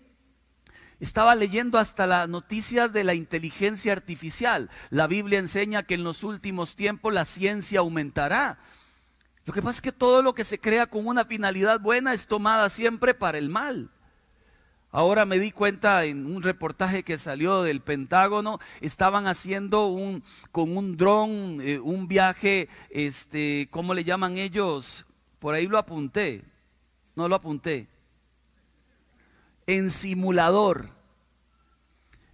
estaba 1.00 1.34
leyendo 1.34 1.78
hasta 1.78 2.06
las 2.06 2.28
noticias 2.28 2.92
de 2.92 3.04
la 3.04 3.14
inteligencia 3.14 3.92
artificial. 3.92 4.68
La 4.90 5.06
Biblia 5.06 5.38
enseña 5.38 5.84
que 5.84 5.94
en 5.94 6.04
los 6.04 6.22
últimos 6.22 6.76
tiempos 6.76 7.14
la 7.14 7.24
ciencia 7.24 7.78
aumentará. 7.78 8.58
Lo 9.46 9.54
que 9.54 9.62
pasa 9.62 9.76
es 9.76 9.80
que 9.80 9.92
todo 9.92 10.20
lo 10.20 10.34
que 10.34 10.44
se 10.44 10.60
crea 10.60 10.86
con 10.86 11.06
una 11.06 11.24
finalidad 11.24 11.80
buena 11.80 12.12
es 12.12 12.26
tomada 12.26 12.68
siempre 12.68 13.14
para 13.14 13.38
el 13.38 13.48
mal. 13.48 13.90
Ahora 14.90 15.26
me 15.26 15.38
di 15.38 15.50
cuenta 15.50 16.04
en 16.06 16.24
un 16.24 16.42
reportaje 16.42 17.02
que 17.02 17.18
salió 17.18 17.62
del 17.62 17.82
Pentágono, 17.82 18.58
estaban 18.80 19.26
haciendo 19.26 19.88
un, 19.88 20.22
con 20.50 20.76
un 20.78 20.96
dron 20.96 21.60
eh, 21.60 21.78
un 21.78 22.08
viaje, 22.08 22.70
este, 22.88 23.68
¿cómo 23.70 23.92
le 23.92 24.04
llaman 24.04 24.38
ellos? 24.38 25.04
Por 25.40 25.54
ahí 25.54 25.66
lo 25.66 25.76
apunté, 25.76 26.42
no 27.14 27.28
lo 27.28 27.34
apunté. 27.34 27.86
En 29.66 29.90
simulador. 29.90 30.88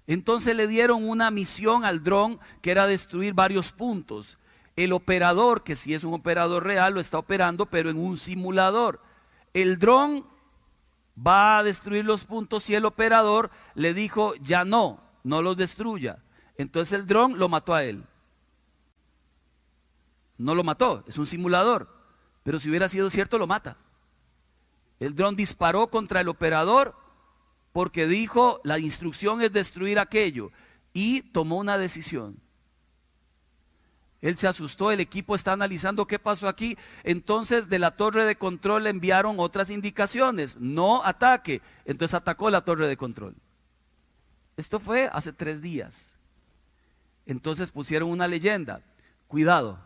Entonces 0.07 0.55
le 0.55 0.69
dieron 0.69 1.09
una 1.09 1.33
misión 1.33 1.85
al 1.85 2.05
dron 2.05 2.38
que 2.62 2.71
era 2.71 2.87
destruir 2.87 3.35
varios 3.35 3.73
puntos. 3.73 4.38
El 4.77 4.93
operador, 4.93 5.64
que 5.64 5.75
si 5.75 5.93
es 5.93 6.05
un 6.05 6.14
operador 6.14 6.64
real, 6.64 6.95
lo 6.95 7.01
está 7.01 7.19
operando, 7.19 7.67
pero 7.67 7.90
en 7.90 7.97
un 7.97 8.17
simulador. 8.17 9.01
El 9.55 9.79
dron 9.79 10.25
va 11.16 11.59
a 11.59 11.62
destruir 11.62 12.05
los 12.05 12.24
puntos 12.24 12.68
y 12.70 12.74
el 12.74 12.85
operador 12.85 13.50
le 13.74 13.94
dijo, 13.94 14.35
ya 14.37 14.64
no, 14.64 15.00
no 15.22 15.42
los 15.42 15.57
destruya. 15.57 16.18
Entonces 16.57 16.98
el 16.98 17.07
dron 17.07 17.38
lo 17.38 17.48
mató 17.48 17.74
a 17.74 17.85
él. 17.85 18.05
No 20.37 20.55
lo 20.55 20.64
mató, 20.64 21.05
es 21.07 21.16
un 21.16 21.27
simulador, 21.27 21.88
pero 22.42 22.59
si 22.59 22.68
hubiera 22.68 22.88
sido 22.88 23.11
cierto 23.11 23.38
lo 23.38 23.46
mata. 23.46 23.77
El 24.98 25.14
dron 25.14 25.37
disparó 25.37 25.88
contra 25.88 26.20
el 26.20 26.29
operador 26.29 26.96
porque 27.72 28.07
dijo, 28.07 28.61
la 28.64 28.79
instrucción 28.79 29.42
es 29.42 29.53
destruir 29.53 29.98
aquello 29.98 30.50
y 30.92 31.22
tomó 31.22 31.57
una 31.57 31.79
decisión. 31.79 32.43
Él 34.25 34.39
se 34.39 34.49
asustó, 34.49 34.91
el 34.91 35.01
equipo 35.01 35.35
está 35.35 35.53
analizando 35.53 36.07
qué 36.07 36.19
pasó 36.19 36.49
aquí. 36.49 36.79
Entonces 37.03 37.69
de 37.69 37.79
la 37.79 37.91
torre 37.91 38.25
de 38.25 38.37
control 38.37 38.85
le 38.85 38.91
enviaron 38.91 39.39
otras 39.39 39.69
indicaciones, 39.69 40.57
no 40.59 41.05
ataque. 41.05 41.61
Entonces 41.85 42.15
atacó 42.15 42.49
la 42.49 42.63
torre 42.63 42.89
de 42.89 42.97
control. 42.97 43.35
Esto 44.57 44.81
fue 44.81 45.11
hace 45.13 45.35
tres 45.35 45.61
días. 45.61 46.15
Entonces 47.27 47.71
pusieron 47.71 48.09
una 48.09 48.27
leyenda. 48.27 48.81
Cuidado, 49.29 49.79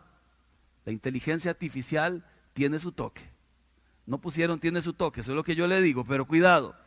la 0.85 0.93
inteligencia 0.93 1.51
artificial 1.51 2.25
tiene 2.53 2.79
su 2.79 2.93
toque. 2.93 3.29
No 4.05 4.21
pusieron 4.21 4.57
tiene 4.57 4.81
su 4.81 4.93
toque, 4.93 5.19
eso 5.19 5.33
es 5.33 5.35
lo 5.35 5.43
que 5.43 5.55
yo 5.55 5.67
le 5.67 5.81
digo, 5.81 6.05
pero 6.05 6.25
cuidado. 6.25 6.77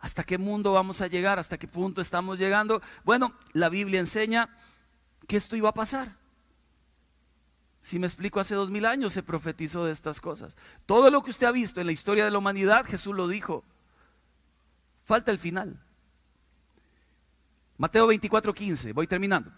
¿Hasta 0.00 0.24
qué 0.24 0.38
mundo 0.38 0.72
vamos 0.72 1.00
a 1.00 1.08
llegar? 1.08 1.38
¿Hasta 1.38 1.58
qué 1.58 1.66
punto 1.66 2.00
estamos 2.00 2.38
llegando? 2.38 2.80
Bueno, 3.04 3.34
la 3.52 3.68
Biblia 3.68 4.00
enseña 4.00 4.48
que 5.26 5.36
esto 5.36 5.56
iba 5.56 5.68
a 5.68 5.74
pasar. 5.74 6.16
Si 7.80 7.98
me 7.98 8.06
explico, 8.06 8.40
hace 8.40 8.54
dos 8.54 8.70
mil 8.70 8.86
años 8.86 9.12
se 9.12 9.22
profetizó 9.22 9.84
de 9.84 9.92
estas 9.92 10.20
cosas. 10.20 10.56
Todo 10.86 11.10
lo 11.10 11.22
que 11.22 11.30
usted 11.30 11.46
ha 11.46 11.52
visto 11.52 11.80
en 11.80 11.86
la 11.86 11.92
historia 11.92 12.24
de 12.24 12.30
la 12.30 12.38
humanidad, 12.38 12.84
Jesús 12.84 13.14
lo 13.14 13.28
dijo. 13.28 13.64
Falta 15.04 15.30
el 15.30 15.38
final. 15.38 15.80
Mateo 17.76 18.06
24, 18.08 18.52
15, 18.52 18.92
voy 18.92 19.06
terminando. 19.06 19.52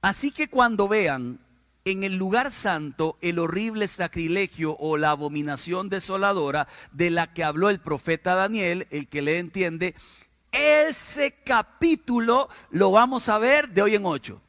Así 0.00 0.30
que 0.30 0.48
cuando 0.48 0.88
vean 0.88 1.40
en 1.86 2.02
el 2.02 2.16
lugar 2.16 2.50
santo 2.50 3.16
el 3.20 3.38
horrible 3.38 3.86
sacrilegio 3.86 4.76
o 4.78 4.96
la 4.96 5.10
abominación 5.10 5.88
desoladora 5.88 6.66
de 6.90 7.10
la 7.10 7.32
que 7.32 7.44
habló 7.44 7.70
el 7.70 7.78
profeta 7.78 8.34
Daniel, 8.34 8.88
el 8.90 9.06
que 9.08 9.22
le 9.22 9.38
entiende, 9.38 9.94
ese 10.50 11.36
capítulo 11.44 12.48
lo 12.70 12.90
vamos 12.90 13.28
a 13.28 13.38
ver 13.38 13.68
de 13.68 13.82
hoy 13.82 13.94
en 13.94 14.04
ocho. 14.04 14.42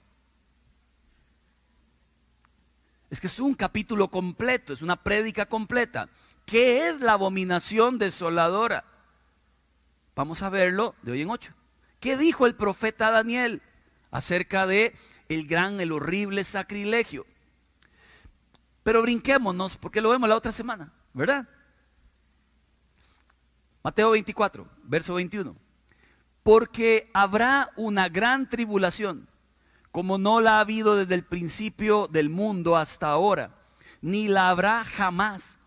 Es 3.11 3.21
que 3.21 3.27
es 3.27 3.39
un 3.39 3.53
capítulo 3.53 4.09
completo, 4.09 4.73
es 4.73 4.81
una 4.81 4.95
prédica 4.95 5.45
completa. 5.45 6.09
¿Qué 6.45 6.89
es 6.89 6.99
la 7.01 7.13
abominación 7.13 7.99
desoladora? 7.99 8.83
Vamos 10.15 10.41
a 10.41 10.49
verlo 10.49 10.95
de 11.03 11.11
hoy 11.11 11.21
en 11.21 11.29
ocho. 11.29 11.53
¿Qué 11.99 12.17
dijo 12.17 12.47
el 12.47 12.55
profeta 12.55 13.11
Daniel 13.11 13.61
acerca 14.09 14.65
de 14.65 14.95
el 15.29 15.47
gran, 15.47 15.79
el 15.79 15.91
horrible 15.91 16.43
sacrilegio. 16.43 17.25
Pero 18.83 19.01
brinquémonos 19.01 19.75
porque 19.75 20.01
lo 20.01 20.09
vemos 20.09 20.29
la 20.29 20.35
otra 20.35 20.51
semana, 20.51 20.93
¿verdad? 21.13 21.47
Mateo 23.83 24.11
24, 24.11 24.67
verso 24.83 25.13
21. 25.15 25.55
Porque 26.43 27.09
habrá 27.13 27.71
una 27.75 28.09
gran 28.09 28.49
tribulación, 28.49 29.27
como 29.91 30.17
no 30.17 30.39
la 30.39 30.57
ha 30.57 30.59
habido 30.61 30.95
desde 30.95 31.15
el 31.15 31.23
principio 31.23 32.07
del 32.07 32.29
mundo 32.29 32.77
hasta 32.77 33.07
ahora, 33.09 33.55
ni 34.01 34.27
la 34.27 34.49
habrá 34.49 34.83
jamás. 34.83 35.57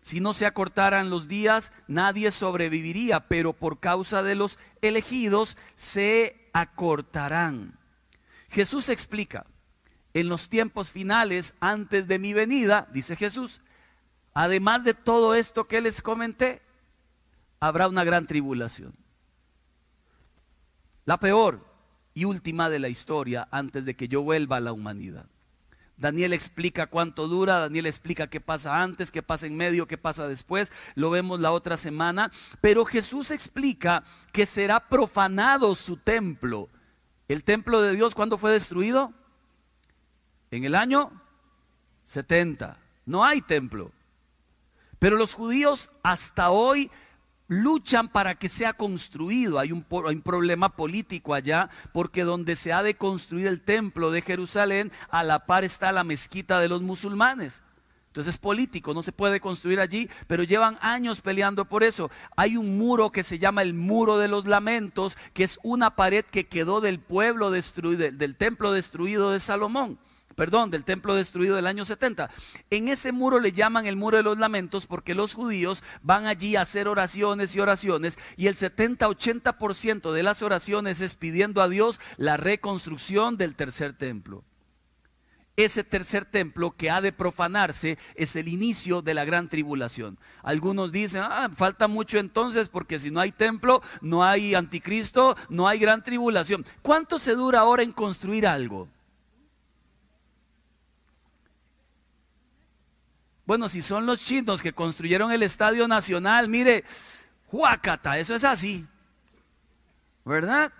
Si 0.00 0.20
no 0.20 0.34
se 0.34 0.44
acortaran 0.44 1.08
los 1.08 1.28
días, 1.28 1.72
nadie 1.88 2.30
sobreviviría, 2.30 3.28
pero 3.28 3.54
por 3.54 3.80
causa 3.80 4.22
de 4.22 4.34
los 4.34 4.58
elegidos 4.82 5.56
se 5.76 6.50
acortarán. 6.52 7.78
Jesús 8.54 8.88
explica, 8.88 9.46
en 10.12 10.28
los 10.28 10.48
tiempos 10.48 10.92
finales, 10.92 11.54
antes 11.58 12.06
de 12.06 12.20
mi 12.20 12.32
venida, 12.32 12.88
dice 12.92 13.16
Jesús, 13.16 13.60
además 14.32 14.84
de 14.84 14.94
todo 14.94 15.34
esto 15.34 15.66
que 15.66 15.80
les 15.80 16.00
comenté, 16.00 16.62
habrá 17.58 17.88
una 17.88 18.04
gran 18.04 18.28
tribulación. 18.28 18.94
La 21.04 21.18
peor 21.18 21.66
y 22.14 22.26
última 22.26 22.70
de 22.70 22.78
la 22.78 22.88
historia 22.88 23.48
antes 23.50 23.84
de 23.84 23.96
que 23.96 24.06
yo 24.06 24.22
vuelva 24.22 24.58
a 24.58 24.60
la 24.60 24.72
humanidad. 24.72 25.26
Daniel 25.96 26.32
explica 26.32 26.86
cuánto 26.86 27.26
dura, 27.26 27.58
Daniel 27.58 27.86
explica 27.86 28.28
qué 28.28 28.40
pasa 28.40 28.84
antes, 28.84 29.10
qué 29.10 29.24
pasa 29.24 29.48
en 29.48 29.56
medio, 29.56 29.88
qué 29.88 29.98
pasa 29.98 30.28
después, 30.28 30.70
lo 30.94 31.10
vemos 31.10 31.40
la 31.40 31.50
otra 31.50 31.76
semana, 31.76 32.30
pero 32.60 32.84
Jesús 32.84 33.32
explica 33.32 34.04
que 34.32 34.46
será 34.46 34.88
profanado 34.88 35.74
su 35.74 35.96
templo 35.96 36.70
el 37.28 37.44
templo 37.44 37.80
de 37.80 37.94
Dios, 37.94 38.14
¿cuándo 38.14 38.38
fue 38.38 38.52
destruido? 38.52 39.12
En 40.50 40.64
el 40.64 40.74
año 40.74 41.10
70. 42.04 42.78
No 43.06 43.24
hay 43.24 43.40
templo. 43.40 43.92
Pero 44.98 45.16
los 45.16 45.34
judíos 45.34 45.90
hasta 46.02 46.50
hoy 46.50 46.90
luchan 47.48 48.08
para 48.08 48.34
que 48.34 48.48
sea 48.48 48.72
construido. 48.72 49.58
Hay 49.58 49.72
un, 49.72 49.84
hay 50.06 50.14
un, 50.14 50.22
problema 50.22 50.76
político 50.76 51.34
allá, 51.34 51.68
porque 51.92 52.24
donde 52.24 52.56
se 52.56 52.72
ha 52.72 52.82
de 52.82 52.96
construir 52.96 53.46
el 53.46 53.60
templo 53.60 54.10
de 54.10 54.22
Jerusalén, 54.22 54.92
a 55.10 55.22
la 55.22 55.46
par 55.46 55.64
está 55.64 55.92
la 55.92 56.04
mezquita 56.04 56.58
de 56.58 56.68
los 56.68 56.82
musulmanes. 56.82 57.62
Entonces 58.14 58.36
es 58.36 58.38
político, 58.38 58.94
no 58.94 59.02
se 59.02 59.10
puede 59.10 59.40
construir 59.40 59.80
allí, 59.80 60.08
pero 60.28 60.44
llevan 60.44 60.78
años 60.80 61.20
peleando 61.20 61.64
por 61.64 61.82
eso. 61.82 62.12
Hay 62.36 62.56
un 62.56 62.78
muro 62.78 63.10
que 63.10 63.24
se 63.24 63.40
llama 63.40 63.62
el 63.62 63.74
muro 63.74 64.18
de 64.18 64.28
los 64.28 64.46
lamentos, 64.46 65.18
que 65.32 65.42
es 65.42 65.58
una 65.64 65.96
pared 65.96 66.24
que 66.24 66.46
quedó 66.46 66.80
del 66.80 67.00
pueblo 67.00 67.50
destruido, 67.50 68.12
del 68.12 68.36
templo 68.36 68.72
destruido 68.72 69.32
de 69.32 69.40
Salomón 69.40 69.98
perdón, 70.36 70.70
del 70.70 70.84
templo 70.84 71.14
destruido 71.14 71.56
del 71.56 71.66
año 71.66 71.84
70. 71.84 72.30
En 72.70 72.88
ese 72.88 73.10
muro 73.10 73.40
le 73.40 73.52
llaman 73.52 73.86
el 73.86 73.96
muro 73.96 74.16
de 74.16 74.22
los 74.22 74.38
lamentos 74.38 74.86
porque 74.86 75.14
los 75.14 75.34
judíos 75.34 75.82
van 76.02 76.26
allí 76.26 76.54
a 76.54 76.62
hacer 76.62 76.86
oraciones 76.86 77.54
y 77.54 77.60
oraciones 77.60 78.18
y 78.36 78.46
el 78.46 78.56
70-80% 78.56 80.12
de 80.12 80.22
las 80.22 80.42
oraciones 80.42 81.00
es 81.00 81.14
pidiendo 81.14 81.62
a 81.62 81.68
Dios 81.68 82.00
la 82.16 82.36
reconstrucción 82.36 83.36
del 83.36 83.54
tercer 83.54 83.92
templo. 83.92 84.44
Ese 85.56 85.84
tercer 85.84 86.24
templo 86.24 86.72
que 86.76 86.90
ha 86.90 87.00
de 87.00 87.12
profanarse 87.12 87.96
es 88.16 88.34
el 88.34 88.48
inicio 88.48 89.02
de 89.02 89.14
la 89.14 89.24
gran 89.24 89.48
tribulación. 89.48 90.18
Algunos 90.42 90.90
dicen, 90.90 91.22
ah, 91.24 91.48
falta 91.56 91.86
mucho 91.86 92.18
entonces 92.18 92.68
porque 92.68 92.98
si 92.98 93.12
no 93.12 93.20
hay 93.20 93.30
templo, 93.30 93.80
no 94.00 94.24
hay 94.24 94.56
anticristo, 94.56 95.36
no 95.48 95.68
hay 95.68 95.78
gran 95.78 96.02
tribulación. 96.02 96.64
¿Cuánto 96.82 97.20
se 97.20 97.36
dura 97.36 97.60
ahora 97.60 97.84
en 97.84 97.92
construir 97.92 98.48
algo? 98.48 98.88
Bueno, 103.46 103.68
si 103.68 103.80
son 103.80 104.06
los 104.06 104.20
chinos 104.20 104.60
que 104.60 104.72
construyeron 104.72 105.30
el 105.30 105.42
Estadio 105.44 105.86
Nacional, 105.86 106.48
mire, 106.48 106.82
huacata, 107.52 108.18
eso 108.18 108.34
es 108.34 108.42
así. 108.42 108.86
¿Verdad? 110.24 110.72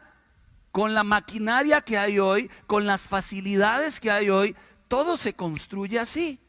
Con 0.75 0.93
la 0.93 1.05
maquinaria 1.05 1.83
que 1.83 1.99
hay 1.99 2.19
hoy, 2.19 2.51
con 2.67 2.85
las 2.85 3.07
facilidades 3.07 4.01
que 4.01 4.11
hay 4.11 4.29
hoy, 4.29 4.57
todo 4.89 5.17
se 5.17 5.35
construye 5.35 6.01
así. 6.01 6.41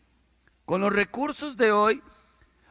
Con 0.65 0.81
los 0.81 0.91
recursos 0.91 1.57
de 1.57 1.71
hoy, 1.71 2.01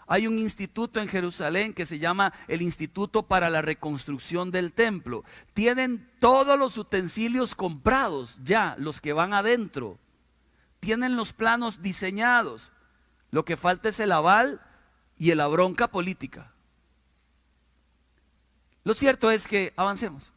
hay 0.08 0.26
un 0.26 0.40
instituto 0.40 0.98
en 0.98 1.06
Jerusalén 1.06 1.72
que 1.72 1.86
se 1.86 2.00
llama 2.00 2.32
el 2.48 2.60
Instituto 2.60 3.22
para 3.22 3.50
la 3.50 3.62
Reconstrucción 3.62 4.50
del 4.50 4.72
Templo. 4.72 5.22
Tienen 5.52 6.10
todos 6.18 6.58
los 6.58 6.76
utensilios 6.76 7.54
comprados 7.54 8.40
ya, 8.42 8.74
los 8.80 9.00
que 9.00 9.12
van 9.12 9.32
adentro. 9.32 10.00
Tienen 10.80 11.14
los 11.14 11.32
planos 11.32 11.82
diseñados. 11.82 12.72
Lo 13.30 13.44
que 13.44 13.56
falta 13.56 13.90
es 13.90 14.00
el 14.00 14.10
aval 14.10 14.60
y 15.16 15.32
la 15.36 15.46
bronca 15.46 15.86
política. 15.86 16.52
Lo 18.82 18.92
cierto 18.94 19.30
es 19.30 19.46
que 19.46 19.72
avancemos. 19.76 20.33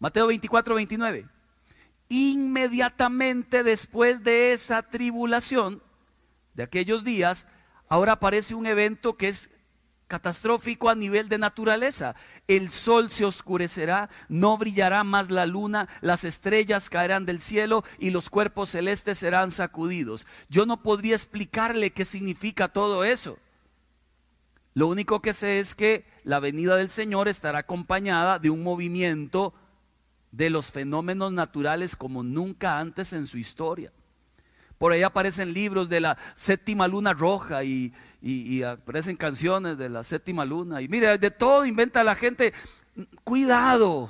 Mateo 0.00 0.28
24, 0.28 0.74
29. 0.74 1.26
Inmediatamente 2.08 3.62
después 3.62 4.24
de 4.24 4.54
esa 4.54 4.82
tribulación, 4.82 5.82
de 6.54 6.62
aquellos 6.62 7.04
días, 7.04 7.46
ahora 7.86 8.12
aparece 8.12 8.54
un 8.54 8.66
evento 8.66 9.16
que 9.16 9.28
es 9.28 9.50
catastrófico 10.08 10.88
a 10.88 10.94
nivel 10.94 11.28
de 11.28 11.38
naturaleza. 11.38 12.16
El 12.48 12.70
sol 12.70 13.10
se 13.10 13.26
oscurecerá, 13.26 14.08
no 14.28 14.56
brillará 14.56 15.04
más 15.04 15.30
la 15.30 15.44
luna, 15.44 15.86
las 16.00 16.24
estrellas 16.24 16.88
caerán 16.88 17.26
del 17.26 17.40
cielo 17.40 17.84
y 17.98 18.10
los 18.10 18.30
cuerpos 18.30 18.70
celestes 18.70 19.18
serán 19.18 19.50
sacudidos. 19.50 20.26
Yo 20.48 20.64
no 20.64 20.82
podría 20.82 21.14
explicarle 21.14 21.90
qué 21.90 22.06
significa 22.06 22.68
todo 22.68 23.04
eso. 23.04 23.38
Lo 24.72 24.88
único 24.88 25.20
que 25.20 25.34
sé 25.34 25.60
es 25.60 25.74
que 25.74 26.06
la 26.24 26.40
venida 26.40 26.76
del 26.76 26.90
Señor 26.90 27.28
estará 27.28 27.58
acompañada 27.58 28.38
de 28.38 28.50
un 28.50 28.62
movimiento 28.62 29.52
de 30.32 30.50
los 30.50 30.70
fenómenos 30.70 31.32
naturales 31.32 31.96
como 31.96 32.22
nunca 32.22 32.78
antes 32.78 33.12
en 33.12 33.26
su 33.26 33.38
historia. 33.38 33.92
Por 34.78 34.92
ahí 34.92 35.02
aparecen 35.02 35.52
libros 35.52 35.90
de 35.90 36.00
la 36.00 36.16
séptima 36.34 36.88
luna 36.88 37.12
roja 37.12 37.62
y, 37.64 37.92
aparecen 38.62 39.14
canciones 39.14 39.76
de 39.76 39.90
la 39.90 40.02
séptima 40.02 40.46
luna. 40.46 40.80
Y 40.80 40.88
mire, 40.88 41.18
de 41.18 41.30
todo 41.30 41.66
inventa 41.66 42.02
la 42.02 42.14
gente. 42.14 42.54
Cuidado. 43.22 44.08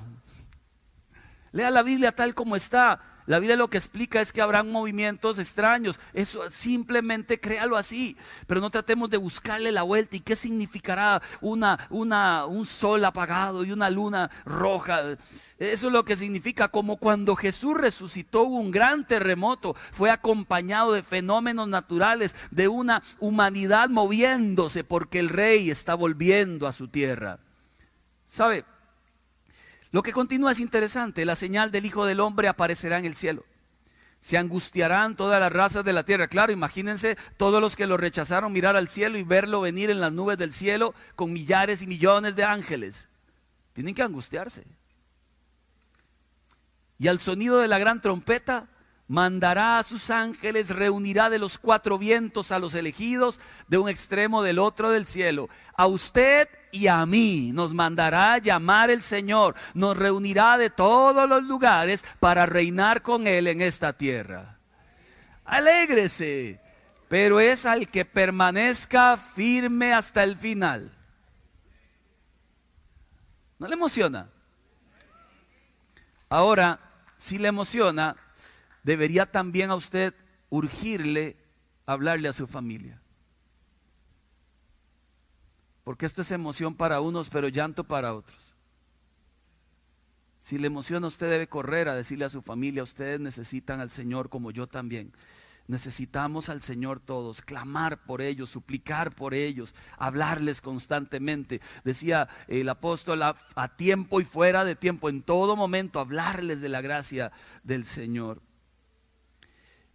Lea 1.50 1.72
la 1.72 1.83
Biblia 1.83 2.12
tal 2.12 2.35
como 2.35 2.54
está. 2.54 3.00
La 3.31 3.38
Biblia 3.38 3.55
lo 3.55 3.71
que 3.71 3.79
explica 3.79 4.21
es 4.21 4.33
que 4.33 4.43
habrán 4.43 4.73
movimientos 4.73 5.38
extraños. 5.38 6.01
Eso 6.14 6.51
simplemente 6.51 7.38
créalo 7.38 7.77
así. 7.77 8.16
Pero 8.49 8.61
no 8.61 8.71
tratemos 8.71 9.09
de 9.09 9.19
buscarle 9.19 9.71
la 9.71 9.85
vuelta. 9.85 10.16
¿Y 10.16 10.21
qué 10.21 10.35
significará 10.35 11.23
una, 11.40 11.79
una, 11.90 12.47
un 12.47 12.66
sol 12.66 13.05
apagado 13.05 13.62
y 13.62 13.71
una 13.71 13.88
luna 13.88 14.33
roja? 14.45 15.16
Eso 15.61 15.87
es 15.87 15.93
lo 15.93 16.05
que 16.05 16.16
significa. 16.16 16.66
Como 16.66 16.97
cuando 16.97 17.37
Jesús 17.37 17.77
resucitó 17.77 18.43
un 18.43 18.73
gran 18.73 19.07
terremoto. 19.07 19.75
Fue 19.75 20.11
acompañado 20.11 20.93
de 20.93 21.05
fenómenos 21.05 21.69
naturales, 21.69 22.35
de 22.51 22.66
una 22.66 23.01
humanidad 23.21 23.90
moviéndose 23.90 24.83
porque 24.83 25.21
el 25.21 25.29
rey 25.29 25.71
está 25.71 25.95
volviendo 25.95 26.66
a 26.66 26.73
su 26.73 26.88
tierra. 26.88 27.38
¿Sabe? 28.27 28.64
Lo 29.92 30.03
que 30.03 30.12
continúa 30.12 30.53
es 30.53 30.61
interesante. 30.61 31.24
La 31.24 31.37
señal 31.37 31.70
del 31.70 31.87
Hijo 31.87 32.07
del 32.07 32.20
Hombre 32.20 32.48
aparecerá 32.48 32.98
en 32.98 33.05
el 33.05 33.14
cielo. 33.14 33.44
Se 34.20 34.37
angustiarán 34.37 35.16
todas 35.16 35.40
las 35.40 35.53
razas 35.53 35.85
de 35.85 35.92
la 35.92 36.05
tierra. 36.05 36.29
Claro, 36.29 36.53
imagínense 36.53 37.16
todos 37.37 37.61
los 37.61 37.74
que 37.74 37.87
lo 37.87 37.96
rechazaron 37.96 38.53
mirar 38.53 38.76
al 38.76 38.88
cielo 38.88 39.18
y 39.18 39.22
verlo 39.22 39.62
venir 39.62 39.90
en 39.90 40.00
las 40.00 40.12
nubes 40.12 40.37
del 40.38 40.53
cielo 40.53 40.94
con 41.16 41.33
millares 41.33 41.83
y 41.83 41.87
millones 41.87 42.37
de 42.37 42.44
ángeles. 42.44 43.09
Tienen 43.72 43.94
que 43.94 44.03
angustiarse. 44.03 44.64
Y 46.98 47.09
al 47.09 47.18
sonido 47.18 47.59
de 47.59 47.68
la 47.68 47.79
gran 47.79 48.03
trompeta, 48.03 48.68
mandará 49.09 49.79
a 49.79 49.83
sus 49.83 50.11
ángeles, 50.11 50.68
reunirá 50.68 51.31
de 51.31 51.40
los 51.40 51.59
cuatro 51.59 51.98
vientos 51.98 52.53
a 52.53 52.61
los 52.61 52.74
elegidos 52.76 53.40
de 53.66 53.79
un 53.79 53.88
extremo 53.88 54.42
del 54.42 54.61
otro 54.61 54.90
del 54.90 55.07
cielo. 55.07 55.48
A 55.74 55.87
usted 55.87 56.48
y 56.72 56.87
a 56.87 57.04
mí 57.06 57.50
nos 57.52 57.74
mandará 57.74 58.38
llamar 58.38 58.90
el 58.90 59.02
Señor, 59.02 59.54
nos 59.74 59.96
reunirá 59.96 60.59
de 60.59 60.70
todos 60.70 61.28
los 61.28 61.42
lugares 61.44 62.04
para 62.18 62.46
reinar 62.46 63.02
con 63.02 63.26
Él 63.26 63.46
en 63.46 63.61
esta 63.61 63.92
tierra. 63.92 64.59
Alégrese, 65.44 66.61
pero 67.09 67.40
es 67.40 67.66
al 67.66 67.88
que 67.88 68.04
permanezca 68.04 69.16
firme 69.16 69.92
hasta 69.92 70.22
el 70.22 70.37
final. 70.37 70.96
¿No 73.59 73.66
le 73.66 73.74
emociona? 73.74 74.28
Ahora, 76.28 76.78
si 77.16 77.37
le 77.38 77.48
emociona, 77.48 78.16
debería 78.83 79.26
también 79.26 79.70
a 79.70 79.74
usted 79.74 80.14
urgirle 80.48 81.37
hablarle 81.85 82.28
a 82.28 82.33
su 82.33 82.46
familia. 82.46 82.99
Porque 85.90 86.07
esto 86.07 86.22
es 86.22 86.31
emoción 86.31 86.76
para 86.76 87.00
unos, 87.00 87.31
pero 87.31 87.48
llanto 87.48 87.83
para 87.83 88.14
otros. 88.14 88.55
Si 90.40 90.57
le 90.57 90.68
emociona, 90.68 91.09
usted 91.09 91.29
debe 91.29 91.48
correr 91.48 91.88
a 91.88 91.96
decirle 91.96 92.24
a 92.24 92.29
su 92.29 92.42
familia, 92.42 92.85
ustedes 92.85 93.18
necesitan 93.18 93.81
al 93.81 93.90
Señor 93.90 94.29
como 94.29 94.53
yo 94.53 94.68
también. 94.68 95.12
Necesitamos 95.66 96.48
al 96.48 96.62
Señor 96.62 97.00
todos, 97.00 97.42
clamar 97.42 98.05
por 98.05 98.22
ellos, 98.22 98.50
suplicar 98.50 99.12
por 99.16 99.35
ellos, 99.35 99.74
hablarles 99.98 100.61
constantemente. 100.61 101.61
Decía 101.83 102.29
el 102.46 102.68
apóstol 102.68 103.24
a, 103.24 103.35
a, 103.57 103.74
tiempo 103.76 104.20
y 104.20 104.24
fuera 104.24 104.64
de 104.64 104.76
tiempo, 104.76 105.09
en 105.09 105.22
todo 105.22 105.57
momento, 105.57 105.98
hablarles 105.98 106.61
de 106.61 106.68
la 106.68 106.83
gracia 106.83 107.33
del 107.64 107.85
Señor. 107.85 108.40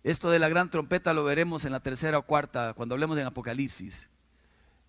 Esto 0.03 0.29
de 0.29 0.39
la 0.39 0.49
gran 0.49 0.69
trompeta 0.69 1.13
lo 1.13 1.23
veremos 1.23 1.63
en 1.63 1.71
la 1.71 1.79
tercera 1.79 2.17
o 2.17 2.23
cuarta, 2.23 2.73
cuando 2.73 2.95
hablemos 2.95 3.15
de 3.15 3.23
Apocalipsis. 3.23 4.09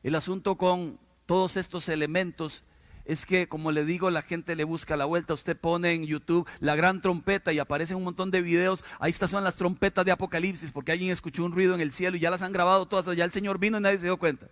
El 0.07 0.14
asunto 0.14 0.55
con 0.55 1.01
todos 1.27 1.57
estos 1.57 1.88
elementos 1.88 2.62
es 3.07 3.27
que, 3.27 3.49
como 3.49 3.73
le 3.73 3.85
digo, 3.85 4.09
la 4.09 4.23
gente 4.23 4.55
le 4.55 4.62
busca 4.62 4.97
la 4.97 5.05
vuelta. 5.05 5.35
Usted 5.35 5.57
pone 5.57 5.95
en 5.95 6.07
YouTube 6.07 6.48
la 6.61 6.77
gran 6.77 7.02
trompeta 7.02 7.52
y 7.52 7.59
aparecen 7.59 7.96
un 7.96 8.04
montón 8.04 8.31
de 8.31 8.40
videos. 8.40 8.85
Ahí 9.00 9.11
estas 9.11 9.31
son 9.31 9.42
las 9.42 9.57
trompetas 9.57 10.04
de 10.04 10.13
Apocalipsis, 10.13 10.71
porque 10.71 10.92
alguien 10.92 11.11
escuchó 11.11 11.44
un 11.44 11.50
ruido 11.50 11.75
en 11.75 11.81
el 11.81 11.90
cielo 11.90 12.17
y 12.17 12.21
ya 12.21 12.31
las 12.31 12.42
han 12.42 12.52
grabado 12.52 12.87
todas. 12.87 13.17
Ya 13.17 13.25
el 13.25 13.33
Señor 13.33 13.59
vino 13.59 13.79
y 13.79 13.81
nadie 13.81 13.98
se 13.98 14.07
dio 14.07 14.17
cuenta. 14.17 14.46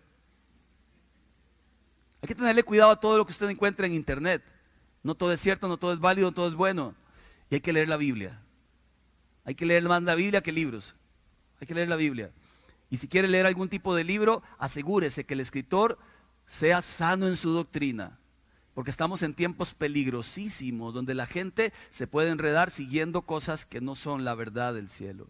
Hay 2.20 2.26
que 2.26 2.34
tenerle 2.34 2.64
cuidado 2.64 2.90
a 2.90 2.98
todo 2.98 3.16
lo 3.16 3.24
que 3.24 3.30
usted 3.30 3.48
encuentra 3.48 3.86
en 3.86 3.94
internet. 3.94 4.42
No 5.04 5.14
todo 5.14 5.32
es 5.32 5.40
cierto, 5.40 5.68
no 5.68 5.76
todo 5.76 5.92
es 5.92 6.00
válido, 6.00 6.30
no 6.30 6.34
todo 6.34 6.48
es 6.48 6.56
bueno. 6.56 6.96
Y 7.48 7.54
hay 7.54 7.60
que 7.60 7.72
leer 7.72 7.88
la 7.88 7.96
Biblia. 7.96 8.40
Hay 9.44 9.54
que 9.54 9.66
leer 9.66 9.84
más 9.84 10.02
la 10.02 10.16
Biblia 10.16 10.42
que 10.42 10.50
libros. 10.50 10.96
Hay 11.60 11.68
que 11.68 11.74
leer 11.74 11.88
la 11.88 11.94
Biblia. 11.94 12.32
Y 12.90 12.98
si 12.98 13.08
quiere 13.08 13.28
leer 13.28 13.46
algún 13.46 13.68
tipo 13.68 13.94
de 13.94 14.04
libro, 14.04 14.42
asegúrese 14.58 15.24
que 15.24 15.34
el 15.34 15.40
escritor 15.40 15.98
sea 16.46 16.82
sano 16.82 17.26
en 17.26 17.36
su 17.36 17.50
doctrina. 17.50 18.18
Porque 18.74 18.90
estamos 18.90 19.22
en 19.22 19.34
tiempos 19.34 19.74
peligrosísimos 19.74 20.92
donde 20.92 21.14
la 21.14 21.26
gente 21.26 21.72
se 21.90 22.06
puede 22.06 22.30
enredar 22.30 22.70
siguiendo 22.70 23.22
cosas 23.22 23.66
que 23.66 23.80
no 23.80 23.94
son 23.94 24.24
la 24.24 24.34
verdad 24.34 24.74
del 24.74 24.88
cielo. 24.88 25.28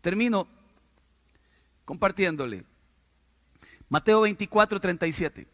Termino 0.00 0.46
compartiéndole. 1.84 2.64
Mateo 3.88 4.20
24, 4.20 4.78
37. 4.78 5.48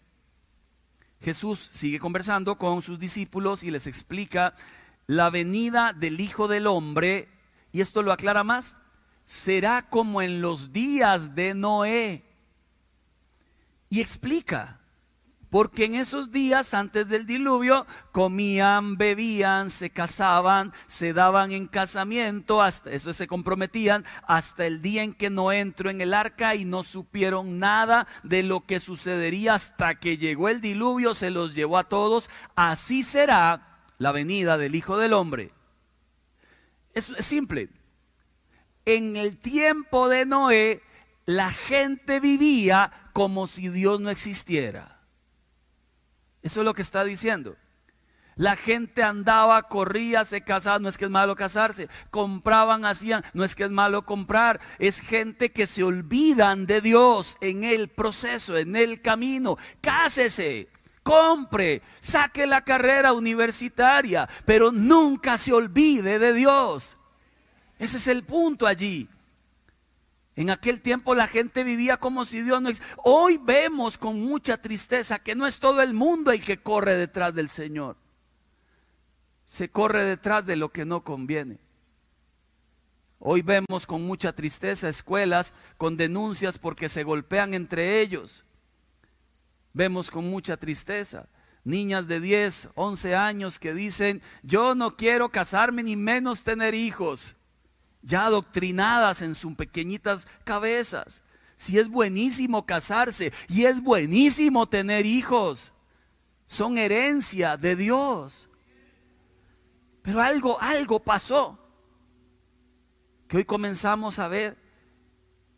Jesús 1.20 1.59
sigue 1.59 1.99
conversando 1.99 2.59
con 2.59 2.82
sus 2.82 2.99
discípulos 2.99 3.62
y 3.62 3.70
les 3.70 3.87
explica 3.87 4.55
la 5.07 5.30
venida 5.30 5.93
del 5.93 6.20
Hijo 6.20 6.49
del 6.49 6.66
Hombre, 6.66 7.28
y 7.72 7.80
esto 7.80 8.03
lo 8.03 8.12
aclara 8.12 8.45
más, 8.45 8.76
será 9.26 9.88
como 9.88 10.22
en 10.22 10.40
los 10.40 10.72
días 10.72 11.34
de 11.34 11.54
Noé. 11.54 12.24
Y 13.88 14.00
explica, 14.00 14.80
porque 15.54 15.84
en 15.84 15.94
esos 15.94 16.32
días 16.32 16.74
antes 16.74 17.08
del 17.08 17.26
diluvio 17.26 17.86
comían, 18.10 18.96
bebían, 18.96 19.70
se 19.70 19.88
casaban, 19.88 20.72
se 20.88 21.12
daban 21.12 21.52
en 21.52 21.68
casamiento, 21.68 22.60
hasta 22.60 22.90
eso 22.90 23.12
se 23.12 23.28
comprometían 23.28 24.04
hasta 24.26 24.66
el 24.66 24.82
día 24.82 25.04
en 25.04 25.14
que 25.14 25.30
no 25.30 25.52
entró 25.52 25.90
en 25.90 26.00
el 26.00 26.12
arca 26.12 26.56
y 26.56 26.64
no 26.64 26.82
supieron 26.82 27.60
nada 27.60 28.08
de 28.24 28.42
lo 28.42 28.66
que 28.66 28.80
sucedería 28.80 29.54
hasta 29.54 29.94
que 29.94 30.18
llegó 30.18 30.48
el 30.48 30.60
diluvio, 30.60 31.14
se 31.14 31.30
los 31.30 31.54
llevó 31.54 31.78
a 31.78 31.88
todos. 31.88 32.30
Así 32.56 33.04
será 33.04 33.80
la 33.98 34.10
venida 34.10 34.58
del 34.58 34.74
Hijo 34.74 34.98
del 34.98 35.12
Hombre. 35.12 35.52
Es, 36.94 37.10
es 37.10 37.24
simple. 37.24 37.68
En 38.87 39.16
el 39.16 39.39
tiempo 39.39 40.09
de 40.09 40.26
Noé, 40.26 40.82
la 41.26 41.51
gente 41.51 42.20
vivía 42.20 42.93
como 43.12 43.47
si 43.47 43.68
Dios 43.68 44.01
no 44.01 44.11
existiera. 44.11 45.01
Eso 46.43 46.61
es 46.61 46.64
lo 46.64 46.74
que 46.74 46.82
está 46.82 47.05
diciendo. 47.05 47.57
La 48.37 48.57
gente 48.57 49.03
andaba, 49.03 49.68
corría, 49.68 50.24
se 50.24 50.43
casaba, 50.43 50.80
no 50.80 50.89
es 50.89 50.99
que 50.99 51.05
es 51.05 51.11
malo 51.11 51.37
casarse, 51.37 51.89
compraban, 52.11 52.85
hacían, 52.85 53.22
no 53.32 53.45
es 53.45 53.55
que 53.55 53.64
es 53.64 53.70
malo 53.70 54.05
comprar, 54.05 54.61
es 54.80 54.99
gente 55.01 55.53
que 55.53 55.68
se 55.68 55.85
olvidan 55.85 56.66
de 56.66 56.80
Dios 56.80 57.37
en 57.41 57.62
el 57.62 57.89
proceso, 57.89 58.59
en 58.59 58.74
el 58.74 59.01
camino. 59.01 59.57
Cásese, 59.80 60.68
compre, 61.05 61.80
saque 62.01 62.47
la 62.47 62.62
carrera 62.64 63.12
universitaria, 63.12 64.28
pero 64.45 64.72
nunca 64.72 65.39
se 65.39 65.53
olvide 65.53 66.18
de 66.18 66.32
Dios. 66.32 66.97
Ese 67.85 67.99
es 67.99 68.09
el 68.09 68.24
punto 68.24 68.66
allí. 68.66 69.07
En 70.37 70.49
aquel 70.49 70.80
tiempo 70.80 71.14
la 71.14 71.28
gente 71.28 71.64
vivía 71.64 71.99
como 71.99 72.24
si 72.24 72.41
Dios 72.41 72.62
no 72.62 72.70
existiera. 72.70 73.03
Hoy 73.05 73.37
vemos 73.37 73.99
con 73.99 74.18
mucha 74.18 74.57
tristeza 74.57 75.18
que 75.18 75.35
no 75.35 75.47
es 75.47 75.61
todo 75.61 75.82
el 75.82 75.93
mundo 75.93 76.32
el 76.32 76.43
que 76.43 76.62
corre 76.62 76.97
detrás 76.97 77.35
del 77.35 77.51
Señor. 77.51 77.99
Se 79.45 79.68
corre 79.68 80.03
detrás 80.03 80.47
de 80.47 80.57
lo 80.57 80.72
que 80.72 80.87
no 80.87 81.05
conviene. 81.05 81.59
Hoy 83.18 83.43
vemos 83.43 83.87
con 83.87 84.03
mucha 84.03 84.32
tristeza 84.32 84.89
escuelas 84.89 85.53
con 85.76 85.99
denuncias 85.99 86.59
porque 86.59 86.89
se 86.89 87.05
golpean 87.05 87.53
entre 87.53 88.01
ellos. 88.01 88.47
Vemos 89.74 90.11
con 90.11 90.24
mucha 90.30 90.57
tristeza 90.57 91.28
niñas 91.64 92.09
de 92.09 92.20
10, 92.20 92.70
11 92.76 93.14
años 93.14 93.59
que 93.59 93.74
dicen, 93.74 94.22
yo 94.43 94.74
no 94.74 94.97
quiero 94.97 95.28
casarme 95.30 95.82
ni 95.82 95.97
menos 95.97 96.45
tener 96.45 96.74
hijos 96.74 97.37
ya 98.05 98.26
adoctrinadas 98.26 99.22
en 99.22 99.34
sus 99.34 99.55
pequeñitas 99.55 100.28
cabezas. 100.44 101.22
Si 101.57 101.78
es 101.78 101.88
buenísimo 101.88 102.66
casarse 102.66 103.32
y 103.48 103.64
es 103.64 103.82
buenísimo 103.82 104.66
tener 104.66 105.07
hijos, 105.07 105.72
son 106.46 106.78
herencia 106.78 107.57
de 107.57 107.76
Dios. 107.76 108.48
Pero 110.02 110.20
algo, 110.20 110.61
algo 110.61 111.00
pasó. 111.00 111.59
Que 113.28 113.38
hoy 113.38 113.44
comenzamos 113.44 114.18
a 114.18 114.28
ver 114.28 114.57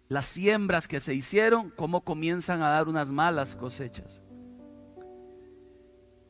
las 0.09 0.27
siembras 0.27 0.87
que 0.87 1.01
se 1.01 1.15
hicieron, 1.15 1.71
cómo 1.71 2.05
comienzan 2.05 2.63
a 2.63 2.69
dar 2.69 2.89
unas 2.89 3.11
malas 3.11 3.57
cosechas. 3.57 4.21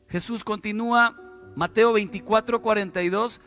Jesús 0.07 0.43
continúa, 0.43 1.15
Mateo 1.55 1.93
24, 1.93 2.61
42, 2.61 3.41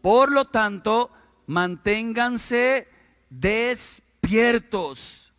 por 0.00 0.32
lo 0.32 0.44
tanto, 0.44 1.10
manténganse 1.46 2.88
despiertos. 3.30 5.32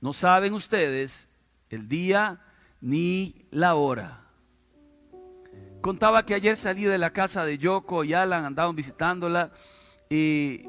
No 0.00 0.12
saben 0.12 0.54
ustedes 0.54 1.28
el 1.70 1.88
día 1.88 2.40
ni 2.80 3.46
la 3.50 3.74
hora. 3.74 4.22
Contaba 5.80 6.26
que 6.26 6.34
ayer 6.34 6.56
salí 6.56 6.84
de 6.84 6.98
la 6.98 7.12
casa 7.12 7.44
de 7.44 7.58
Yoko 7.58 8.04
y 8.04 8.12
Alan, 8.12 8.44
andaban 8.44 8.74
visitándola 8.74 9.52
y 10.10 10.62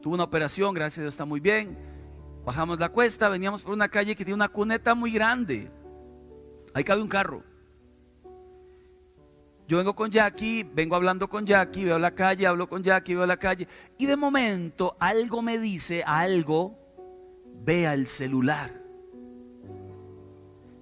tuvo 0.00 0.14
una 0.14 0.24
operación, 0.24 0.74
gracias 0.74 0.98
a 0.98 1.02
Dios 1.02 1.14
está 1.14 1.24
muy 1.24 1.40
bien. 1.40 1.76
Bajamos 2.44 2.78
la 2.78 2.88
cuesta, 2.88 3.28
veníamos 3.28 3.62
por 3.62 3.74
una 3.74 3.88
calle 3.88 4.16
que 4.16 4.24
tiene 4.24 4.36
una 4.36 4.48
cuneta 4.48 4.94
muy 4.94 5.10
grande. 5.10 5.70
Ahí 6.72 6.84
cabe 6.84 7.02
un 7.02 7.08
carro. 7.08 7.42
Yo 9.68 9.76
vengo 9.76 9.94
con 9.94 10.10
Jackie, 10.10 10.62
vengo 10.62 10.96
hablando 10.96 11.28
con 11.28 11.44
Jackie, 11.44 11.84
veo 11.84 11.98
la 11.98 12.14
calle, 12.14 12.46
hablo 12.46 12.66
con 12.70 12.82
Jackie, 12.82 13.14
veo 13.14 13.26
la 13.26 13.36
calle. 13.36 13.68
Y 13.98 14.06
de 14.06 14.16
momento 14.16 14.96
algo 14.98 15.42
me 15.42 15.58
dice, 15.58 16.02
algo, 16.06 16.78
vea 17.66 17.92
el 17.92 18.06
celular. 18.06 18.82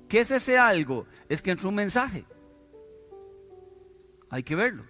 ¿Qué 0.09 0.21
es 0.21 0.31
ese 0.31 0.57
algo? 0.57 1.07
Es 1.29 1.43
que 1.43 1.51
entró 1.51 1.71
un 1.71 1.75
mensaje. 1.75 2.25
Hay 4.31 4.45
que 4.45 4.55
verlo. 4.55 4.85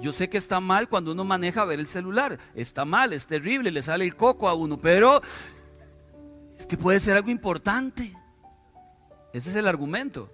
Yo 0.00 0.12
sé 0.12 0.30
que 0.30 0.38
está 0.38 0.60
mal 0.60 0.88
cuando 0.88 1.12
uno 1.12 1.24
maneja 1.24 1.66
ver 1.66 1.78
el 1.78 1.88
celular. 1.88 2.38
Está 2.54 2.86
mal, 2.86 3.12
es 3.12 3.26
terrible, 3.26 3.70
le 3.70 3.82
sale 3.82 4.06
el 4.06 4.16
coco 4.16 4.48
a 4.48 4.54
uno, 4.54 4.80
pero 4.80 5.20
es 6.58 6.66
que 6.66 6.78
puede 6.78 7.00
ser 7.00 7.16
algo 7.16 7.30
importante. 7.30 8.16
Ese 9.34 9.50
es 9.50 9.56
el 9.56 9.66
argumento. 9.66 10.32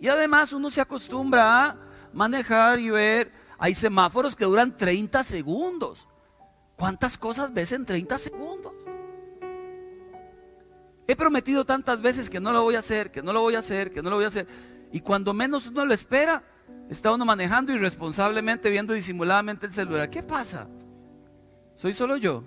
Y 0.00 0.08
además 0.08 0.52
uno 0.54 0.70
se 0.70 0.80
acostumbra 0.80 1.66
a 1.66 1.76
manejar 2.12 2.78
y 2.78 2.88
ver, 2.88 3.30
hay 3.58 3.74
semáforos 3.74 4.34
que 4.34 4.46
duran 4.46 4.74
30 4.74 5.22
segundos. 5.22 6.08
¿Cuántas 6.74 7.18
cosas 7.18 7.52
ves 7.52 7.72
en 7.72 7.84
30 7.84 8.16
segundos? 8.16 8.72
He 11.06 11.14
prometido 11.14 11.66
tantas 11.66 12.00
veces 12.00 12.30
que 12.30 12.40
no 12.40 12.52
lo 12.52 12.62
voy 12.62 12.76
a 12.76 12.78
hacer, 12.78 13.10
que 13.10 13.22
no 13.22 13.34
lo 13.34 13.42
voy 13.42 13.56
a 13.56 13.58
hacer, 13.58 13.92
que 13.92 14.00
no 14.00 14.08
lo 14.08 14.16
voy 14.16 14.24
a 14.24 14.28
hacer. 14.28 14.46
Y 14.90 15.00
cuando 15.00 15.34
menos 15.34 15.66
uno 15.66 15.84
lo 15.84 15.92
espera, 15.92 16.42
está 16.88 17.12
uno 17.12 17.26
manejando 17.26 17.72
irresponsablemente, 17.72 18.70
viendo 18.70 18.94
disimuladamente 18.94 19.66
el 19.66 19.72
celular. 19.72 20.08
¿Qué 20.08 20.22
pasa? 20.22 20.66
¿Soy 21.74 21.92
solo 21.92 22.16
yo? 22.16 22.44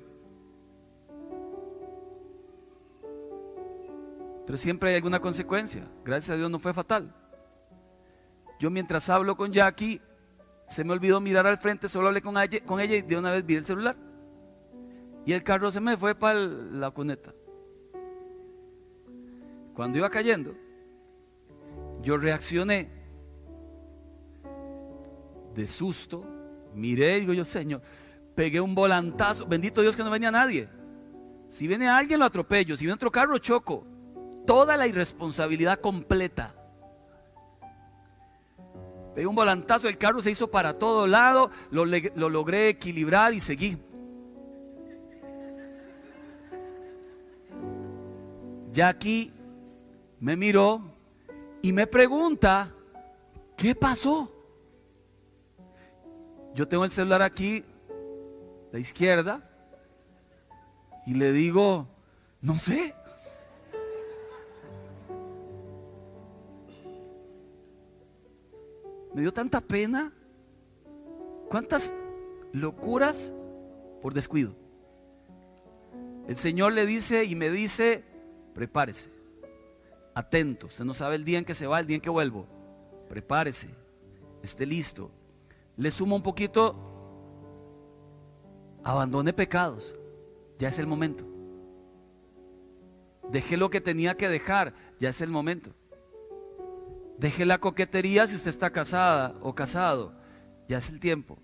Pero 4.47 4.58
siempre 4.58 4.89
hay 4.89 4.95
alguna 4.95 5.20
consecuencia. 5.20 5.88
Gracias 6.04 6.32
a 6.32 6.38
Dios 6.38 6.49
no 6.49 6.58
fue 6.58 6.74
fatal. 6.74 7.14
Yo 8.64 8.70
mientras 8.70 9.09
hablo 9.09 9.36
con 9.36 9.51
Jackie, 9.51 9.99
se 10.68 10.86
me 10.86 10.93
olvidó 10.93 11.20
mirar 11.20 11.45
al 11.45 11.57
frente, 11.57 11.89
solo 11.89 12.07
hablé 12.07 12.22
con 12.22 12.38
ella, 12.38 12.64
con 12.66 12.80
ella 12.80 12.95
y 12.95 13.01
de 13.01 13.18
una 13.18 13.30
vez 13.30 13.45
vi 13.45 13.55
el 13.55 13.66
celular. 13.66 13.97
Y 15.26 15.34
el 15.34 15.43
carro 15.43 15.70
se 15.70 15.82
me 15.82 15.97
fue 15.97 16.16
para 16.16 16.39
la 16.39 16.89
cuneta. 16.89 17.34
Cuando 19.74 19.97
iba 19.97 20.09
cayendo, 20.09 20.55
yo 22.01 22.16
reaccioné 22.16 22.89
de 25.53 25.68
susto, 25.68 26.26
miré 26.74 27.18
y 27.18 27.20
digo 27.20 27.34
yo, 27.34 27.43
Señor, 27.43 27.82
pegué 28.34 28.61
un 28.61 28.76
volantazo, 28.76 29.45
bendito 29.45 29.82
Dios 29.82 29.93
que 29.93 30.05
no 30.05 30.09
venía 30.09 30.32
nadie. 30.32 30.70
Si 31.49 31.68
viene 31.68 31.89
alguien 31.89 32.18
lo 32.18 32.26
atropello, 32.26 32.78
si 32.78 32.86
viene 32.86 32.95
otro 32.95 33.11
carro 33.11 33.38
choco. 33.39 33.86
Toda 34.47 34.78
la 34.78 34.88
irresponsabilidad 34.88 35.82
completa. 35.82 36.62
Pegué 39.14 39.28
un 39.28 39.36
volantazo, 39.36 39.88
el 39.88 39.97
carro 39.97 40.22
se 40.22 40.32
hizo 40.32 40.49
para 40.49 40.74
todo 40.74 41.05
lado, 41.07 41.51
lo, 41.70 41.86
lo 41.86 42.30
logré 42.30 42.70
equilibrar 42.70 43.34
y 43.34 43.39
seguí. 43.39 43.78
Jackie 48.72 49.32
me 50.20 50.36
miró 50.36 50.82
y 51.61 51.72
me 51.72 51.86
pregunta, 51.86 52.74
¿qué 53.55 53.76
pasó? 53.76 54.32
Yo 56.55 56.68
tengo 56.68 56.84
el 56.86 56.91
celular 56.91 57.22
aquí, 57.22 57.64
la 58.72 58.80
izquierda, 58.80 59.49
y 61.05 61.14
le 61.14 61.32
digo, 61.32 61.88
no 62.41 62.57
sé. 62.57 62.95
Me 69.14 69.22
dio 69.22 69.34
tanta 69.34 69.61
pena. 69.61 70.11
¿Cuántas 71.49 71.93
locuras 72.51 73.32
por 74.01 74.14
descuido? 74.14 74.55
El 76.28 76.38
Señor 76.38 76.74
le 76.74 76.86
dice 76.86 77.26
y 77.26 77.36
me 77.36 77.49
dice, 77.49 78.03
prepárese, 78.53 79.09
atento, 80.16 80.68
usted 80.68 80.86
no 80.86 80.93
sabe 80.93 81.16
el 81.16 81.26
día 81.26 81.38
en 81.38 81.45
que 81.45 81.53
se 81.53 81.68
va, 81.68 81.80
el 81.80 81.86
día 81.86 81.95
en 81.95 82.01
que 82.01 82.09
vuelvo, 82.09 82.47
prepárese, 83.09 83.68
esté 84.41 84.66
listo. 84.66 85.11
Le 85.76 85.91
sumo 85.91 86.16
un 86.16 86.24
poquito 86.24 86.93
abandone 88.84 89.34
pecados. 89.34 89.95
Ya 90.59 90.70
es 90.70 90.80
el 90.80 90.88
momento. 90.88 91.26
Deje 93.30 93.57
lo 93.57 93.70
que 93.70 93.82
tenía 93.82 94.16
que 94.16 94.30
dejar. 94.30 94.74
Ya 94.99 95.09
es 95.09 95.22
el 95.22 95.30
momento. 95.30 95.72
Deje 97.24 97.46
la 97.46 97.58
coquetería 97.58 98.28
si 98.28 98.36
usted 98.36 98.50
está 98.50 98.70
casada 98.70 99.34
o 99.40 99.56
casado. 99.56 100.12
Ya 100.68 100.80
es 100.80 100.90
el 100.90 101.00
tiempo. 101.00 101.40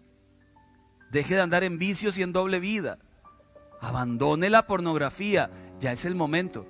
Deje 1.10 1.36
de 1.36 1.40
andar 1.40 1.64
en 1.64 1.78
vicios 1.78 2.18
y 2.18 2.22
en 2.22 2.34
doble 2.34 2.60
vida. 2.60 3.00
Abandone 3.80 4.50
la 4.50 4.68
pornografía. 4.68 5.50
Ya 5.80 5.94
es 5.94 6.04
el 6.04 6.16
momento. 6.16 6.68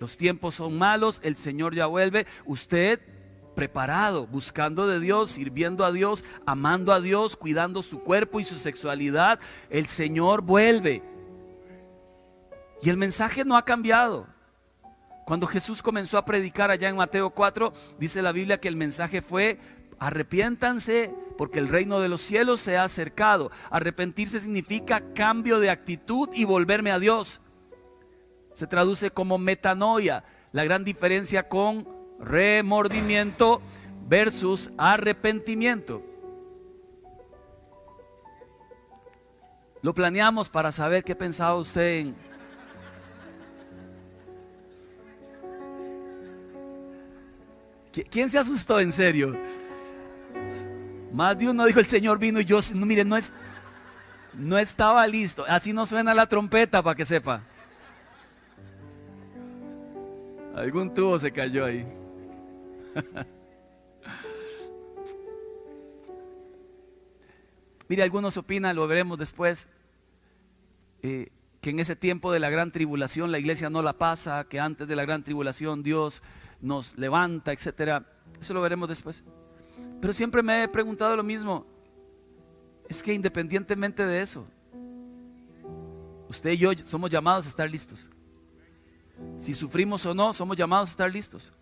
Los 0.00 0.16
tiempos 0.16 0.54
son 0.54 0.78
malos. 0.78 1.20
El 1.22 1.36
Señor 1.36 1.74
ya 1.74 1.84
vuelve. 1.84 2.26
Usted 2.46 2.98
preparado, 3.54 4.26
buscando 4.26 4.86
de 4.86 5.00
Dios, 5.00 5.32
sirviendo 5.32 5.84
a 5.84 5.92
Dios, 5.92 6.24
amando 6.46 6.94
a 6.94 7.02
Dios, 7.02 7.36
cuidando 7.36 7.82
su 7.82 8.00
cuerpo 8.00 8.40
y 8.40 8.44
su 8.44 8.56
sexualidad. 8.56 9.38
El 9.68 9.86
Señor 9.86 10.40
vuelve. 10.40 11.02
Y 12.80 12.88
el 12.88 12.96
mensaje 12.96 13.44
no 13.44 13.54
ha 13.54 13.66
cambiado. 13.66 14.33
Cuando 15.24 15.46
Jesús 15.46 15.82
comenzó 15.82 16.18
a 16.18 16.24
predicar 16.24 16.70
allá 16.70 16.88
en 16.88 16.96
Mateo 16.96 17.30
4, 17.30 17.72
dice 17.98 18.20
la 18.20 18.32
Biblia 18.32 18.60
que 18.60 18.68
el 18.68 18.76
mensaje 18.76 19.22
fue, 19.22 19.58
arrepiéntanse 19.98 21.14
porque 21.38 21.58
el 21.58 21.68
reino 21.68 22.00
de 22.00 22.08
los 22.08 22.20
cielos 22.20 22.60
se 22.60 22.76
ha 22.76 22.84
acercado. 22.84 23.50
Arrepentirse 23.70 24.38
significa 24.38 25.02
cambio 25.14 25.60
de 25.60 25.70
actitud 25.70 26.28
y 26.34 26.44
volverme 26.44 26.90
a 26.90 26.98
Dios. 26.98 27.40
Se 28.52 28.66
traduce 28.66 29.10
como 29.10 29.38
metanoia, 29.38 30.24
la 30.52 30.64
gran 30.64 30.84
diferencia 30.84 31.48
con 31.48 31.88
remordimiento 32.20 33.62
versus 34.06 34.70
arrepentimiento. 34.78 36.02
Lo 39.82 39.94
planeamos 39.94 40.48
para 40.48 40.70
saber 40.70 41.02
qué 41.02 41.14
pensaba 41.14 41.56
usted 41.56 41.98
en 41.98 42.16
¿Quién 48.02 48.28
se 48.28 48.38
asustó 48.38 48.80
en 48.80 48.90
serio? 48.90 49.36
Más 51.12 51.38
de 51.38 51.48
uno 51.48 51.64
dijo 51.64 51.78
el 51.78 51.86
Señor 51.86 52.18
vino 52.18 52.40
y 52.40 52.44
yo, 52.44 52.58
mire, 52.74 53.04
no, 53.04 53.16
es, 53.16 53.32
no 54.34 54.58
estaba 54.58 55.06
listo. 55.06 55.44
Así 55.48 55.72
no 55.72 55.86
suena 55.86 56.12
la 56.12 56.26
trompeta 56.26 56.82
para 56.82 56.96
que 56.96 57.04
sepa. 57.04 57.42
Algún 60.56 60.92
tubo 60.92 61.18
se 61.18 61.32
cayó 61.32 61.64
ahí. 61.64 61.86
Mire, 67.88 68.02
algunos 68.02 68.36
opinan, 68.38 68.74
lo 68.76 68.86
veremos 68.86 69.18
después, 69.18 69.68
eh, 71.02 71.28
que 71.60 71.70
en 71.70 71.80
ese 71.80 71.96
tiempo 71.96 72.32
de 72.32 72.40
la 72.40 72.48
gran 72.48 72.72
tribulación 72.72 73.30
la 73.30 73.38
iglesia 73.38 73.68
no 73.68 73.82
la 73.82 73.92
pasa, 73.92 74.44
que 74.44 74.58
antes 74.58 74.88
de 74.88 74.96
la 74.96 75.04
gran 75.04 75.22
tribulación 75.22 75.82
Dios 75.82 76.22
nos 76.64 76.96
levanta, 76.96 77.52
etcétera. 77.52 78.04
Eso 78.40 78.54
lo 78.54 78.62
veremos 78.62 78.88
después. 78.88 79.22
Pero 80.00 80.12
siempre 80.12 80.42
me 80.42 80.64
he 80.64 80.68
preguntado 80.68 81.16
lo 81.16 81.22
mismo. 81.22 81.66
Es 82.88 83.02
que 83.02 83.12
independientemente 83.12 84.04
de 84.04 84.22
eso, 84.22 84.46
usted 86.28 86.50
y 86.52 86.58
yo 86.58 86.72
somos 86.84 87.10
llamados 87.10 87.46
a 87.46 87.48
estar 87.48 87.70
listos. 87.70 88.08
Si 89.38 89.54
sufrimos 89.54 90.04
o 90.06 90.14
no, 90.14 90.32
somos 90.32 90.56
llamados 90.56 90.88
a 90.88 90.92
estar 90.92 91.12
listos. 91.12 91.52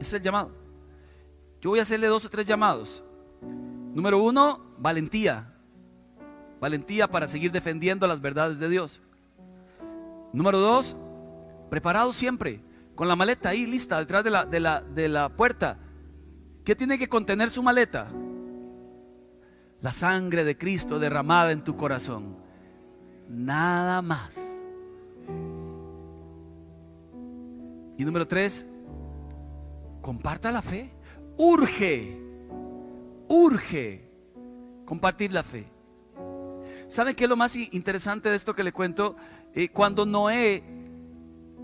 Es 0.00 0.12
el 0.12 0.22
llamado. 0.22 0.50
Yo 1.60 1.70
voy 1.70 1.78
a 1.78 1.82
hacerle 1.82 2.06
dos 2.06 2.24
o 2.24 2.30
tres 2.30 2.46
llamados. 2.46 3.02
Número 3.94 4.22
uno, 4.22 4.60
valentía. 4.78 5.52
Valentía 6.60 7.08
para 7.08 7.28
seguir 7.28 7.52
defendiendo 7.52 8.06
las 8.06 8.20
verdades 8.20 8.58
de 8.58 8.68
Dios. 8.68 9.00
Número 10.32 10.58
dos, 10.58 10.96
preparado 11.70 12.12
siempre 12.12 12.60
con 12.94 13.08
la 13.08 13.16
maleta 13.16 13.50
ahí 13.50 13.66
lista 13.66 13.98
detrás 13.98 14.24
de 14.24 14.30
la, 14.30 14.44
de 14.44 14.60
la, 14.60 14.80
de 14.80 15.08
la 15.08 15.28
puerta. 15.28 15.78
¿Qué 16.64 16.74
tiene 16.74 16.98
que 16.98 17.08
contener 17.08 17.50
su 17.50 17.62
maleta? 17.62 18.08
La 19.80 19.92
sangre 19.92 20.44
de 20.44 20.56
Cristo 20.56 20.98
derramada 20.98 21.52
en 21.52 21.62
tu 21.62 21.76
corazón. 21.76 22.36
Nada 23.28 24.00
más. 24.00 24.60
Y 27.96 28.04
número 28.04 28.26
tres, 28.26 28.66
comparta 30.00 30.50
la 30.50 30.62
fe. 30.62 30.90
Urge, 31.36 32.18
urge 33.28 34.10
compartir 34.84 35.32
la 35.32 35.42
fe. 35.42 35.66
¿Saben 36.88 37.14
qué 37.14 37.24
es 37.24 37.30
lo 37.30 37.36
más 37.36 37.56
interesante 37.56 38.28
de 38.28 38.36
esto 38.36 38.54
que 38.54 38.64
le 38.64 38.72
cuento? 38.72 39.16
Eh, 39.54 39.68
cuando 39.68 40.06
Noé 40.06 40.62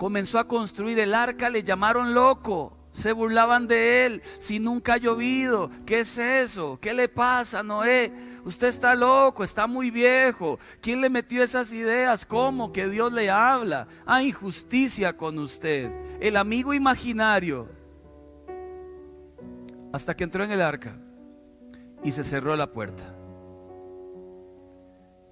comenzó 0.00 0.38
a 0.38 0.48
construir 0.48 0.98
el 0.98 1.12
arca, 1.12 1.50
le 1.50 1.62
llamaron 1.62 2.14
loco. 2.14 2.74
Se 2.90 3.12
burlaban 3.12 3.68
de 3.68 4.06
él. 4.06 4.22
Si 4.38 4.58
nunca 4.58 4.94
ha 4.94 4.96
llovido, 4.96 5.68
¿qué 5.84 6.00
es 6.00 6.16
eso? 6.16 6.78
¿Qué 6.80 6.94
le 6.94 7.06
pasa, 7.06 7.62
Noé? 7.62 8.10
Usted 8.46 8.68
está 8.68 8.94
loco, 8.94 9.44
está 9.44 9.66
muy 9.66 9.90
viejo. 9.90 10.58
¿Quién 10.80 11.02
le 11.02 11.10
metió 11.10 11.42
esas 11.42 11.70
ideas? 11.70 12.24
¿Cómo? 12.24 12.72
Que 12.72 12.88
Dios 12.88 13.12
le 13.12 13.28
habla. 13.28 13.88
Hay 14.06 14.28
injusticia 14.28 15.14
con 15.18 15.38
usted. 15.38 15.92
El 16.18 16.38
amigo 16.38 16.72
imaginario. 16.72 17.68
Hasta 19.92 20.16
que 20.16 20.24
entró 20.24 20.44
en 20.44 20.50
el 20.52 20.62
arca 20.62 20.96
y 22.02 22.12
se 22.12 22.24
cerró 22.24 22.56
la 22.56 22.72
puerta. 22.72 23.04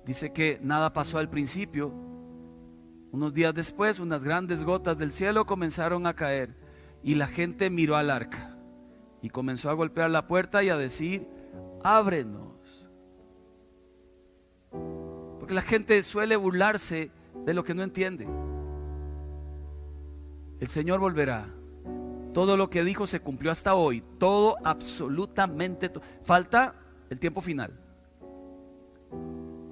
Dice 0.04 0.30
que 0.30 0.58
nada 0.62 0.92
pasó 0.92 1.16
al 1.16 1.30
principio, 1.30 2.07
unos 3.12 3.32
días 3.32 3.54
después, 3.54 4.00
unas 4.00 4.24
grandes 4.24 4.64
gotas 4.64 4.98
del 4.98 5.12
cielo 5.12 5.46
comenzaron 5.46 6.06
a 6.06 6.14
caer 6.14 6.54
y 7.02 7.14
la 7.14 7.26
gente 7.26 7.70
miró 7.70 7.96
al 7.96 8.10
arca 8.10 8.56
y 9.22 9.30
comenzó 9.30 9.70
a 9.70 9.74
golpear 9.74 10.10
la 10.10 10.26
puerta 10.26 10.62
y 10.62 10.68
a 10.68 10.76
decir, 10.76 11.26
ábrenos. 11.82 12.90
Porque 15.38 15.54
la 15.54 15.62
gente 15.62 16.02
suele 16.02 16.36
burlarse 16.36 17.10
de 17.46 17.54
lo 17.54 17.64
que 17.64 17.74
no 17.74 17.82
entiende. 17.82 18.28
El 20.60 20.68
Señor 20.68 21.00
volverá. 21.00 21.48
Todo 22.34 22.56
lo 22.56 22.68
que 22.68 22.84
dijo 22.84 23.06
se 23.06 23.20
cumplió 23.20 23.50
hasta 23.50 23.74
hoy. 23.74 24.02
Todo, 24.18 24.56
absolutamente. 24.64 25.90
Falta 26.22 26.74
el 27.08 27.18
tiempo 27.18 27.40
final. 27.40 27.72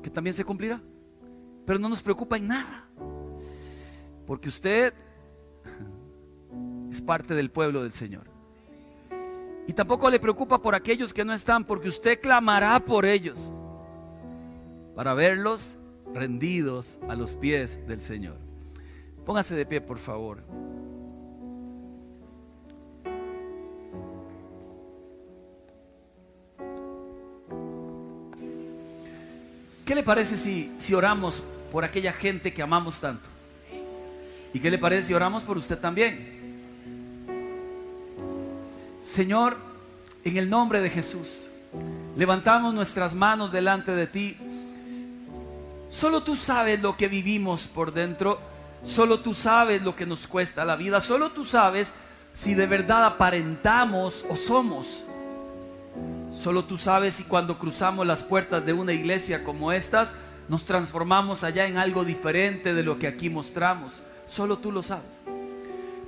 Que 0.02 0.10
también 0.10 0.34
se 0.34 0.44
cumplirá. 0.44 0.80
Pero 1.66 1.78
no 1.78 1.88
nos 1.88 2.02
preocupa 2.02 2.36
en 2.36 2.48
nada. 2.48 2.88
Porque 4.26 4.48
usted 4.48 4.92
es 6.90 7.00
parte 7.00 7.34
del 7.34 7.50
pueblo 7.50 7.82
del 7.82 7.92
Señor. 7.92 8.24
Y 9.66 9.72
tampoco 9.72 10.08
le 10.10 10.20
preocupa 10.20 10.60
por 10.60 10.74
aquellos 10.74 11.12
que 11.12 11.24
no 11.24 11.32
están, 11.32 11.64
porque 11.64 11.88
usted 11.88 12.20
clamará 12.20 12.78
por 12.80 13.04
ellos 13.04 13.52
para 14.94 15.12
verlos 15.12 15.76
rendidos 16.14 16.98
a 17.08 17.14
los 17.14 17.34
pies 17.34 17.86
del 17.86 18.00
Señor. 18.00 18.36
Póngase 19.24 19.54
de 19.56 19.66
pie, 19.66 19.80
por 19.80 19.98
favor. 19.98 20.42
¿Qué 29.84 29.94
le 29.94 30.02
parece 30.02 30.36
si, 30.36 30.72
si 30.78 30.94
oramos 30.94 31.46
por 31.70 31.84
aquella 31.84 32.12
gente 32.12 32.54
que 32.54 32.62
amamos 32.62 33.00
tanto? 33.00 33.35
¿Y 34.56 34.58
qué 34.58 34.70
le 34.70 34.78
parece 34.78 35.08
si 35.08 35.12
oramos 35.12 35.42
por 35.42 35.58
usted 35.58 35.78
también? 35.78 36.16
Señor, 39.02 39.58
en 40.24 40.38
el 40.38 40.48
nombre 40.48 40.80
de 40.80 40.88
Jesús, 40.88 41.50
levantamos 42.16 42.72
nuestras 42.72 43.14
manos 43.14 43.52
delante 43.52 43.92
de 43.92 44.06
ti. 44.06 44.34
Solo 45.90 46.22
tú 46.22 46.36
sabes 46.36 46.80
lo 46.80 46.96
que 46.96 47.06
vivimos 47.06 47.66
por 47.66 47.92
dentro. 47.92 48.40
Solo 48.82 49.20
tú 49.20 49.34
sabes 49.34 49.82
lo 49.82 49.94
que 49.94 50.06
nos 50.06 50.26
cuesta 50.26 50.64
la 50.64 50.76
vida. 50.76 51.02
Solo 51.02 51.28
tú 51.28 51.44
sabes 51.44 51.92
si 52.32 52.54
de 52.54 52.66
verdad 52.66 53.04
aparentamos 53.04 54.24
o 54.30 54.36
somos. 54.36 55.04
Solo 56.32 56.64
tú 56.64 56.78
sabes 56.78 57.12
si 57.16 57.24
cuando 57.24 57.58
cruzamos 57.58 58.06
las 58.06 58.22
puertas 58.22 58.64
de 58.64 58.72
una 58.72 58.94
iglesia 58.94 59.44
como 59.44 59.70
estas, 59.70 60.14
nos 60.48 60.64
transformamos 60.64 61.44
allá 61.44 61.66
en 61.66 61.76
algo 61.76 62.06
diferente 62.06 62.72
de 62.72 62.84
lo 62.84 62.98
que 62.98 63.06
aquí 63.06 63.28
mostramos. 63.28 64.02
Solo 64.26 64.58
tú 64.58 64.72
lo 64.72 64.82
sabes. 64.82 65.20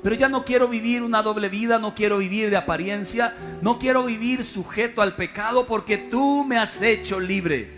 Pero 0.03 0.15
ya 0.15 0.29
no 0.29 0.45
quiero 0.45 0.69
vivir 0.69 1.03
una 1.03 1.23
doble 1.23 1.49
vida, 1.49 1.79
no 1.79 1.95
quiero 1.95 2.19
vivir 2.19 2.51
de 2.51 2.57
apariencia, 2.57 3.35
no 3.63 3.79
quiero 3.79 4.05
vivir 4.05 4.45
sujeto 4.45 5.03
al 5.03 5.17
pecado 5.17 5.67
porque 5.67 5.97
tú 5.99 6.45
me 6.45 6.57
has 6.57 6.81
hecho 6.83 7.19
libre. 7.19 7.69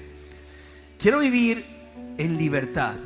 Quiero 0.99 1.20
vivir 1.20 1.64
en 2.18 2.36
libertad, 2.36 2.97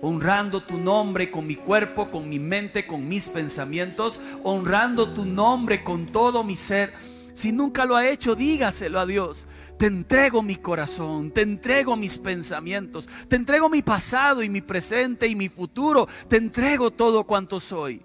honrando 0.00 0.62
tu 0.62 0.78
nombre 0.78 1.30
con 1.30 1.46
mi 1.46 1.56
cuerpo, 1.56 2.10
con 2.10 2.26
mi 2.26 2.38
mente, 2.38 2.86
con 2.86 3.06
mis 3.06 3.28
pensamientos, 3.28 4.20
honrando 4.42 5.12
tu 5.12 5.26
nombre 5.26 5.84
con 5.84 6.06
todo 6.06 6.42
mi 6.42 6.56
ser 6.56 6.94
Si 7.40 7.52
nunca 7.52 7.86
lo 7.86 7.96
ha 7.96 8.06
hecho, 8.06 8.34
dígaselo 8.34 9.00
a 9.00 9.06
Dios. 9.06 9.48
Te 9.78 9.86
entrego 9.86 10.42
mi 10.42 10.56
corazón, 10.56 11.30
te 11.30 11.40
entrego 11.40 11.96
mis 11.96 12.18
pensamientos, 12.18 13.08
te 13.28 13.36
entrego 13.36 13.70
mi 13.70 13.80
pasado 13.80 14.42
y 14.42 14.50
mi 14.50 14.60
presente 14.60 15.26
y 15.26 15.34
mi 15.34 15.48
futuro, 15.48 16.06
te 16.28 16.36
entrego 16.36 16.90
todo 16.90 17.24
cuanto 17.24 17.58
soy. 17.58 18.02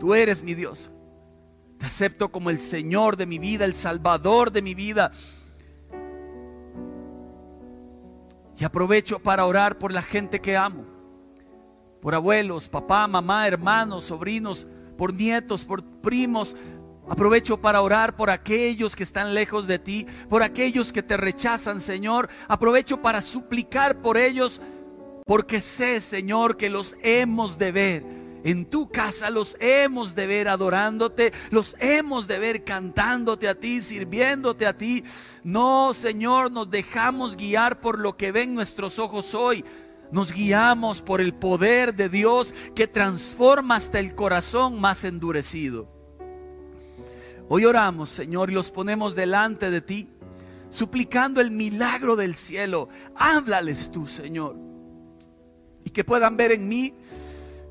Tú 0.00 0.16
eres 0.16 0.42
mi 0.42 0.54
Dios. 0.54 0.90
Te 1.78 1.86
acepto 1.86 2.32
como 2.32 2.50
el 2.50 2.58
Señor 2.58 3.16
de 3.16 3.26
mi 3.26 3.38
vida, 3.38 3.64
el 3.64 3.76
Salvador 3.76 4.50
de 4.50 4.62
mi 4.62 4.74
vida. 4.74 5.12
Y 8.58 8.64
aprovecho 8.64 9.20
para 9.20 9.46
orar 9.46 9.78
por 9.78 9.92
la 9.92 10.02
gente 10.02 10.40
que 10.40 10.56
amo. 10.56 10.84
Por 12.02 12.16
abuelos, 12.16 12.68
papá, 12.68 13.06
mamá, 13.06 13.46
hermanos, 13.46 14.06
sobrinos, 14.06 14.66
por 14.96 15.14
nietos, 15.14 15.64
por 15.64 15.84
primos. 15.84 16.56
Aprovecho 17.08 17.60
para 17.60 17.80
orar 17.80 18.16
por 18.16 18.30
aquellos 18.30 18.94
que 18.94 19.02
están 19.02 19.34
lejos 19.34 19.66
de 19.66 19.78
ti, 19.78 20.06
por 20.28 20.42
aquellos 20.42 20.92
que 20.92 21.02
te 21.02 21.16
rechazan, 21.16 21.80
Señor. 21.80 22.28
Aprovecho 22.48 23.00
para 23.00 23.20
suplicar 23.20 24.02
por 24.02 24.18
ellos, 24.18 24.60
porque 25.26 25.60
sé, 25.60 26.00
Señor, 26.00 26.56
que 26.56 26.70
los 26.70 26.96
hemos 27.02 27.58
de 27.58 27.72
ver 27.72 28.18
en 28.44 28.66
tu 28.66 28.88
casa 28.88 29.30
los 29.30 29.56
hemos 29.60 30.14
de 30.14 30.26
ver 30.26 30.48
adorándote, 30.48 31.32
los 31.50 31.76
hemos 31.80 32.26
de 32.26 32.38
ver 32.38 32.64
cantándote 32.64 33.48
a 33.48 33.58
ti, 33.58 33.80
sirviéndote 33.80 34.66
a 34.66 34.76
ti. 34.76 35.04
No, 35.42 35.92
Señor, 35.92 36.52
nos 36.52 36.70
dejamos 36.70 37.36
guiar 37.36 37.80
por 37.80 37.98
lo 37.98 38.16
que 38.16 38.32
ven 38.32 38.54
nuestros 38.54 38.98
ojos 38.98 39.34
hoy. 39.34 39.64
Nos 40.12 40.32
guiamos 40.32 41.02
por 41.02 41.20
el 41.20 41.34
poder 41.34 41.94
de 41.94 42.08
Dios 42.08 42.54
que 42.74 42.86
transforma 42.86 43.76
hasta 43.76 43.98
el 43.98 44.14
corazón 44.14 44.80
más 44.80 45.04
endurecido. 45.04 45.97
Hoy 47.50 47.64
oramos, 47.64 48.10
Señor, 48.10 48.50
y 48.50 48.54
los 48.54 48.70
ponemos 48.70 49.14
delante 49.14 49.70
de 49.70 49.80
ti, 49.80 50.08
suplicando 50.68 51.40
el 51.40 51.50
milagro 51.50 52.14
del 52.14 52.34
cielo. 52.34 52.90
Háblales 53.16 53.90
tú, 53.90 54.06
Señor, 54.06 54.54
y 55.82 55.90
que 55.90 56.04
puedan 56.04 56.36
ver 56.36 56.52
en 56.52 56.68
mí 56.68 56.94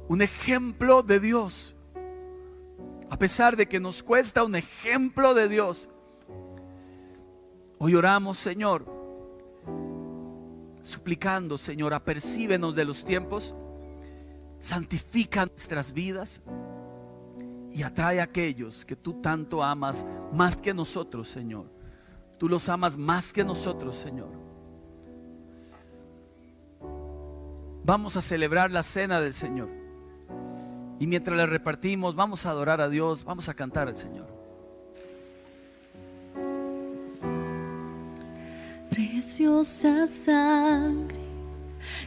un 0.07 0.23
ejemplo 0.23 1.03
de 1.03 1.19
Dios. 1.19 1.75
A 3.11 3.19
pesar 3.19 3.55
de 3.55 3.67
que 3.67 3.79
nos 3.79 4.01
cuesta 4.01 4.43
un 4.43 4.55
ejemplo 4.55 5.35
de 5.35 5.47
Dios. 5.47 5.89
Hoy 7.77 7.93
oramos, 7.93 8.39
Señor, 8.39 8.85
suplicando, 10.81 11.59
Señor, 11.59 11.93
apercíbenos 11.93 12.75
de 12.75 12.85
los 12.85 13.05
tiempos, 13.05 13.53
santifica 14.59 15.45
nuestras 15.45 15.93
vidas 15.93 16.41
y 17.73 17.83
atrae 17.83 18.19
a 18.19 18.23
aquellos 18.23 18.83
que 18.85 18.95
tú 18.95 19.21
tanto 19.21 19.63
amas 19.63 20.05
más 20.33 20.55
que 20.55 20.73
nosotros, 20.73 21.29
Señor. 21.29 21.65
Tú 22.37 22.47
los 22.47 22.69
amas 22.69 22.97
más 22.97 23.33
que 23.33 23.43
nosotros, 23.43 23.97
Señor. 23.97 24.29
Vamos 27.83 28.17
a 28.17 28.21
celebrar 28.21 28.69
la 28.71 28.83
cena 28.83 29.21
del 29.21 29.33
Señor. 29.33 29.69
Y 30.99 31.07
mientras 31.07 31.37
le 31.37 31.45
repartimos, 31.45 32.15
vamos 32.15 32.45
a 32.45 32.49
adorar 32.49 32.81
a 32.81 32.89
Dios, 32.89 33.23
vamos 33.23 33.47
a 33.49 33.53
cantar 33.53 33.87
al 33.87 33.95
Señor. 33.95 34.27
Preciosa 38.89 40.07
sangre 40.07 41.19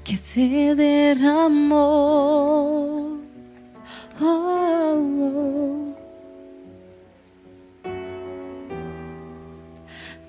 que 0.04 0.16
se 0.16 0.74
derramó. 0.74 2.30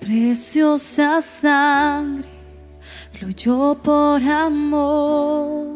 Preciosa 0.00 1.20
sangre 1.20 2.28
fluyó 3.10 3.74
por 3.82 4.22
amor. 4.22 5.66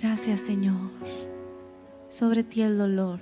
Gracias 0.00 0.40
Señor 0.40 0.90
sobre 2.08 2.44
ti 2.44 2.62
el 2.62 2.78
dolor. 2.78 3.20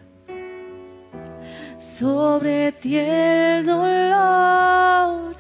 Sobre 1.79 2.73
ti 2.73 2.99
el 2.99 3.65
dolor. 3.65 5.35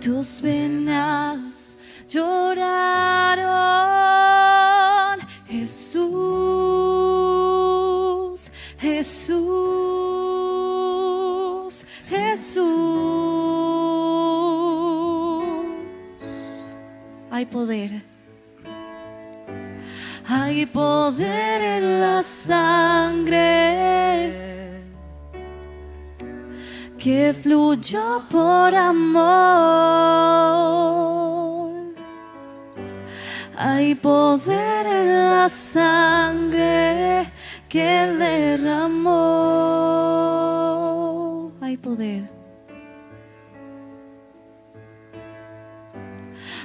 Tus 0.00 0.40
venas 0.40 1.80
lloraron. 2.08 3.60
Jesús, 5.60 6.00
Jesús, 8.78 9.44
Jesús. 12.08 12.66
Hay 17.30 17.46
poder 17.46 18.10
hay 20.30 20.64
poder 20.66 21.60
en 21.60 22.00
la 22.00 22.22
sangre 22.22 23.40
que 26.96 27.34
fluyó 27.34 28.22
por 28.30 28.72
amor. 28.74 30.00
Hay 33.62 33.94
poder 33.94 34.86
en 34.86 35.08
la 35.08 35.46
sangre 35.50 37.30
que 37.68 38.06
derramó. 38.18 39.12
Hay 41.60 41.76
poder. 41.76 42.30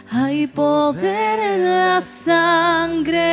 Hay 0.09 0.47
poder 0.47 1.39
en 1.39 1.65
la 1.65 1.99
sangre 1.99 3.25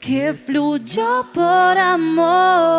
que 0.00 0.32
fluyó 0.34 1.26
por 1.34 1.76
amor. 1.76 2.78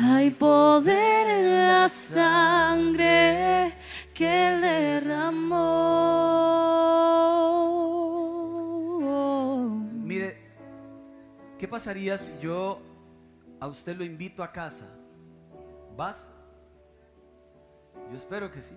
Hay 0.00 0.30
poder 0.30 1.26
en 1.26 1.66
la 1.66 1.88
sangre 1.88 3.74
que 4.14 4.24
derramó. 4.26 5.56
Mire, 10.04 10.38
¿qué 11.58 11.66
pasaría 11.66 12.16
si 12.16 12.38
yo 12.38 12.80
a 13.58 13.66
usted 13.66 13.96
lo 13.96 14.04
invito 14.04 14.44
a 14.44 14.52
casa? 14.52 14.86
¿Vas? 15.96 16.30
Yo 18.08 18.16
espero 18.16 18.52
que 18.52 18.62
sí. 18.62 18.76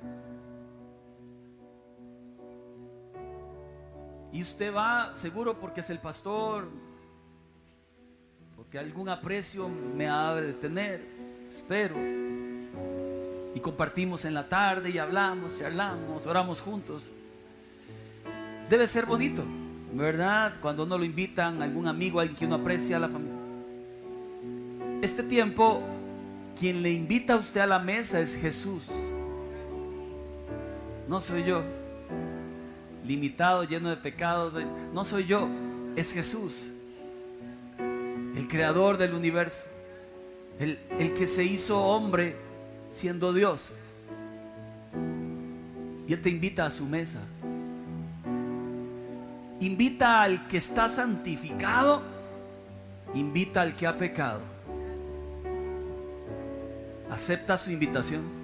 Y 4.32 4.42
usted 4.42 4.74
va 4.74 5.14
seguro 5.14 5.60
porque 5.60 5.82
es 5.82 5.90
el 5.92 6.00
pastor, 6.00 6.68
porque 8.72 8.80
algún 8.80 9.10
aprecio 9.10 9.68
me 9.98 10.08
ha 10.08 10.34
de 10.34 10.54
tener, 10.54 11.06
espero. 11.52 11.94
Y 13.54 13.60
compartimos 13.60 14.24
en 14.24 14.34
la 14.34 14.48
tarde 14.48 14.92
y 14.92 14.98
hablamos, 14.98 15.60
charlamos, 15.60 16.26
oramos 16.26 16.62
juntos. 16.62 17.12
Debe 18.70 18.88
ser 18.88 19.06
bonito, 19.06 19.44
¿verdad? 19.94 20.54
Cuando 20.62 20.84
uno 20.84 20.98
lo 20.98 21.04
invitan, 21.04 21.62
algún 21.62 21.86
amigo, 21.86 22.22
alguien 22.22 22.38
que 22.38 22.46
uno 22.46 22.56
aprecia, 22.56 22.96
a 22.96 23.02
la 23.02 23.10
familia. 23.10 23.36
Este 25.02 25.24
tiempo, 25.24 25.82
quien 26.58 26.82
le 26.82 26.94
invita 26.94 27.34
a 27.34 27.38
usted 27.40 27.60
a 27.60 27.68
la 27.68 27.80
mesa 27.80 28.22
es 28.22 28.38
Jesús. 28.38 28.88
No 31.10 31.20
soy 31.20 31.44
yo. 31.44 31.62
Limitado, 33.06 33.66
lleno 33.66 33.90
de 33.90 33.98
pecados. 33.98 34.54
No 34.94 35.04
soy 35.04 35.26
yo. 35.26 35.50
Es 35.98 36.14
Jesús. 36.14 36.72
El 38.36 38.48
creador 38.48 38.98
del 38.98 39.14
universo. 39.14 39.64
El, 40.60 40.80
el 41.00 41.14
que 41.14 41.28
se 41.28 41.44
hizo 41.44 41.82
hombre 41.82 42.36
siendo 42.92 43.34
Dios. 43.34 43.74
Y 46.08 46.14
Él 46.14 46.22
te 46.22 46.30
invita 46.30 46.66
a 46.66 46.72
su 46.72 46.86
mesa. 46.86 47.20
Invita 49.60 50.24
al 50.24 50.48
que 50.48 50.58
está 50.58 50.90
santificado. 50.90 52.02
Invita 53.14 53.62
al 53.62 53.76
que 53.76 53.88
ha 53.88 53.98
pecado. 53.98 54.42
Acepta 57.10 57.58
su 57.58 57.72
invitación. 57.72 58.42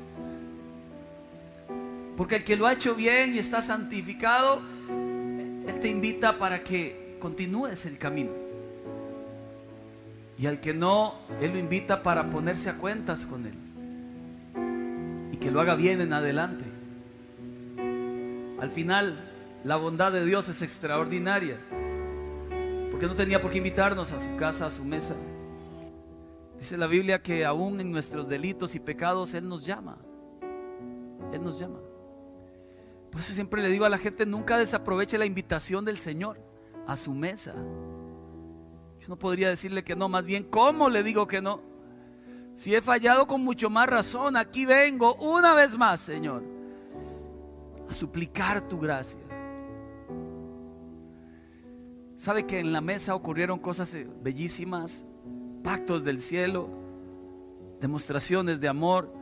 Porque 2.17 2.37
el 2.37 2.43
que 2.43 2.55
lo 2.55 2.65
ha 2.65 2.73
hecho 2.73 2.95
bien 2.95 3.35
y 3.35 3.39
está 3.39 3.61
santificado, 3.61 4.61
Él 4.89 5.79
te 5.79 5.87
invita 5.87 6.37
para 6.39 6.63
que 6.63 7.15
continúes 7.19 7.85
el 7.85 7.97
camino. 7.97 8.46
Y 10.39 10.45
al 10.45 10.59
que 10.59 10.73
no, 10.73 11.15
Él 11.41 11.51
lo 11.53 11.59
invita 11.59 12.03
para 12.03 12.29
ponerse 12.29 12.69
a 12.69 12.77
cuentas 12.77 13.25
con 13.25 13.45
Él. 13.45 13.55
Y 15.31 15.37
que 15.37 15.49
lo 15.49 15.59
haga 15.59 15.75
bien 15.75 15.99
en 16.01 16.13
adelante. 16.13 16.65
Al 18.59 18.69
final, 18.71 19.17
la 19.63 19.75
bondad 19.75 20.11
de 20.11 20.25
Dios 20.25 20.47
es 20.49 20.61
extraordinaria. 20.61 21.57
Porque 22.91 23.07
no 23.07 23.15
tenía 23.15 23.41
por 23.41 23.51
qué 23.51 23.57
invitarnos 23.57 24.11
a 24.11 24.19
su 24.19 24.35
casa, 24.35 24.67
a 24.67 24.69
su 24.69 24.83
mesa. 24.85 25.15
Dice 26.59 26.77
la 26.77 26.87
Biblia 26.87 27.21
que 27.21 27.45
aún 27.45 27.79
en 27.79 27.91
nuestros 27.91 28.27
delitos 28.27 28.75
y 28.75 28.79
pecados 28.79 29.33
Él 29.33 29.47
nos 29.47 29.65
llama. 29.65 29.97
Él 31.33 31.43
nos 31.43 31.59
llama. 31.59 31.79
Por 33.11 33.21
eso 33.21 33.33
siempre 33.33 33.61
le 33.61 33.69
digo 33.69 33.85
a 33.85 33.89
la 33.89 33.97
gente, 33.97 34.25
nunca 34.25 34.57
desaproveche 34.57 35.17
la 35.17 35.25
invitación 35.25 35.85
del 35.85 35.97
Señor 35.97 36.39
a 36.85 36.97
su 36.97 37.13
mesa. 37.13 37.53
No 39.07 39.17
podría 39.17 39.49
decirle 39.49 39.83
que 39.83 39.95
no, 39.95 40.09
más 40.09 40.25
bien, 40.25 40.43
¿cómo 40.43 40.89
le 40.89 41.03
digo 41.03 41.27
que 41.27 41.41
no? 41.41 41.61
Si 42.53 42.73
he 42.73 42.81
fallado 42.81 43.27
con 43.27 43.43
mucho 43.43 43.69
más 43.69 43.87
razón, 43.87 44.35
aquí 44.35 44.65
vengo 44.65 45.15
una 45.15 45.53
vez 45.53 45.77
más, 45.77 45.99
Señor, 45.99 46.43
a 47.89 47.93
suplicar 47.93 48.67
tu 48.67 48.79
gracia. 48.79 49.19
¿Sabe 52.17 52.47
que 52.47 52.59
en 52.59 52.73
la 52.73 52.81
mesa 52.81 53.13
ocurrieron 53.13 53.59
cosas 53.59 53.93
eh, 53.93 54.09
bellísimas? 54.23 55.03
Pactos 55.63 56.03
del 56.03 56.19
cielo, 56.19 56.67
demostraciones 57.79 58.59
de 58.59 58.67
amor. 58.67 59.13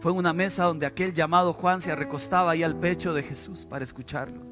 Fue 0.00 0.10
una 0.10 0.32
mesa 0.32 0.64
donde 0.64 0.86
aquel 0.86 1.12
llamado 1.12 1.52
Juan 1.52 1.80
se 1.80 1.94
recostaba 1.94 2.50
ahí 2.50 2.64
al 2.64 2.76
pecho 2.76 3.14
de 3.14 3.22
Jesús 3.22 3.66
para 3.66 3.84
escucharlo. 3.84 4.47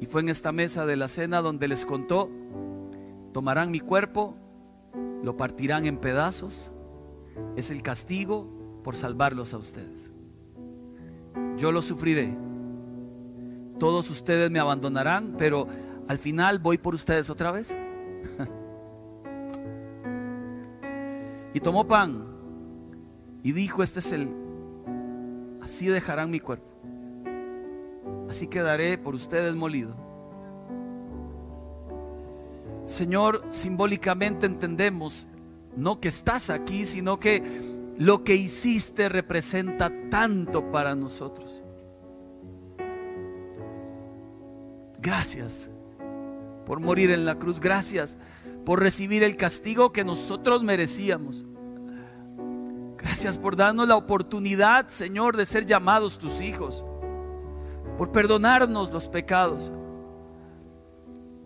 Y 0.00 0.06
fue 0.06 0.20
en 0.20 0.28
esta 0.28 0.52
mesa 0.52 0.86
de 0.86 0.96
la 0.96 1.08
cena 1.08 1.42
donde 1.42 1.68
les 1.68 1.84
contó, 1.84 2.30
tomarán 3.32 3.70
mi 3.70 3.80
cuerpo, 3.80 4.36
lo 5.22 5.36
partirán 5.36 5.86
en 5.86 5.98
pedazos. 5.98 6.70
Es 7.56 7.70
el 7.70 7.82
castigo 7.82 8.48
por 8.84 8.96
salvarlos 8.96 9.54
a 9.54 9.58
ustedes. 9.58 10.10
Yo 11.56 11.72
lo 11.72 11.82
sufriré. 11.82 12.36
Todos 13.78 14.10
ustedes 14.10 14.50
me 14.50 14.60
abandonarán, 14.60 15.34
pero 15.36 15.66
al 16.08 16.18
final 16.18 16.58
voy 16.58 16.78
por 16.78 16.94
ustedes 16.94 17.30
otra 17.30 17.50
vez. 17.50 17.76
y 21.54 21.60
tomó 21.60 21.86
pan 21.86 22.24
y 23.42 23.52
dijo, 23.52 23.82
este 23.82 24.00
es 24.00 24.12
el, 24.12 24.28
así 25.62 25.86
dejarán 25.86 26.30
mi 26.30 26.40
cuerpo. 26.40 26.77
Así 28.28 28.46
quedaré 28.46 28.98
por 28.98 29.14
ustedes 29.14 29.54
molido. 29.54 29.94
Señor, 32.84 33.44
simbólicamente 33.50 34.46
entendemos 34.46 35.28
no 35.76 36.00
que 36.00 36.08
estás 36.08 36.50
aquí, 36.50 36.86
sino 36.86 37.20
que 37.20 37.42
lo 37.98 38.24
que 38.24 38.34
hiciste 38.34 39.08
representa 39.08 39.92
tanto 40.10 40.70
para 40.70 40.94
nosotros. 40.94 41.62
Gracias 45.00 45.70
por 46.66 46.80
morir 46.80 47.10
en 47.10 47.24
la 47.24 47.38
cruz. 47.38 47.60
Gracias 47.60 48.16
por 48.64 48.80
recibir 48.80 49.22
el 49.22 49.36
castigo 49.36 49.92
que 49.92 50.04
nosotros 50.04 50.62
merecíamos. 50.62 51.46
Gracias 52.96 53.38
por 53.38 53.56
darnos 53.56 53.88
la 53.88 53.96
oportunidad, 53.96 54.88
Señor, 54.88 55.36
de 55.36 55.44
ser 55.44 55.64
llamados 55.64 56.18
tus 56.18 56.40
hijos. 56.40 56.84
Por 57.98 58.10
perdonarnos 58.12 58.90
los 58.90 59.08
pecados. 59.08 59.70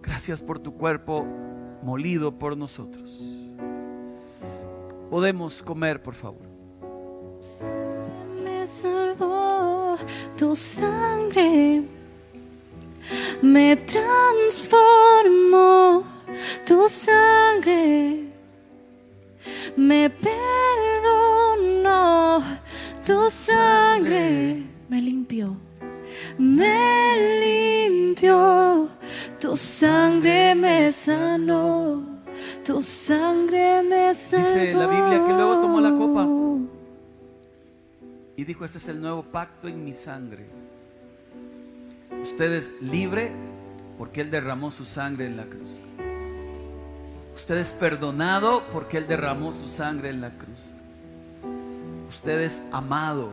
Gracias 0.02 0.40
por 0.40 0.60
tu 0.60 0.74
cuerpo 0.74 1.26
molido 1.82 2.38
por 2.38 2.56
nosotros. 2.56 3.10
Podemos 5.10 5.62
comer, 5.62 6.02
por 6.02 6.14
favor. 6.14 6.46
Me 8.42 8.66
salvó 8.66 9.96
tu 10.36 10.56
sangre, 10.56 11.82
me 13.42 13.76
transformó 13.76 14.82
tu 16.64 16.88
sangre, 16.88 18.24
me 19.76 20.10
perdonó 20.10 21.62
tu 23.04 23.28
sangre, 23.28 24.62
me 24.88 25.00
limpió, 25.00 25.56
me 26.38 27.40
limpió 27.40 28.88
tu 29.42 29.56
sangre 29.56 30.54
me 30.54 30.92
sanó, 30.92 32.00
tu 32.64 32.80
sangre 32.80 33.82
me 33.82 34.14
sanó. 34.14 34.44
Dice 34.44 34.72
la 34.72 34.86
Biblia 34.86 35.24
que 35.26 35.32
luego 35.32 35.60
tomó 35.60 35.80
la 35.80 35.90
copa 35.90 36.28
y 38.36 38.44
dijo, 38.44 38.64
este 38.64 38.78
es 38.78 38.86
el 38.88 39.00
nuevo 39.00 39.24
pacto 39.24 39.66
en 39.66 39.84
mi 39.84 39.94
sangre. 39.94 40.46
Usted 42.22 42.52
es 42.52 42.72
libre 42.80 43.32
porque 43.98 44.20
Él 44.20 44.30
derramó 44.30 44.70
su 44.70 44.84
sangre 44.84 45.26
en 45.26 45.36
la 45.36 45.44
cruz. 45.44 45.80
Usted 47.34 47.56
es 47.56 47.72
perdonado 47.72 48.62
porque 48.72 48.98
Él 48.98 49.08
derramó 49.08 49.50
su 49.50 49.66
sangre 49.66 50.10
en 50.10 50.20
la 50.20 50.30
cruz. 50.30 50.72
Usted 52.08 52.40
es 52.42 52.62
amado 52.70 53.30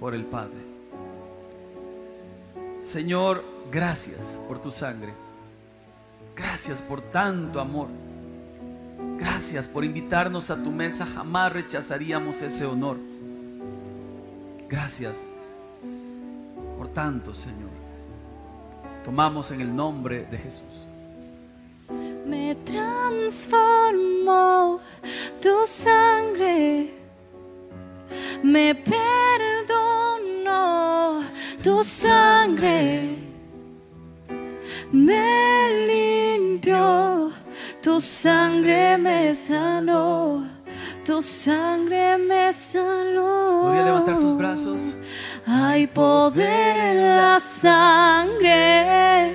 por 0.00 0.14
el 0.14 0.24
Padre. 0.24 0.67
Señor, 2.88 3.44
gracias 3.70 4.38
por 4.48 4.60
tu 4.62 4.70
sangre. 4.70 5.12
Gracias 6.34 6.80
por 6.80 7.02
tanto 7.02 7.60
amor. 7.60 7.88
Gracias 9.18 9.66
por 9.66 9.84
invitarnos 9.84 10.50
a 10.50 10.56
tu 10.56 10.70
mesa. 10.70 11.04
Jamás 11.04 11.52
rechazaríamos 11.52 12.40
ese 12.40 12.64
honor. 12.64 12.96
Gracias 14.70 15.26
por 16.78 16.88
tanto, 16.88 17.34
Señor. 17.34 17.68
Tomamos 19.04 19.50
en 19.50 19.60
el 19.60 19.76
nombre 19.76 20.22
de 20.22 20.38
Jesús. 20.38 20.86
Me 22.26 22.54
transformó 22.54 24.80
tu 25.42 25.66
sangre, 25.66 26.94
me 28.42 28.74
tu 31.68 31.84
sangre, 31.84 33.18
me 34.90 35.68
limpió, 35.86 37.30
tu 37.82 38.00
sangre 38.00 38.96
me 38.96 39.34
sanó, 39.34 40.46
tu 41.04 41.20
sangre 41.20 42.16
me 42.16 42.50
sanó. 42.54 43.60
Podría 43.64 43.84
levantar 43.84 44.16
sus 44.16 44.34
brazos. 44.38 44.96
Hay 45.46 45.86
poder 45.88 46.78
en 46.78 47.16
la 47.16 47.38
sangre 47.38 49.34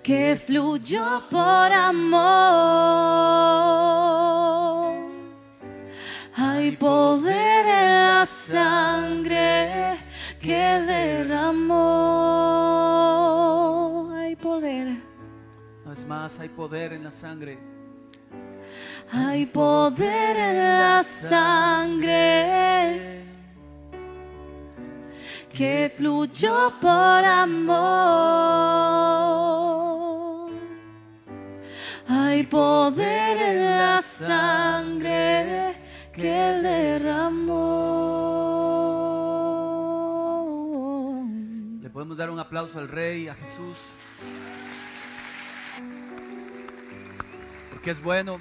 que 0.00 0.36
fluyó 0.36 1.24
por 1.28 1.72
amor. 1.72 3.02
Hay 6.62 6.76
poder 6.76 7.66
en 7.66 8.04
la 8.06 8.24
sangre 8.24 9.98
que 10.40 10.62
derramó. 10.86 11.74
Hay 14.14 14.36
poder. 14.36 15.02
Una 15.82 15.90
vez 15.90 16.06
más, 16.06 16.38
hay 16.38 16.48
poder 16.48 16.92
en 16.92 17.02
la 17.02 17.10
sangre. 17.10 17.58
Hay 19.10 19.44
poder 19.46 20.36
en 20.36 20.56
la 20.56 21.02
sangre 21.02 22.12
que 25.52 25.92
fluyó 25.96 26.74
por 26.80 27.24
amor. 27.24 27.72
Hay 32.08 32.44
poder 32.44 33.36
en 33.36 33.64
la 33.78 34.00
sangre 34.00 35.81
que 36.12 36.48
él 36.48 36.62
derramó. 36.62 37.62
Le 41.82 41.90
podemos 41.90 42.16
dar 42.16 42.30
un 42.30 42.38
aplauso 42.38 42.78
al 42.78 42.88
Rey, 42.88 43.28
a 43.28 43.34
Jesús. 43.34 43.92
Porque 47.70 47.90
es 47.90 48.02
bueno. 48.02 48.40